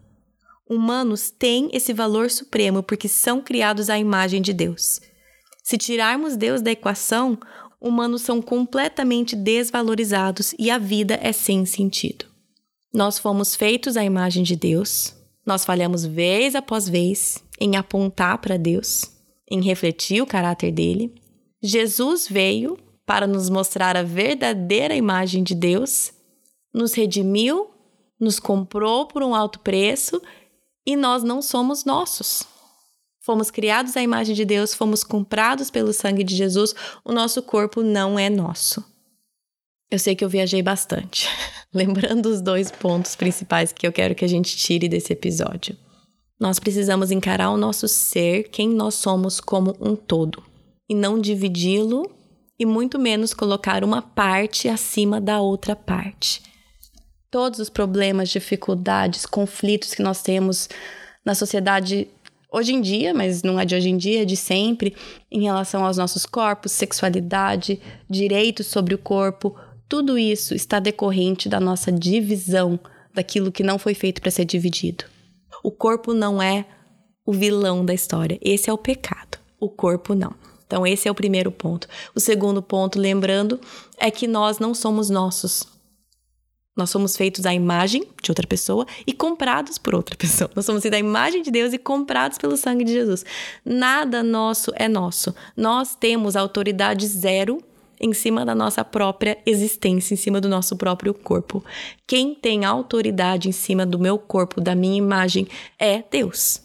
Humanos 0.69 1.31
têm 1.31 1.69
esse 1.71 1.93
valor 1.93 2.29
supremo 2.29 2.83
porque 2.83 3.07
são 3.07 3.41
criados 3.41 3.89
à 3.89 3.97
imagem 3.97 4.41
de 4.41 4.51
Deus. 4.51 4.99
Se 5.63 5.77
tirarmos 5.77 6.35
Deus 6.35 6.61
da 6.61 6.71
equação, 6.71 7.39
humanos 7.79 8.23
são 8.23 8.41
completamente 8.41 9.33
desvalorizados 9.33 10.53
e 10.59 10.69
a 10.69 10.77
vida 10.77 11.17
é 11.21 11.31
sem 11.31 11.65
sentido. 11.65 12.25
Nós 12.93 13.17
fomos 13.17 13.55
feitos 13.55 13.95
à 13.95 14.03
imagem 14.03 14.43
de 14.43 14.57
Deus, 14.57 15.15
nós 15.45 15.63
falhamos 15.63 16.05
vez 16.05 16.53
após 16.53 16.89
vez 16.89 17.42
em 17.59 17.75
apontar 17.75 18.37
para 18.39 18.57
Deus, 18.57 19.11
em 19.49 19.61
refletir 19.61 20.21
o 20.21 20.27
caráter 20.27 20.71
dele. 20.71 21.13
Jesus 21.61 22.27
veio 22.27 22.77
para 23.05 23.27
nos 23.27 23.49
mostrar 23.49 23.95
a 23.95 24.03
verdadeira 24.03 24.95
imagem 24.95 25.43
de 25.43 25.53
Deus, 25.53 26.13
nos 26.73 26.93
redimiu, 26.93 27.69
nos 28.19 28.39
comprou 28.39 29.05
por 29.05 29.21
um 29.23 29.35
alto 29.35 29.59
preço 29.59 30.21
e 30.85 30.95
nós 30.95 31.23
não 31.23 31.41
somos 31.41 31.85
nossos. 31.85 32.43
Fomos 33.21 33.49
criados 33.49 33.95
à 33.95 34.01
imagem 34.01 34.35
de 34.35 34.43
Deus, 34.43 34.73
fomos 34.73 35.03
comprados 35.03 35.69
pelo 35.69 35.93
sangue 35.93 36.23
de 36.23 36.35
Jesus, 36.35 36.75
o 37.05 37.13
nosso 37.13 37.41
corpo 37.41 37.81
não 37.81 38.19
é 38.19 38.29
nosso. 38.29 38.83
Eu 39.89 39.99
sei 39.99 40.15
que 40.15 40.25
eu 40.25 40.29
viajei 40.29 40.61
bastante, 40.61 41.29
lembrando 41.73 42.25
os 42.25 42.41
dois 42.41 42.69
pontos 42.71 43.15
principais 43.15 43.71
que 43.71 43.87
eu 43.87 43.93
quero 43.93 44.15
que 44.15 44.25
a 44.25 44.27
gente 44.27 44.57
tire 44.57 44.89
desse 44.89 45.13
episódio. 45.13 45.77
Nós 46.39 46.59
precisamos 46.59 47.11
encarar 47.11 47.51
o 47.51 47.57
nosso 47.57 47.87
ser, 47.87 48.49
quem 48.49 48.69
nós 48.69 48.95
somos, 48.95 49.39
como 49.39 49.75
um 49.79 49.95
todo, 49.95 50.43
e 50.89 50.95
não 50.95 51.19
dividi-lo 51.19 52.09
e 52.59 52.65
muito 52.65 52.99
menos 52.99 53.33
colocar 53.33 53.83
uma 53.83 54.01
parte 54.01 54.67
acima 54.67 55.19
da 55.19 55.39
outra 55.39 55.75
parte. 55.75 56.41
Todos 57.31 57.59
os 57.59 57.69
problemas, 57.69 58.29
dificuldades, 58.29 59.25
conflitos 59.25 59.93
que 59.93 60.03
nós 60.03 60.21
temos 60.21 60.69
na 61.25 61.33
sociedade 61.33 62.07
hoje 62.51 62.73
em 62.73 62.81
dia, 62.81 63.13
mas 63.13 63.41
não 63.41 63.59
é 63.59 63.65
de 63.65 63.75
hoje 63.75 63.89
em 63.89 63.97
dia, 63.97 64.21
é 64.21 64.25
de 64.25 64.37
sempre, 64.37 64.95
em 65.31 65.41
relação 65.41 65.83
aos 65.83 65.97
nossos 65.97 66.25
corpos, 66.25 66.71
sexualidade, 66.71 67.81
direitos 68.07 68.67
sobre 68.67 68.93
o 68.93 68.99
corpo, 68.99 69.55
tudo 69.89 70.17
isso 70.17 70.53
está 70.53 70.79
decorrente 70.79 71.49
da 71.49 71.59
nossa 71.59 71.91
divisão 71.91 72.79
daquilo 73.13 73.51
que 73.51 73.63
não 73.63 73.79
foi 73.79 73.93
feito 73.93 74.21
para 74.21 74.31
ser 74.31 74.45
dividido. 74.45 75.05
O 75.63 75.71
corpo 75.71 76.13
não 76.13 76.41
é 76.41 76.65
o 77.25 77.31
vilão 77.31 77.85
da 77.85 77.93
história, 77.93 78.37
esse 78.41 78.69
é 78.69 78.73
o 78.73 78.77
pecado. 78.77 79.39
O 79.59 79.69
corpo 79.69 80.13
não. 80.13 80.35
Então, 80.67 80.85
esse 80.85 81.07
é 81.07 81.11
o 81.11 81.15
primeiro 81.15 81.51
ponto. 81.51 81.87
O 82.13 82.19
segundo 82.19 82.61
ponto, 82.61 82.99
lembrando, 82.99 83.59
é 83.97 84.11
que 84.11 84.27
nós 84.27 84.59
não 84.59 84.73
somos 84.73 85.09
nossos. 85.09 85.63
Nós 86.75 86.89
somos 86.89 87.15
feitos 87.15 87.45
à 87.45 87.53
imagem 87.53 88.03
de 88.21 88.31
outra 88.31 88.47
pessoa 88.47 88.85
e 89.05 89.13
comprados 89.13 89.77
por 89.77 89.93
outra 89.93 90.15
pessoa. 90.17 90.49
Nós 90.55 90.65
somos 90.65 90.81
feitos 90.81 90.97
à 90.97 90.99
imagem 90.99 91.43
de 91.43 91.51
Deus 91.51 91.71
e 91.71 91.77
comprados 91.77 92.37
pelo 92.37 92.57
sangue 92.57 92.83
de 92.83 92.91
Jesus. 92.91 93.23
Nada 93.63 94.23
nosso 94.23 94.71
é 94.75 94.89
nosso. 94.89 95.33
Nós 95.55 95.95
temos 95.95 96.35
autoridade 96.35 97.07
zero 97.07 97.63
em 98.03 98.13
cima 98.13 98.43
da 98.45 98.53
nossa 98.53 98.83
própria 98.83 99.37
existência, 99.45 100.13
em 100.13 100.17
cima 100.17 100.41
do 100.41 100.49
nosso 100.49 100.75
próprio 100.75 101.13
corpo. 101.13 101.63
Quem 102.05 102.35
tem 102.35 102.65
autoridade 102.65 103.47
em 103.47 103.53
cima 103.53 103.85
do 103.85 103.97
meu 103.97 104.19
corpo, 104.19 104.59
da 104.59 104.75
minha 104.75 104.97
imagem, 104.97 105.47
é 105.79 106.03
Deus. 106.11 106.61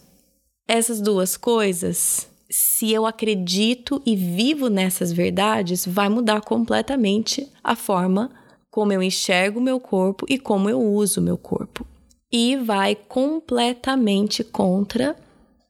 Essas 0.66 1.00
duas 1.00 1.36
coisas, 1.36 2.28
se 2.50 2.92
eu 2.92 3.06
acredito 3.06 4.02
e 4.04 4.16
vivo 4.16 4.68
nessas 4.68 5.12
verdades, 5.12 5.86
vai 5.86 6.08
mudar 6.08 6.40
completamente 6.40 7.48
a 7.62 7.76
forma 7.76 8.30
como 8.68 8.92
eu 8.92 9.00
enxergo 9.00 9.60
o 9.60 9.62
meu 9.62 9.78
corpo 9.78 10.26
e 10.28 10.38
como 10.38 10.68
eu 10.68 10.80
uso 10.82 11.20
o 11.20 11.22
meu 11.22 11.38
corpo. 11.38 11.86
E 12.30 12.56
vai 12.56 12.96
completamente 12.96 14.42
contra 14.42 15.16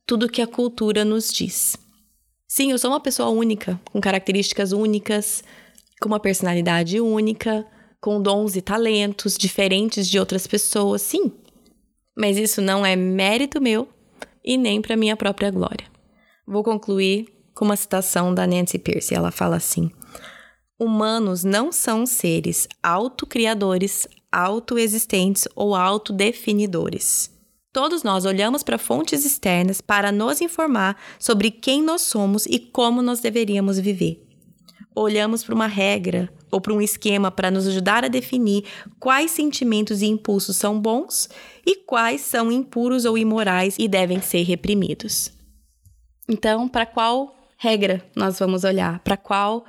tudo 0.07 0.29
que 0.31 0.41
a 0.41 0.47
cultura 0.47 1.05
nos 1.05 1.31
diz. 1.31 1.77
Sim, 2.51 2.73
eu 2.73 2.79
sou 2.79 2.91
uma 2.91 3.01
pessoa 3.01 3.29
única, 3.29 3.79
com 3.93 4.01
características 4.01 4.73
únicas, 4.73 5.45
com 6.01 6.09
uma 6.09 6.19
personalidade 6.19 6.99
única, 6.99 7.67
com 8.01 8.23
dons 8.23 8.57
e 8.57 8.63
talentos 8.63 9.37
diferentes 9.37 10.09
de 10.09 10.19
outras 10.19 10.47
pessoas, 10.47 11.03
sim. 11.03 11.31
Mas 12.17 12.39
isso 12.39 12.63
não 12.63 12.87
é 12.87 12.97
mérito 12.97 13.61
meu 13.61 13.87
e 14.43 14.57
nem 14.57 14.81
para 14.81 14.97
minha 14.97 15.15
própria 15.15 15.51
glória. 15.51 15.87
Vou 16.47 16.65
concluir 16.65 17.29
com 17.55 17.67
uma 17.67 17.77
citação 17.77 18.33
da 18.33 18.47
Nancy 18.47 18.79
Pierce. 18.79 19.15
Ela 19.15 19.31
fala 19.31 19.57
assim: 19.57 19.91
Humanos 20.81 21.45
não 21.45 21.71
são 21.71 22.07
seres 22.07 22.67
autocriadores, 22.83 24.09
autoexistentes 24.33 25.47
ou 25.55 25.75
autodefinidores. 25.75 27.31
Todos 27.79 28.03
nós 28.03 28.25
olhamos 28.25 28.65
para 28.65 28.77
fontes 28.77 29.25
externas 29.25 29.81
para 29.81 30.11
nos 30.11 30.41
informar 30.41 31.01
sobre 31.17 31.49
quem 31.49 31.81
nós 31.81 32.03
somos 32.03 32.45
e 32.45 32.59
como 32.59 33.01
nós 33.01 33.21
deveríamos 33.21 33.79
viver. 33.79 34.21
Olhamos 34.97 35.45
para 35.45 35.55
uma 35.55 35.69
regra 35.69 36.29
ou 36.51 36.61
para 36.61 36.75
um 36.75 36.83
esquema 36.83 37.31
para 37.31 37.53
nos 37.53 37.69
ajudar 37.69 38.05
a 38.05 38.09
definir 38.09 38.65
quais 38.99 39.31
sentimentos 39.31 40.03
e 40.03 40.07
impulsos 40.07 40.57
são 40.57 40.81
bons 40.81 41.29
e 41.65 41.77
quais 41.77 42.23
são 42.23 42.51
impuros 42.51 43.05
ou 43.05 43.17
imorais 43.17 43.77
e 43.79 43.87
devem 43.87 44.21
ser 44.21 44.43
reprimidos. 44.43 45.31
Então, 46.29 46.67
para 46.67 46.85
qual 46.85 47.33
regra 47.57 48.05
nós 48.17 48.41
vamos 48.41 48.65
olhar? 48.65 48.99
Para 49.05 49.17
qual 49.17 49.65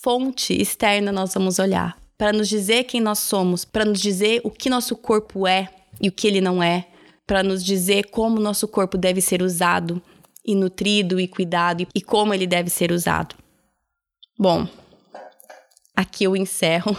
fonte 0.00 0.54
externa 0.54 1.10
nós 1.10 1.34
vamos 1.34 1.58
olhar 1.58 2.00
para 2.16 2.32
nos 2.32 2.48
dizer 2.48 2.84
quem 2.84 3.00
nós 3.00 3.18
somos, 3.18 3.64
para 3.64 3.84
nos 3.84 4.00
dizer 4.00 4.42
o 4.44 4.50
que 4.52 4.70
nosso 4.70 4.94
corpo 4.94 5.44
é 5.44 5.68
e 6.00 6.08
o 6.08 6.12
que 6.12 6.28
ele 6.28 6.40
não 6.40 6.62
é, 6.62 6.86
para 7.28 7.44
nos 7.44 7.64
dizer 7.64 8.06
como 8.10 8.40
nosso 8.40 8.66
corpo 8.66 8.98
deve 8.98 9.20
ser 9.20 9.40
usado 9.40 10.02
e 10.44 10.56
nutrido 10.56 11.20
e 11.20 11.28
cuidado 11.28 11.86
e 11.94 12.02
como 12.02 12.34
ele 12.34 12.48
deve 12.48 12.68
ser 12.68 12.90
usado. 12.90 13.36
Bom, 14.36 14.66
aqui 15.94 16.24
eu 16.24 16.34
encerro 16.34 16.96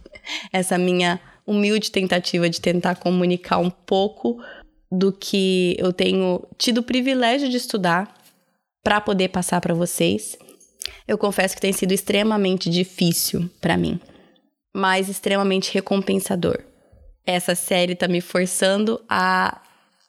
essa 0.50 0.78
minha 0.78 1.20
humilde 1.46 1.90
tentativa 1.90 2.48
de 2.48 2.62
tentar 2.62 2.94
comunicar 2.94 3.58
um 3.58 3.68
pouco 3.68 4.42
do 4.90 5.12
que 5.12 5.76
eu 5.78 5.92
tenho 5.92 6.46
tido 6.56 6.78
o 6.78 6.82
privilégio 6.82 7.50
de 7.50 7.58
estudar 7.58 8.16
para 8.82 9.00
poder 9.00 9.28
passar 9.28 9.60
para 9.60 9.74
vocês 9.74 10.38
eu 11.06 11.18
confesso 11.18 11.54
que 11.54 11.60
tem 11.60 11.72
sido 11.72 11.92
extremamente 11.92 12.70
difícil 12.70 13.50
para 13.60 13.76
mim, 13.76 14.00
mas 14.74 15.08
extremamente 15.08 15.72
recompensador. 15.72 16.58
Essa 17.24 17.54
série 17.54 17.94
tá 17.94 18.08
me 18.08 18.20
forçando 18.20 19.00
a 19.08 19.61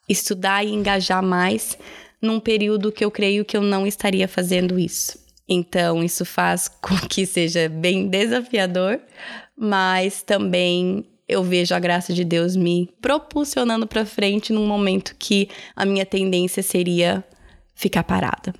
estudar 0.08 0.64
e 0.64 0.72
engajar 0.72 1.22
mais 1.22 1.78
num 2.20 2.40
período 2.40 2.92
que 2.92 3.04
eu 3.04 3.10
creio 3.10 3.44
que 3.44 3.56
eu 3.56 3.62
não 3.62 3.86
estaria 3.86 4.26
fazendo 4.26 4.78
isso. 4.78 5.18
Então, 5.48 6.02
isso 6.02 6.24
faz 6.24 6.68
com 6.80 6.96
que 7.08 7.26
seja 7.26 7.68
bem 7.68 8.08
desafiador, 8.08 9.00
mas 9.56 10.22
também 10.22 11.04
eu 11.28 11.42
vejo 11.42 11.74
a 11.74 11.78
graça 11.78 12.12
de 12.12 12.24
Deus 12.24 12.54
me 12.56 12.90
propulsionando 13.00 13.86
para 13.86 14.04
frente 14.04 14.52
num 14.52 14.66
momento 14.66 15.16
que 15.18 15.48
a 15.74 15.84
minha 15.84 16.04
tendência 16.04 16.62
seria 16.62 17.24
ficar 17.74 18.04
parada. 18.04 18.54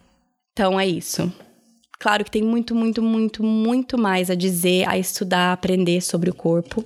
Então 0.52 0.78
é 0.78 0.86
isso. 0.86 1.32
Claro 1.98 2.24
que 2.24 2.30
tem 2.30 2.42
muito, 2.42 2.74
muito, 2.74 3.02
muito, 3.02 3.42
muito 3.42 3.98
mais 3.98 4.30
a 4.30 4.34
dizer, 4.34 4.88
a 4.88 4.98
estudar, 4.98 5.50
a 5.50 5.52
aprender 5.52 6.00
sobre 6.00 6.30
o 6.30 6.34
corpo. 6.34 6.84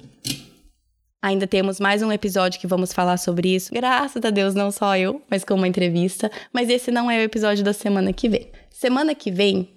Ainda 1.20 1.48
temos 1.48 1.80
mais 1.80 2.00
um 2.00 2.12
episódio 2.12 2.60
que 2.60 2.66
vamos 2.66 2.92
falar 2.92 3.16
sobre 3.16 3.52
isso. 3.52 3.72
Graças 3.74 4.24
a 4.24 4.30
Deus, 4.30 4.54
não 4.54 4.70
só 4.70 4.96
eu, 4.96 5.20
mas 5.28 5.42
com 5.42 5.54
uma 5.54 5.66
entrevista. 5.66 6.30
Mas 6.52 6.68
esse 6.68 6.92
não 6.92 7.10
é 7.10 7.18
o 7.18 7.22
episódio 7.22 7.64
da 7.64 7.72
semana 7.72 8.12
que 8.12 8.28
vem. 8.28 8.48
Semana 8.70 9.14
que 9.16 9.30
vem, 9.30 9.68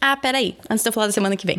Ah, 0.00 0.16
peraí, 0.16 0.56
antes 0.68 0.82
de 0.82 0.88
eu 0.88 0.92
falar 0.92 1.06
da 1.06 1.12
semana 1.12 1.36
que 1.36 1.46
vem. 1.46 1.58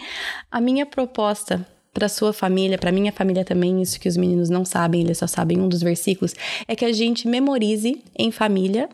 a 0.50 0.60
minha 0.62 0.86
proposta 0.86 1.66
para 1.92 2.08
sua 2.08 2.32
família, 2.32 2.78
para 2.78 2.92
minha 2.92 3.12
família 3.12 3.44
também, 3.44 3.82
isso 3.82 4.00
que 4.00 4.08
os 4.08 4.16
meninos 4.16 4.48
não 4.48 4.64
sabem, 4.64 5.02
eles 5.02 5.18
só 5.18 5.26
sabem 5.26 5.60
um 5.60 5.68
dos 5.68 5.82
versículos, 5.82 6.34
é 6.66 6.76
que 6.76 6.84
a 6.84 6.92
gente 6.92 7.26
memorize 7.26 8.02
em 8.16 8.30
família 8.30 8.88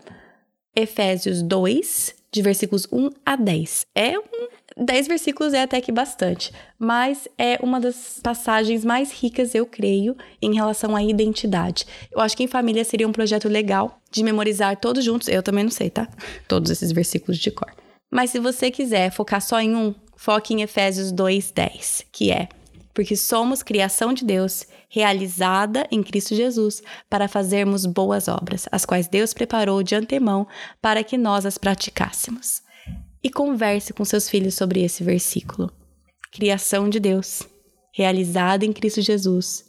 Efésios 0.75 1.43
2, 1.43 2.15
de 2.33 2.43
versículos 2.43 2.89
1 2.91 3.11
a 3.25 3.37
10. 3.37 3.87
É 3.95 4.19
um 4.19 4.49
10 4.77 5.07
versículos 5.07 5.55
é 5.55 5.63
até 5.63 5.81
que 5.81 5.93
bastante, 5.93 6.53
mas 6.79 7.29
é 7.39 7.59
uma 7.63 7.79
das 7.79 8.19
passagens 8.23 8.85
mais 8.85 9.13
ricas, 9.13 9.55
eu 9.55 9.65
creio, 9.65 10.17
em 10.43 10.55
relação 10.55 10.97
à 10.97 11.03
identidade. 11.03 11.87
Eu 12.11 12.21
acho 12.21 12.37
que 12.37 12.43
em 12.43 12.49
família 12.49 12.85
seria 12.85 13.07
um 13.07 13.13
projeto 13.13 13.49
legal 13.49 14.01
de 14.11 14.25
memorizar 14.25 14.77
todos 14.77 15.05
juntos. 15.05 15.29
Eu 15.29 15.43
também 15.43 15.63
não 15.63 15.71
sei, 15.71 15.91
tá? 15.91 16.09
Todos 16.49 16.71
esses 16.71 16.91
versículos 16.91 17.39
de 17.39 17.53
cor. 17.53 17.73
Mas 18.11 18.31
se 18.31 18.41
você 18.41 18.71
quiser 18.71 19.13
focar 19.13 19.41
só 19.41 19.61
em 19.61 19.77
um, 19.77 19.95
foque 20.17 20.53
em 20.53 20.63
Efésios 20.63 21.13
2:10, 21.13 22.07
que 22.11 22.33
é: 22.33 22.49
porque 22.93 23.17
somos 23.17 23.63
criação 23.63 24.13
de 24.13 24.25
Deus, 24.25 24.67
realizada 24.89 25.87
em 25.91 26.03
Cristo 26.03 26.35
Jesus, 26.35 26.83
para 27.09 27.29
fazermos 27.29 27.87
boas 27.87 28.27
obras, 28.27 28.67
as 28.73 28.85
quais 28.85 29.07
Deus 29.07 29.33
preparou 29.33 29.85
de 29.85 29.95
antemão 29.95 30.49
para 30.83 31.05
que 31.05 31.17
nós 31.17 31.47
as 31.47 31.59
praticássemos 31.59 32.65
e 33.25 33.31
converse 33.31 33.95
com 33.95 34.05
seus 34.05 34.29
filhos 34.29 34.55
sobre 34.55 34.85
esse 34.85 35.03
versículo. 35.03 35.73
Criação 36.31 36.91
de 36.91 37.01
Deus, 37.01 37.43
realizada 37.91 38.67
em 38.67 38.73
Cristo 38.73 39.01
Jesus, 39.01 39.65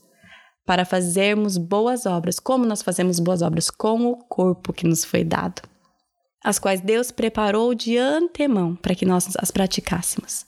para 0.66 0.84
fazermos 0.84 1.58
boas 1.58 2.06
obras. 2.06 2.38
Como 2.38 2.66
nós 2.66 2.82
fazemos 2.82 3.18
boas 3.18 3.42
obras? 3.42 3.70
Com 3.70 4.08
o 4.08 4.18
corpo 4.18 4.74
que 4.74 4.86
nos 4.86 5.06
foi 5.06 5.24
dado, 5.24 5.62
as 6.44 6.60
quais 6.60 6.82
Deus 6.82 7.12
preparou 7.12 7.74
de 7.74 7.98
antemão 7.98 8.76
para 8.76 8.94
que 8.94 9.06
nós 9.06 9.30
as 9.38 9.52
praticássemos. 9.52 10.46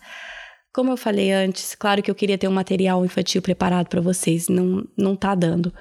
Como 0.74 0.92
eu 0.92 0.98
falei 0.98 1.32
antes, 1.32 1.74
claro 1.76 2.04
que 2.04 2.12
eu 2.12 2.16
queria 2.16 2.38
ter 2.38 2.48
um 2.48 2.54
material 2.54 3.06
infantil 3.06 3.42
preparado 3.42 3.88
para 3.88 4.02
vocês, 4.02 4.50
não, 4.50 4.86
não 4.98 5.16
tá 5.16 5.34
dando. 5.34 5.74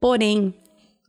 Porém, 0.00 0.54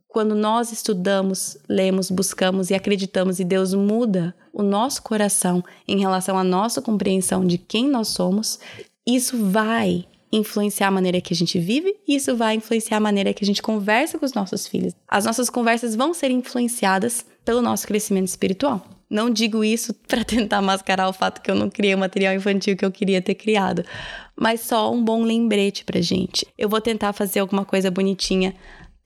quando 0.09 0.33
nós 0.33 0.71
estudamos, 0.71 1.55
lemos, 1.69 2.09
buscamos 2.09 2.71
e 2.71 2.73
acreditamos 2.73 3.39
e 3.39 3.45
Deus 3.45 3.75
muda 3.75 4.35
o 4.51 4.63
nosso 4.63 5.03
coração 5.03 5.63
em 5.87 5.99
relação 5.99 6.35
à 6.35 6.43
nossa 6.43 6.81
compreensão 6.81 7.45
de 7.45 7.59
quem 7.59 7.87
nós 7.87 8.07
somos, 8.07 8.59
isso 9.07 9.37
vai 9.37 10.05
influenciar 10.31 10.87
a 10.87 10.91
maneira 10.91 11.21
que 11.21 11.31
a 11.31 11.35
gente 11.35 11.59
vive 11.59 11.95
e 12.07 12.15
isso 12.15 12.35
vai 12.35 12.55
influenciar 12.55 12.97
a 12.97 13.01
maneira 13.01 13.33
que 13.33 13.43
a 13.43 13.47
gente 13.47 13.61
conversa 13.61 14.17
com 14.17 14.25
os 14.25 14.33
nossos 14.33 14.67
filhos. 14.67 14.93
As 15.07 15.25
nossas 15.25 15.47
conversas 15.47 15.95
vão 15.95 16.11
ser 16.11 16.31
influenciadas 16.31 17.23
pelo 17.45 17.61
nosso 17.61 17.85
crescimento 17.85 18.27
espiritual. 18.27 18.83
Não 19.07 19.29
digo 19.29 19.63
isso 19.63 19.93
para 20.07 20.23
tentar 20.23 20.61
mascarar 20.61 21.07
o 21.07 21.13
fato 21.13 21.39
que 21.39 21.51
eu 21.51 21.55
não 21.55 21.69
criei 21.69 21.93
o 21.93 21.99
material 21.99 22.33
infantil 22.33 22.75
que 22.75 22.85
eu 22.85 22.91
queria 22.91 23.21
ter 23.21 23.35
criado, 23.35 23.85
mas 24.35 24.61
só 24.61 24.91
um 24.91 25.03
bom 25.03 25.21
lembrete 25.21 25.85
pra 25.85 26.01
gente. 26.01 26.47
Eu 26.57 26.67
vou 26.67 26.81
tentar 26.81 27.13
fazer 27.13 27.41
alguma 27.41 27.63
coisa 27.63 27.91
bonitinha 27.91 28.55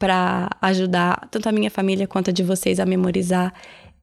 para 0.04 0.49
ajudar 0.62 1.30
tanto 1.32 1.47
a 1.47 1.51
minha 1.54 1.72
família 1.72 2.06
quanto 2.06 2.30
a 2.30 2.34
de 2.34 2.43
vocês 2.43 2.78
a 2.78 2.86
memorizar 2.86 3.54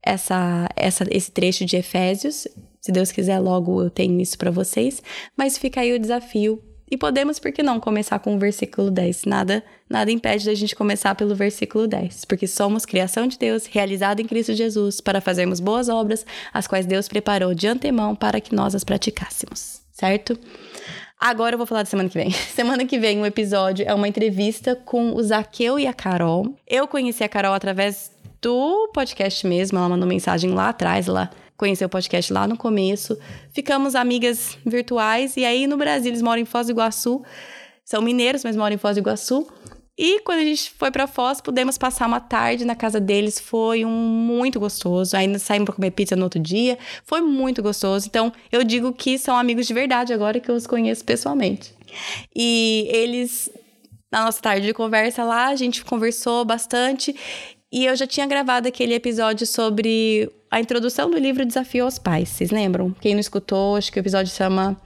essa, 0.03 0.67
essa, 0.75 1.05
esse 1.11 1.31
trecho 1.31 1.67
de 1.67 1.77
Efésios. 1.77 2.49
Se 2.81 2.91
Deus 2.91 3.13
quiser, 3.13 3.39
logo 3.39 3.83
eu 3.83 3.91
tenho 3.91 4.19
isso 4.19 4.39
para 4.39 4.51
vocês. 4.51 5.03
Mas 5.37 5.59
fica 5.59 5.83
aí 5.83 5.93
o 5.93 5.99
desafio. 5.99 6.59
E 6.91 6.97
podemos, 6.97 7.39
por 7.39 7.53
que 7.53 7.63
não, 7.63 7.79
começar 7.79 8.19
com 8.19 8.35
o 8.35 8.39
versículo 8.39 8.91
10? 8.91 9.27
Nada, 9.27 9.63
nada 9.91 10.11
impede 10.11 10.47
da 10.47 10.55
gente 10.55 10.75
começar 10.75 11.15
pelo 11.15 11.35
versículo 11.35 11.87
10. 11.87 12.25
Porque 12.25 12.47
somos 12.47 12.87
criação 12.87 13.27
de 13.27 13.37
Deus, 13.37 13.67
realizada 13.67 14.23
em 14.23 14.27
Cristo 14.27 14.55
Jesus, 14.55 15.03
para 15.03 15.21
fazermos 15.21 15.61
boas 15.61 15.91
obras, 15.91 16.25
as 16.51 16.67
quais 16.67 16.87
Deus 16.87 17.09
preparou 17.09 17.53
de 17.53 17.67
antemão 17.67 18.17
para 18.17 18.41
que 18.41 18.55
nós 18.55 18.75
as 18.75 18.85
praticássemos. 18.85 19.83
Certo? 19.93 20.39
Agora 21.21 21.53
eu 21.53 21.59
vou 21.59 21.66
falar 21.66 21.83
da 21.83 21.87
semana 21.87 22.09
que 22.09 22.16
vem. 22.16 22.31
Semana 22.55 22.87
que 22.87 22.99
vem 22.99 23.21
o 23.21 23.27
episódio 23.27 23.85
é 23.87 23.93
uma 23.93 24.09
entrevista 24.09 24.75
com 24.75 25.14
o 25.14 25.23
Zaqueu 25.23 25.79
e 25.79 25.87
a 25.87 25.93
Carol. 25.93 26.57
Eu 26.66 26.89
conheci 26.89 27.23
a 27.23 27.29
Carol 27.29 27.53
através 27.53 28.11
do 28.41 28.89
podcast 28.95 29.47
mesmo, 29.47 29.77
ela 29.77 29.91
mandou 29.91 30.09
mensagem 30.09 30.53
lá 30.53 30.71
atrás, 30.71 31.09
ela 31.09 31.31
conheceu 31.59 31.89
o 31.89 31.91
podcast 31.91 32.33
lá 32.33 32.49
no 32.49 32.57
começo. 32.57 33.18
Ficamos 33.53 33.95
amigas 33.95 34.57
virtuais 34.64 35.37
e 35.37 35.45
aí 35.45 35.66
no 35.66 35.77
Brasil 35.77 36.11
eles 36.11 36.23
moram 36.23 36.41
em 36.41 36.47
Foz 36.47 36.68
do 36.68 36.73
Iguaçu. 36.73 37.23
São 37.85 38.01
mineiros, 38.01 38.43
mas 38.43 38.57
moram 38.57 38.75
em 38.75 38.79
Foz 38.79 38.97
do 38.97 39.01
Iguaçu. 39.01 39.47
E 40.03 40.19
quando 40.21 40.39
a 40.39 40.45
gente 40.45 40.71
foi 40.79 40.91
para 40.91 41.07
Foz, 41.07 41.43
pudemos 41.43 41.77
passar 41.77 42.07
uma 42.07 42.21
tarde 42.21 42.65
na 42.65 42.75
casa 42.75 42.99
deles. 42.99 43.39
Foi 43.39 43.85
um 43.85 43.91
muito 43.91 44.59
gostoso. 44.59 45.15
Ainda 45.15 45.39
saímos 45.39 45.67
para 45.67 45.75
comer 45.75 45.91
pizza 45.91 46.17
no 46.17 46.25
outro 46.25 46.41
dia. 46.41 46.79
Foi 47.05 47.21
muito 47.21 47.63
gostoso. 47.63 48.07
Então, 48.07 48.33
eu 48.51 48.65
digo 48.65 48.95
que 48.95 49.19
são 49.19 49.37
amigos 49.37 49.67
de 49.67 49.75
verdade 49.75 50.15
agora 50.15 50.41
que 50.41 50.51
eu 50.51 50.55
os 50.55 50.67
conheço 50.67 51.05
pessoalmente. 51.05 51.75
E 52.35 52.89
eles, 52.91 53.51
na 54.11 54.25
nossa 54.25 54.41
tarde 54.41 54.69
de 54.69 54.73
conversa 54.73 55.23
lá, 55.23 55.49
a 55.49 55.57
gente 55.57 55.85
conversou 55.85 56.47
bastante. 56.47 57.15
E 57.71 57.85
eu 57.85 57.95
já 57.95 58.07
tinha 58.07 58.27
gravado 58.27 58.67
aquele 58.67 58.95
episódio 58.95 59.47
sobre 59.47 60.33
a 60.51 60.59
introdução 60.59 61.11
do 61.11 61.19
livro 61.19 61.45
Desafio 61.45 61.85
aos 61.85 61.99
Pais. 61.99 62.31
Vocês 62.31 62.51
lembram? 62.51 62.97
Quem 63.03 63.13
não 63.13 63.21
escutou, 63.21 63.77
acho 63.77 63.93
que 63.93 63.99
o 63.99 64.01
episódio 64.01 64.33
chama 64.35 64.81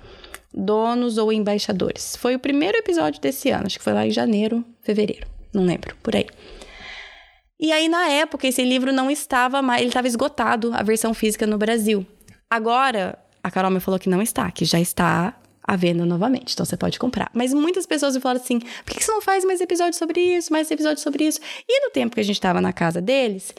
donos 0.55 1.19
ou 1.19 1.33
embaixadores. 1.33 2.17
Foi 2.17 2.35
o 2.35 2.39
primeiro 2.39 2.79
episódio 2.79 3.21
desse 3.21 3.51
ano, 3.51 3.67
acho 3.67 3.79
que 3.79 3.85
foi 3.85 3.93
lá 3.93 4.07
em 4.07 4.11
janeiro, 4.11 4.65
fevereiro, 4.81 5.27
não 5.53 5.65
lembro, 5.65 5.97
por 6.03 6.15
aí. 6.15 6.27
E 7.59 7.73
aí, 7.73 7.89
na 7.89 8.09
época, 8.09 8.47
esse 8.47 8.63
livro 8.63 8.93
não 8.93 9.11
estava 9.11 9.63
mais, 9.63 9.81
ele 9.81 9.91
estava 9.91 10.07
esgotado, 10.07 10.73
a 10.75 10.83
versão 10.83 11.15
física 11.15 11.47
no 11.47 11.57
Brasil. 11.57 12.07
Agora, 12.51 13.19
a 13.43 13.51
Carol 13.51 13.71
me 13.71 13.81
falou 13.81 13.99
que 13.99 14.09
não 14.09 14.21
está, 14.21 14.51
que 14.51 14.65
já 14.65 14.81
está 14.81 15.35
à 15.67 15.77
venda 15.77 16.05
novamente, 16.05 16.53
então 16.53 16.67
você 16.67 16.77
pode 16.77 16.99
comprar. 16.99 17.31
Mas 17.33 17.55
muitas 17.55 17.87
pessoas 17.87 18.15
me 18.15 18.21
falaram 18.21 18.41
assim: 18.41 18.59
por 18.59 18.95
que 18.95 19.03
você 19.03 19.11
não 19.11 19.23
faz 19.23 19.45
mais 19.45 19.61
episódios 19.61 19.97
sobre 19.97 20.21
isso, 20.21 20.53
mais 20.53 20.71
episódios 20.71 21.03
sobre 21.03 21.25
isso? 21.25 21.41
E 21.69 21.87
no 21.87 21.91
tempo 21.91 22.15
que 22.15 22.21
a 22.21 22.25
gente 22.25 22.37
estava 22.37 22.61
na 22.61 22.73
casa 22.73 23.01
deles, 23.01 23.55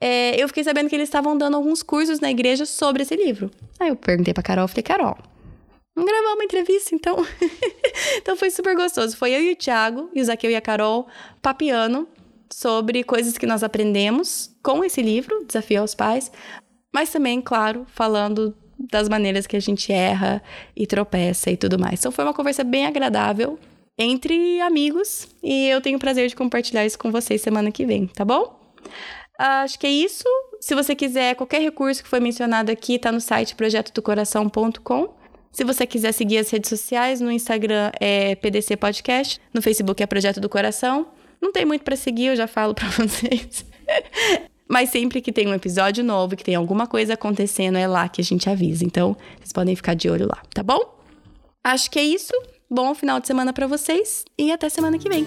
é, 0.00 0.40
eu 0.40 0.46
fiquei 0.46 0.62
sabendo 0.62 0.88
que 0.88 0.94
eles 0.94 1.08
estavam 1.08 1.36
dando 1.36 1.56
alguns 1.56 1.82
cursos 1.82 2.20
na 2.20 2.30
igreja 2.30 2.64
sobre 2.64 3.02
esse 3.02 3.16
livro. 3.16 3.50
Aí 3.80 3.88
eu 3.88 3.96
perguntei 3.96 4.32
pra 4.32 4.42
Carol, 4.42 4.68
falei, 4.68 4.82
Carol, 4.82 5.18
Gravar 6.04 6.34
uma 6.34 6.44
entrevista, 6.44 6.94
então. 6.94 7.16
então 8.18 8.36
foi 8.36 8.50
super 8.50 8.74
gostoso. 8.74 9.16
Foi 9.16 9.32
eu 9.32 9.42
e 9.42 9.52
o 9.52 9.56
Thiago, 9.56 10.10
e 10.14 10.20
o 10.20 10.24
Zaqueu 10.24 10.50
e 10.50 10.56
a 10.56 10.60
Carol, 10.60 11.06
papiando 11.42 12.08
sobre 12.52 13.04
coisas 13.04 13.36
que 13.36 13.46
nós 13.46 13.62
aprendemos 13.62 14.54
com 14.62 14.84
esse 14.84 15.02
livro, 15.02 15.44
Desafio 15.46 15.80
aos 15.80 15.94
Pais, 15.94 16.30
mas 16.92 17.10
também, 17.10 17.40
claro, 17.40 17.86
falando 17.88 18.56
das 18.78 19.08
maneiras 19.08 19.46
que 19.46 19.56
a 19.56 19.60
gente 19.60 19.92
erra 19.92 20.42
e 20.74 20.86
tropeça 20.86 21.50
e 21.50 21.56
tudo 21.56 21.78
mais. 21.78 22.00
Então 22.00 22.12
foi 22.12 22.24
uma 22.24 22.34
conversa 22.34 22.62
bem 22.62 22.86
agradável 22.86 23.58
entre 23.98 24.60
amigos 24.60 25.28
e 25.42 25.68
eu 25.68 25.80
tenho 25.80 25.96
o 25.96 26.00
prazer 26.00 26.28
de 26.28 26.36
compartilhar 26.36 26.86
isso 26.86 26.98
com 26.98 27.10
vocês 27.10 27.40
semana 27.40 27.72
que 27.72 27.84
vem, 27.84 28.06
tá 28.06 28.24
bom? 28.24 28.58
Acho 29.36 29.78
que 29.78 29.86
é 29.86 29.90
isso. 29.90 30.24
Se 30.60 30.74
você 30.74 30.94
quiser 30.94 31.34
qualquer 31.34 31.60
recurso 31.60 32.02
que 32.02 32.08
foi 32.08 32.20
mencionado 32.20 32.72
aqui, 32.72 32.98
tá 32.98 33.12
no 33.12 33.20
site 33.20 33.54
projetodocoração.com. 33.54 35.14
Se 35.50 35.64
você 35.64 35.86
quiser 35.86 36.12
seguir 36.12 36.38
as 36.38 36.50
redes 36.50 36.68
sociais, 36.68 37.20
no 37.20 37.30
Instagram 37.30 37.90
é 38.00 38.34
PDC 38.34 38.76
Podcast, 38.76 39.40
no 39.52 39.62
Facebook 39.62 40.02
é 40.02 40.06
Projeto 40.06 40.40
do 40.40 40.48
Coração. 40.48 41.08
Não 41.40 41.52
tem 41.52 41.64
muito 41.64 41.82
para 41.82 41.96
seguir, 41.96 42.26
eu 42.26 42.36
já 42.36 42.46
falo 42.46 42.74
para 42.76 42.88
vocês. 42.88 43.64
Mas 44.68 44.90
sempre 44.90 45.20
que 45.20 45.32
tem 45.32 45.48
um 45.48 45.54
episódio 45.54 46.04
novo, 46.04 46.36
que 46.36 46.44
tem 46.44 46.54
alguma 46.54 46.86
coisa 46.86 47.14
acontecendo, 47.14 47.78
é 47.78 47.86
lá 47.86 48.08
que 48.08 48.20
a 48.20 48.24
gente 48.24 48.50
avisa. 48.50 48.84
Então, 48.84 49.16
vocês 49.38 49.52
podem 49.52 49.74
ficar 49.74 49.94
de 49.94 50.10
olho 50.10 50.26
lá, 50.28 50.42
tá 50.52 50.62
bom? 50.62 50.98
Acho 51.64 51.90
que 51.90 51.98
é 51.98 52.04
isso. 52.04 52.32
Bom 52.70 52.94
final 52.94 53.18
de 53.18 53.26
semana 53.26 53.52
para 53.52 53.66
vocês 53.66 54.24
e 54.36 54.52
até 54.52 54.68
semana 54.68 54.98
que 54.98 55.08
vem. 55.08 55.26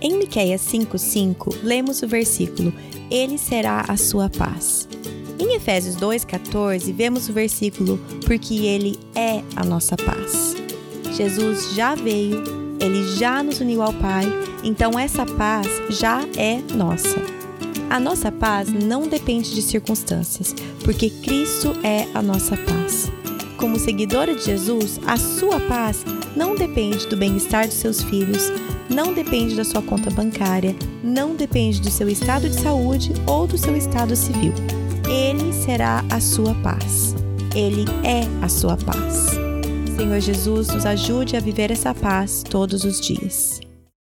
Em 0.00 0.16
Miqueias 0.16 0.62
5:5, 0.62 1.62
lemos 1.62 2.02
o 2.02 2.08
versículo: 2.08 2.72
Ele 3.10 3.36
será 3.36 3.84
a 3.86 3.96
sua 3.96 4.30
paz. 4.30 4.88
Em 5.44 5.56
Efésios 5.56 5.94
2,14, 5.96 6.90
vemos 6.94 7.28
o 7.28 7.32
versículo: 7.34 8.00
Porque 8.24 8.64
Ele 8.64 8.98
é 9.14 9.42
a 9.54 9.62
nossa 9.62 9.94
paz. 9.94 10.56
Jesus 11.12 11.74
já 11.74 11.94
veio, 11.94 12.42
ele 12.80 13.06
já 13.16 13.42
nos 13.42 13.60
uniu 13.60 13.82
ao 13.82 13.92
Pai, 13.92 14.24
então 14.64 14.98
essa 14.98 15.26
paz 15.26 15.68
já 15.90 16.24
é 16.38 16.62
nossa. 16.74 17.18
A 17.90 18.00
nossa 18.00 18.32
paz 18.32 18.72
não 18.72 19.06
depende 19.06 19.54
de 19.54 19.60
circunstâncias, 19.60 20.54
porque 20.82 21.10
Cristo 21.10 21.76
é 21.82 22.08
a 22.14 22.22
nossa 22.22 22.56
paz. 22.56 23.12
Como 23.58 23.78
seguidora 23.78 24.34
de 24.34 24.46
Jesus, 24.46 24.98
a 25.06 25.18
sua 25.18 25.60
paz 25.60 26.06
não 26.34 26.56
depende 26.56 27.06
do 27.06 27.18
bem-estar 27.18 27.68
dos 27.68 27.76
seus 27.76 28.02
filhos, 28.02 28.50
não 28.88 29.12
depende 29.12 29.54
da 29.54 29.64
sua 29.64 29.82
conta 29.82 30.10
bancária, 30.10 30.74
não 31.02 31.36
depende 31.36 31.82
do 31.82 31.90
seu 31.90 32.08
estado 32.08 32.48
de 32.48 32.58
saúde 32.58 33.12
ou 33.26 33.46
do 33.46 33.58
seu 33.58 33.76
estado 33.76 34.16
civil. 34.16 34.54
Ele 35.08 35.52
será 35.52 36.04
a 36.10 36.20
sua 36.20 36.54
paz. 36.56 37.14
Ele 37.54 37.84
é 38.02 38.22
a 38.44 38.48
sua 38.48 38.76
paz. 38.76 39.30
Senhor 39.96 40.20
Jesus, 40.20 40.68
nos 40.68 40.84
ajude 40.86 41.36
a 41.36 41.40
viver 41.40 41.70
essa 41.70 41.94
paz 41.94 42.42
todos 42.42 42.84
os 42.84 43.00
dias. 43.00 43.63